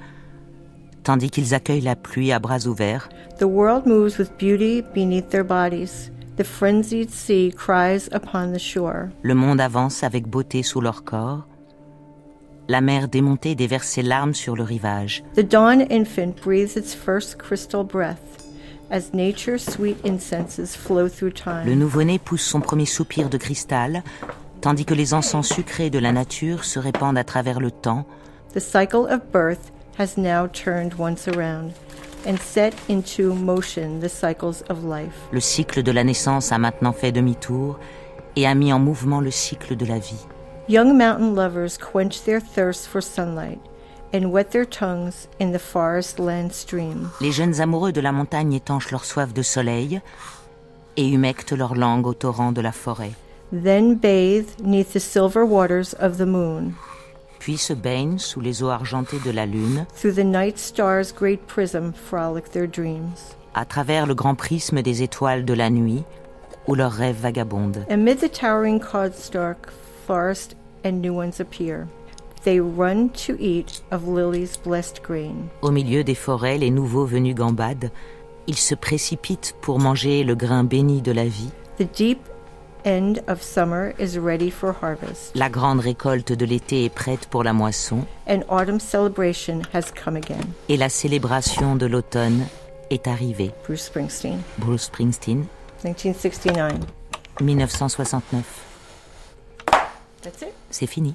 [1.04, 3.08] tandis qu'ils accueillent la pluie à bras ouverts.
[3.38, 6.10] The world moves with beauty beneath their bodies.
[6.36, 9.10] The frenzied sea cries upon the shore.
[9.22, 11.46] Le monde avance avec beauté sous leur corps.
[12.66, 15.22] La mer démontée déverse ses larmes sur le rivage.
[15.36, 18.47] The dawn infant breathes its first crystal breath.
[18.90, 19.01] Le
[21.74, 24.02] nouveau-né pousse son premier soupir de cristal,
[24.60, 28.06] tandis que les encens sucrés de la nature se répandent à travers le temps.
[28.55, 31.73] The cycle of birth has now turned once around
[32.27, 35.28] and set into motion the cycles of life.
[35.32, 37.78] Le cycle de la naissance a maintenant fait demi-tour
[38.36, 40.27] et a mis en mouvement le cycle de la vie.
[40.69, 43.60] Young mountain lovers quench their thirst for sunlight
[47.20, 50.01] les jeunes amoureux de la montagne étanchent leur soif de soleil
[50.97, 53.12] et humectent leur langue au torrent de la forêt.
[53.52, 56.74] Then bathe neath the silver waters of the moon.
[57.39, 59.86] Puis se baignent sous les eaux argentées de la lune.
[59.94, 63.35] Through the night stars' great prism frolic their dreams.
[63.55, 66.05] À travers le grand prisme des étoiles de la nuit,
[66.66, 67.86] où leurs rêves vagabondent.
[67.89, 69.70] Amid the towering codstalk,
[70.06, 70.55] forest
[70.85, 71.86] and new ones appear.
[75.62, 77.90] Au milieu des forêts, les nouveaux venus gambadent.
[78.47, 81.51] Ils se précipitent pour manger le grain béni de la vie.
[85.35, 88.05] La grande récolte de l'été est prête pour la moisson.
[90.69, 92.47] Et la célébration de l'automne
[92.90, 93.51] est arrivée.
[93.65, 94.39] Bruce Springsteen.
[94.59, 95.44] Bruce Springsteen.
[95.85, 96.73] 1969.
[97.40, 98.44] 1969.
[100.70, 101.15] C'est fini.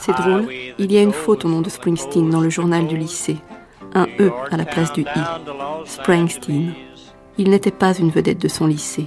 [0.00, 0.48] C'est drôle,
[0.78, 3.38] il y a une faute au nom de Springsteen dans le journal du lycée.
[3.94, 5.06] Un E à la place du I.
[5.86, 6.74] Springsteen.
[7.38, 9.06] Il n'était pas une vedette de son lycée.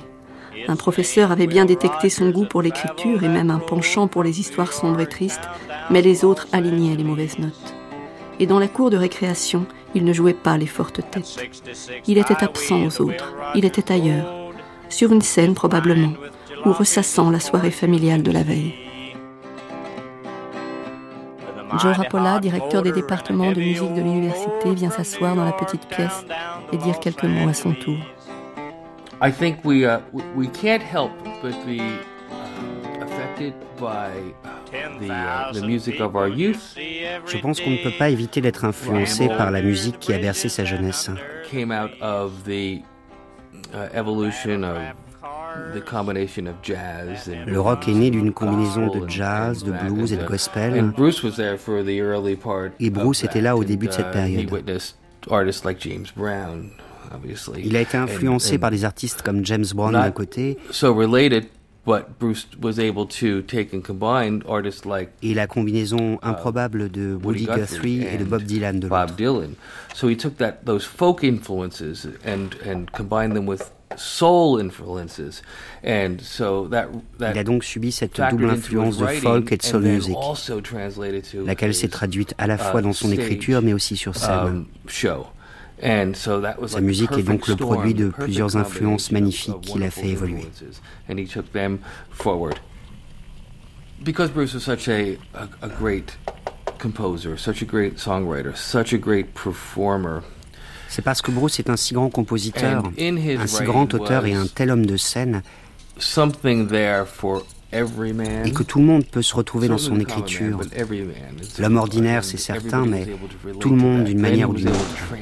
[0.68, 4.40] Un professeur avait bien détecté son goût pour l'écriture et même un penchant pour les
[4.40, 5.48] histoires sombres et tristes,
[5.90, 7.77] mais les autres alignaient les mauvaises notes.
[8.40, 9.66] Et dans la cour de récréation,
[9.96, 11.50] il ne jouait pas les fortes têtes.
[12.08, 14.52] Il était absent aux autres, il était ailleurs,
[14.90, 16.14] sur une scène probablement,
[16.66, 18.76] ou ressassant la soirée familiale de la veille.
[21.80, 26.26] Joe Rapola, directeur des départements de musique de l'université, vient s'asseoir dans la petite pièce
[26.72, 27.98] et dire quelques mots à son tour.
[33.38, 34.12] Affected by
[35.00, 36.76] the, uh, the music of our youth.
[37.26, 40.50] Je pense qu'on ne peut pas éviter d'être influencé par la musique qui a bercé
[40.50, 41.10] sa jeunesse.
[41.50, 42.82] Came out of the
[43.74, 44.78] uh, evolution of
[47.48, 50.76] le rock est né d'une combinaison de jazz, de blues et de gospel.
[52.80, 54.64] Et Bruce était là au début de cette uh, période.
[57.58, 60.60] Il a été influencé par des artistes comme James Brown d'un côté.
[65.22, 69.50] Et la combinaison uh, improbable de Woody Guthrie et de Bob Dylan de l'autre.
[69.96, 75.42] So he took that those folk influences and and combined them with soul influences.
[75.84, 76.88] And so that,
[77.20, 80.16] that Il a donc subi cette double influence de folk et de soul music,
[81.46, 84.48] laquelle s'est traduite à la uh, fois dans son écriture mais aussi sur scène.
[84.48, 85.37] Um, And was
[85.82, 90.48] Sa musique est donc le produit de plusieurs influences magnifiques qu'il a fait évoluer.
[91.10, 91.80] And he took them
[92.12, 92.56] forward.
[94.04, 96.18] Because Bruce was such a, a, a great
[96.78, 100.22] composer, such a great songwriter, such a great performer,
[100.88, 104.48] c'est parce que Bruce est un si grand compositeur, un si grand auteur et un
[104.48, 105.42] tel homme de scène
[107.74, 110.62] et que tout le monde peut se retrouver dans son écriture.
[111.60, 113.08] L'homme ordinaire, c'est certain, mais
[113.60, 115.16] tout le monde d'une manière ou d'une autre.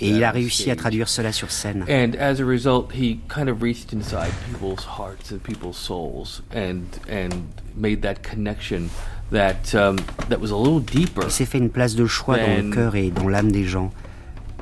[0.00, 1.84] Et il a réussi à traduire cela sur scène.
[1.88, 2.10] Et
[11.24, 13.92] Il s'est fait une place de choix dans le cœur et dans l'âme des gens.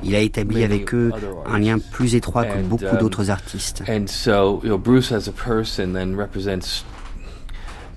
[0.03, 1.11] Il a établi avec eux
[1.45, 3.83] un lien plus étroit que beaucoup um, d'autres artistes.
[4.79, 5.13] Bruce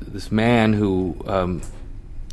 [0.01, 1.63] this man who um,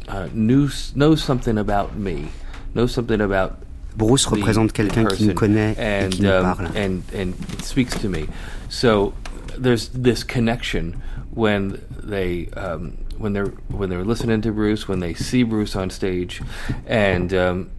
[0.08, 2.30] uh, knew, knows something about me,
[2.74, 3.58] knows something about
[3.96, 6.78] Bruce représente quelqu'un qui nous connaît et qui um, parle.
[6.78, 8.28] And, and speaks to me.
[8.70, 9.14] So
[9.58, 11.02] there's this connection
[11.32, 15.90] when they um, when they're when they're listening to Bruce, when they see Bruce on
[15.90, 16.42] stage,
[16.88, 17.70] and um,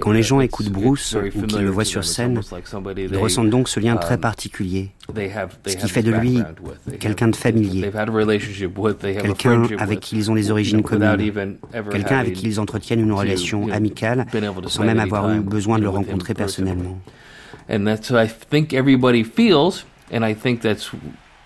[0.00, 2.40] Quand les gens écoutent Bruce ou qu'ils le voient sur scène,
[2.96, 4.90] ils ressentent donc ce lien très um, particulier,
[5.66, 6.40] ce qui fait de lui
[7.00, 7.90] quelqu'un de familier,
[9.20, 11.56] quelqu'un avec qui ils ont des origines communes,
[11.90, 14.26] quelqu'un avec qui ils entretiennent une relation amicale
[14.66, 16.98] sans même avoir eu besoin de le rencontrer personnellement.
[17.68, 20.90] And that's what I think everybody feels, and I think that's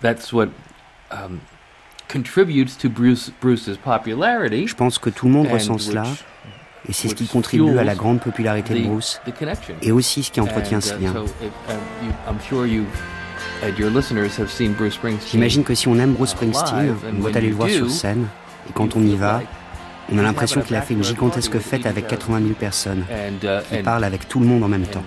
[0.00, 0.48] that's what
[1.10, 1.40] um,
[2.08, 4.66] contributes to Bruce, Bruce's popularity.
[4.66, 6.04] Je pense que tout le monde ressent cela
[6.88, 9.20] et c'est ce qui contribue à la grande popularité de Bruce,
[9.82, 11.14] et aussi ce qui entretient ce lien.
[15.30, 18.26] J'imagine que si on aime Bruce Springsteen, on doit aller le voir sur scène,
[18.68, 19.42] et quand on y va,
[20.12, 23.04] on a l'impression qu'il a fait une gigantesque fête avec 80 000 personnes,
[23.40, 25.02] qui parle avec tout le monde en même temps.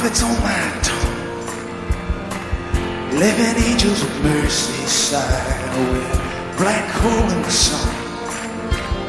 [0.00, 1.18] prophets on my tongue.
[3.18, 6.08] Living angels of mercy side away.
[6.56, 7.86] Black hole in the sun.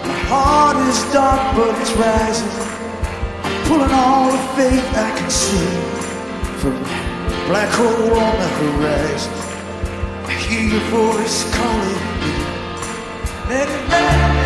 [0.05, 2.51] My heart is dark, but it's rising.
[3.43, 5.71] I'm pulling all the faith I can see
[6.59, 9.33] from that black hole on the horizon.
[10.25, 12.33] I hear your voice calling me.
[13.47, 14.40] Let it back.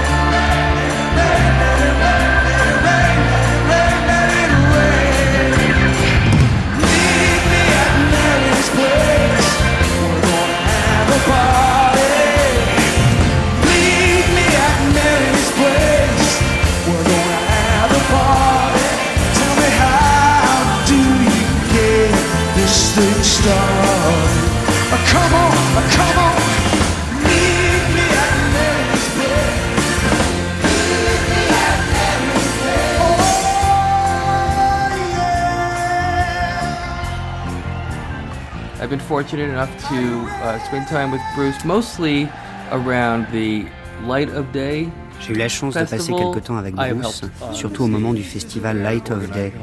[38.82, 42.30] I've been fortunate enough to uh, spend time with Bruce mostly
[42.72, 43.66] around the
[44.04, 44.90] light of day
[45.20, 48.24] J'ai eu la chance de passer quelques temps avec Bruce, uh, surtout au moment du
[48.24, 49.54] festival Light of Day,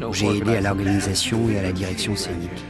[0.00, 2.64] où j'ai aidé à l'organisation et à la direction scénique.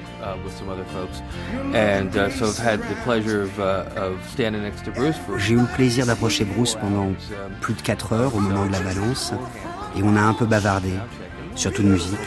[5.39, 7.15] J'ai eu le plaisir d'approcher Bruce pendant um,
[7.61, 9.33] plus de 4 heures au moment de la balance,
[9.97, 10.93] et on a un peu bavardé,
[11.55, 12.19] surtout de musique.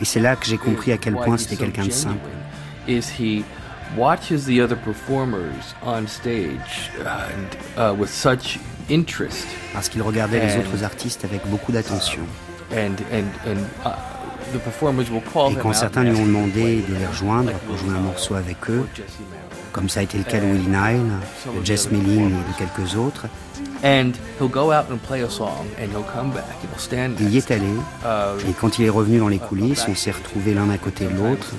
[0.00, 2.28] Et c'est là que j'ai compris à quel point c'était quelqu'un de simple
[2.88, 3.44] is he
[3.96, 8.58] watches the other performers on stage and, uh, with such
[8.90, 9.46] interest.
[9.72, 12.22] Parce qu'il regardait les autres artistes avec beaucoup d'attention.
[12.72, 13.90] And, and, and, uh,
[14.52, 17.94] the performers will call Et quand certains lui ont demandé de les rejoindre pour jouer
[17.96, 18.86] un morceau avec eux,
[19.78, 21.12] comme ça a été le cas de Willie Nile,
[21.56, 23.26] de Jess et de quelques autres,
[23.84, 24.10] And
[24.40, 26.46] he'll go out and play a song and he'll come back.
[26.64, 27.68] And he'll stand Il y est allé.
[28.04, 31.04] Uh, et quand il est revenu dans les coulisses, on s'est retrouvés l'un à côté
[31.04, 31.52] de l'autre.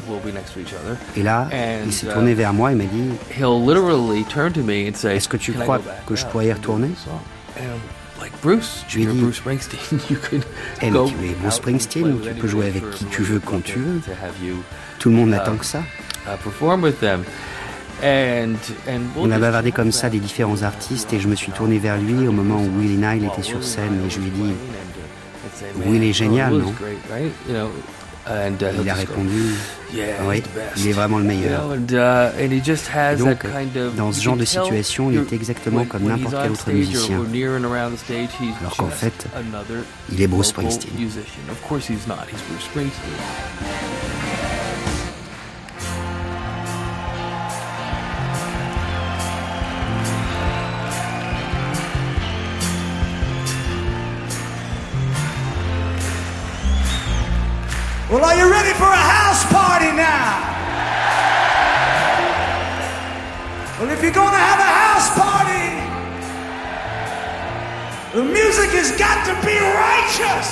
[1.15, 1.47] Et là,
[1.85, 3.09] il s'est tourné vers moi et m'a dit
[3.39, 6.89] Est-ce que tu crois que je pourrais y retourner?
[8.41, 10.43] Bruce, je lui ai dit, Bruce Springsteen, you could
[10.79, 14.01] tu es Bruce Springsteen, tu peux jouer avec qui tu veux quand tu veux.
[14.97, 15.83] Tout le monde n'attend que ça.
[18.01, 18.55] Uh.
[19.17, 22.27] On a bavardé comme ça des différents artistes et je me suis tourné vers lui
[22.27, 24.53] au moment où Willie Nile était sur scène et je lui ai dit
[25.85, 26.73] Will est génial, non?
[28.81, 29.55] il a répondu
[30.27, 30.43] Oui,
[30.77, 31.73] il est vraiment le meilleur.
[32.39, 33.45] Et donc,
[33.95, 37.19] dans ce genre de situation, il est exactement comme n'importe quel autre musicien.
[38.61, 39.27] Alors qu'en fait,
[40.11, 40.91] il est Bruce Springsteen.
[58.09, 60.41] Well, are you ready for a house party now?
[63.77, 65.69] Well, if you're going to have a house party,
[68.17, 70.49] the music has got to be righteous.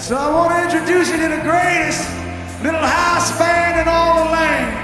[0.00, 2.06] So I want to introduce you to the greatest
[2.62, 4.78] little house band in all the land.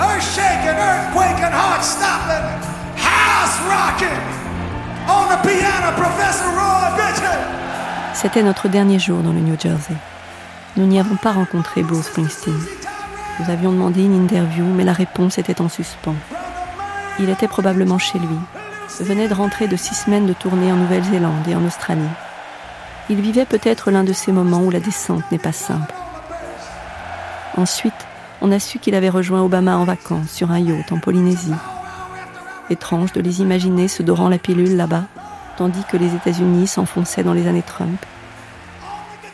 [0.00, 2.48] Earth shaking, earthquaking, heart stopping,
[2.96, 4.35] house rocking.
[8.14, 9.94] C'était notre dernier jour dans le New Jersey.
[10.76, 12.58] Nous n'y avons pas rencontré Bruce Springsteen.
[13.38, 16.14] Nous avions demandé une interview, mais la réponse était en suspens.
[17.20, 18.38] Il était probablement chez lui.
[19.00, 22.02] Venait de rentrer de six semaines de tournée en Nouvelle-Zélande et en Australie.
[23.10, 25.94] Il vivait peut-être l'un de ces moments où la descente n'est pas simple.
[27.56, 28.06] Ensuite,
[28.40, 31.54] on a su qu'il avait rejoint Obama en vacances sur un yacht en Polynésie
[32.68, 35.04] Étrange de les imaginer se dorant la pilule là-bas,
[35.56, 38.04] tandis que les États-Unis s'enfonçaient dans les années Trump.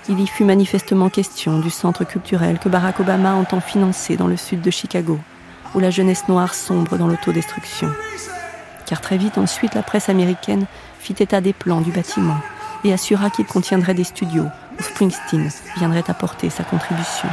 [0.08, 4.36] Il y fut manifestement question du centre culturel que Barack Obama entend financer dans le
[4.36, 5.18] sud de Chicago,
[5.74, 7.88] où la jeunesse noire sombre dans l'autodestruction.
[8.84, 10.66] Car très vite ensuite, la presse américaine
[10.98, 12.36] fit état des plans du bâtiment
[12.84, 14.46] et assura qu'il contiendrait des studios
[14.78, 15.48] où Springsteen
[15.78, 17.28] viendrait apporter sa contribution.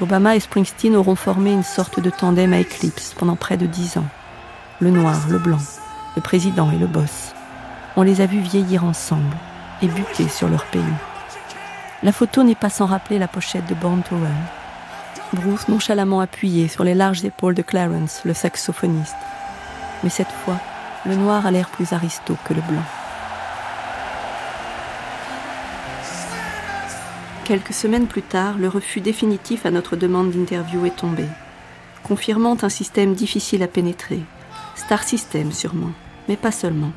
[0.00, 3.98] Obama et Springsteen auront formé une sorte de tandem à éclipse pendant près de dix
[3.98, 4.08] ans
[4.82, 5.60] le noir, le blanc,
[6.16, 7.34] le président et le boss.
[7.94, 9.36] On les a vus vieillir ensemble
[9.80, 10.82] et buter sur leur pays.
[12.02, 14.16] La photo n'est pas sans rappeler la pochette de Born to.
[15.34, 19.14] Bruce nonchalamment appuyé sur les larges épaules de Clarence, le saxophoniste.
[20.02, 20.58] Mais cette fois,
[21.06, 22.82] le noir a l'air plus aristo que le blanc.
[27.44, 31.26] Quelques semaines plus tard, le refus définitif à notre demande d'interview est tombé,
[32.02, 34.22] confirmant un système difficile à pénétrer,
[34.84, 35.92] Star System sûrement,
[36.28, 36.92] mais pas seulement.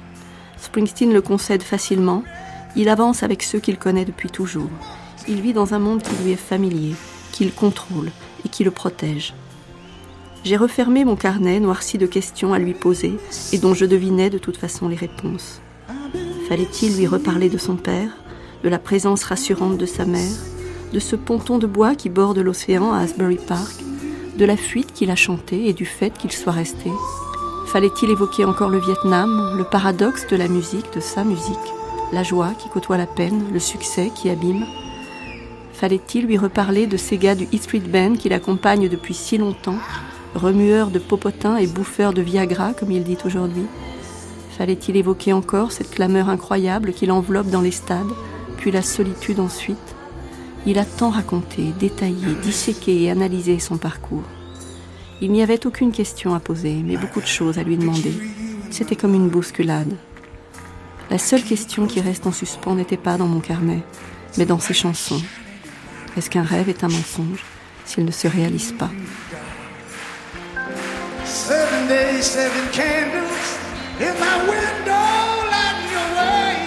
[0.57, 2.23] Springsteen le concède facilement,
[2.75, 4.69] il avance avec ceux qu'il connaît depuis toujours.
[5.27, 6.95] Il vit dans un monde qui lui est familier,
[7.31, 8.11] qu'il contrôle
[8.43, 9.35] et qui le protège.
[10.43, 13.17] J'ai refermé mon carnet noirci de questions à lui poser
[13.53, 15.61] et dont je devinais de toute façon les réponses.
[16.49, 18.09] Fallait-il lui reparler de son père,
[18.63, 20.37] de la présence rassurante de sa mère,
[20.91, 23.75] de ce ponton de bois qui borde l'océan à Asbury Park,
[24.37, 26.89] de la fuite qu'il a chantée et du fait qu'il soit resté?
[27.65, 31.73] Fallait-il évoquer encore le Vietnam, le paradoxe de la musique, de sa musique,
[32.13, 34.65] la joie qui côtoie la peine, le succès qui abîme?
[35.73, 39.79] Fallait-il lui reparler de ces gars du East Street Band qui l'accompagnent depuis si longtemps,
[40.35, 43.65] remueurs de popotins et bouffeurs de Viagra, comme il dit aujourd'hui?
[44.57, 48.13] Fallait-il évoquer encore cette clameur incroyable qui l'enveloppe dans les stades,
[48.57, 49.95] puis la solitude ensuite?
[50.65, 54.23] Il a tant raconté, détaillé, disséqué et analysé son parcours.
[55.21, 58.13] Il n'y avait aucune question à poser, mais beaucoup de choses à lui demander.
[58.69, 59.95] C'était comme une bousculade.
[61.09, 63.83] La seule question qui reste en suspens n'était pas dans mon carnet,
[64.37, 65.21] mais dans ses chansons.
[66.17, 67.43] Est-ce qu'un rêve est un mensonge
[67.85, 68.89] s'il ne se réalise pas?
[71.23, 73.59] Seven days, seven candles
[73.99, 74.91] in my window,
[75.91, 76.65] your way.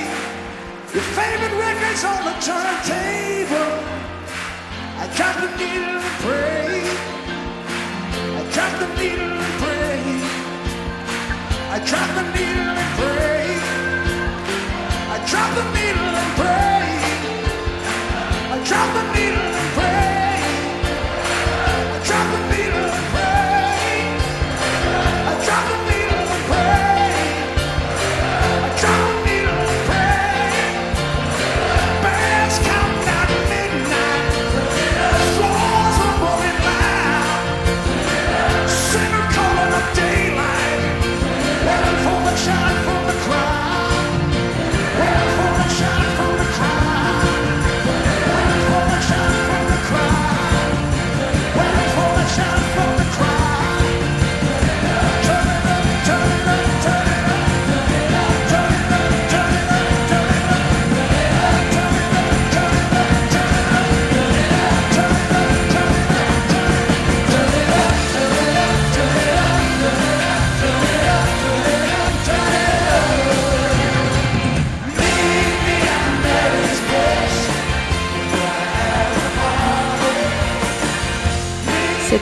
[8.48, 10.00] I drop the needle and pray.
[11.70, 12.67] I drop the needle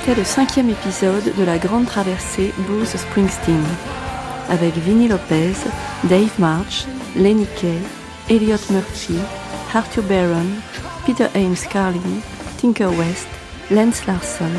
[0.06, 3.64] C'était le cinquième épisode de la grande traversée Bruce Springsteen,
[4.48, 5.56] avec Vinnie Lopez,
[6.04, 6.84] Dave March,
[7.16, 7.80] Lenny Kay,
[8.30, 9.18] Elliot Murphy,
[9.74, 10.46] Arthur Barron,
[11.04, 12.20] Peter Ames Carlin,
[12.60, 13.26] Tinker West,
[13.72, 14.52] Lance Larson,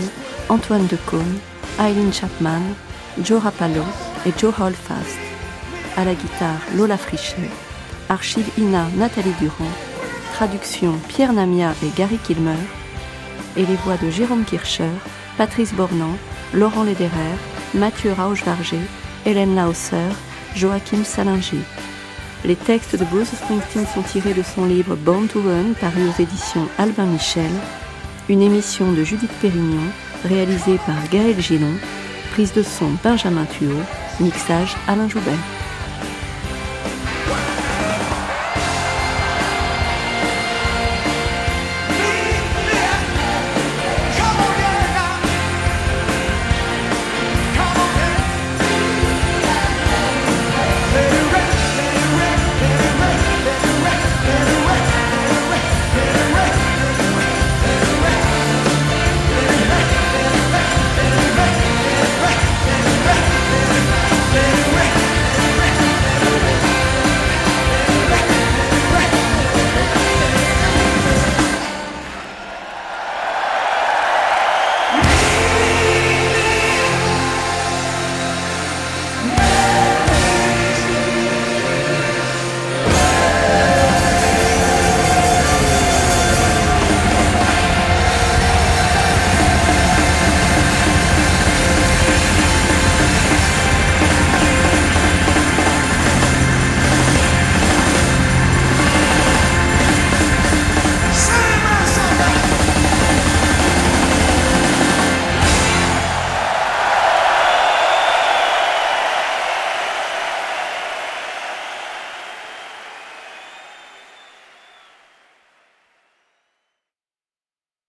[0.50, 1.40] Antoine Decaune,
[1.80, 2.64] Eileen Chapman,
[3.24, 3.86] Joe Rapallo
[4.26, 5.18] et Joe Holfast.
[5.96, 7.50] À la guitare, Lola Frichet.
[8.10, 9.72] Archive INA, Nathalie Durand.
[10.34, 12.60] Traduction, Pierre Namia et Gary Kilmer
[13.56, 14.92] et les voix de Jérôme Kircher,
[15.38, 16.18] Patrice Bornand,
[16.54, 17.38] Laurent Lederer,
[17.76, 18.82] Mathieu Rauschvarger,
[19.26, 20.10] Hélène Lausser,
[20.56, 21.62] Joachim Salinger.
[22.44, 26.22] Les textes de Bruce Springsteen sont tirés de son livre Born to Run, paru aux
[26.22, 27.52] éditions Albin Michel,
[28.30, 29.92] une émission de Judith Pérignon,
[30.26, 31.74] réalisée par Gaël Gillon,
[32.32, 33.84] prise de son Benjamin Thuot,
[34.20, 35.57] mixage Alain Joubert.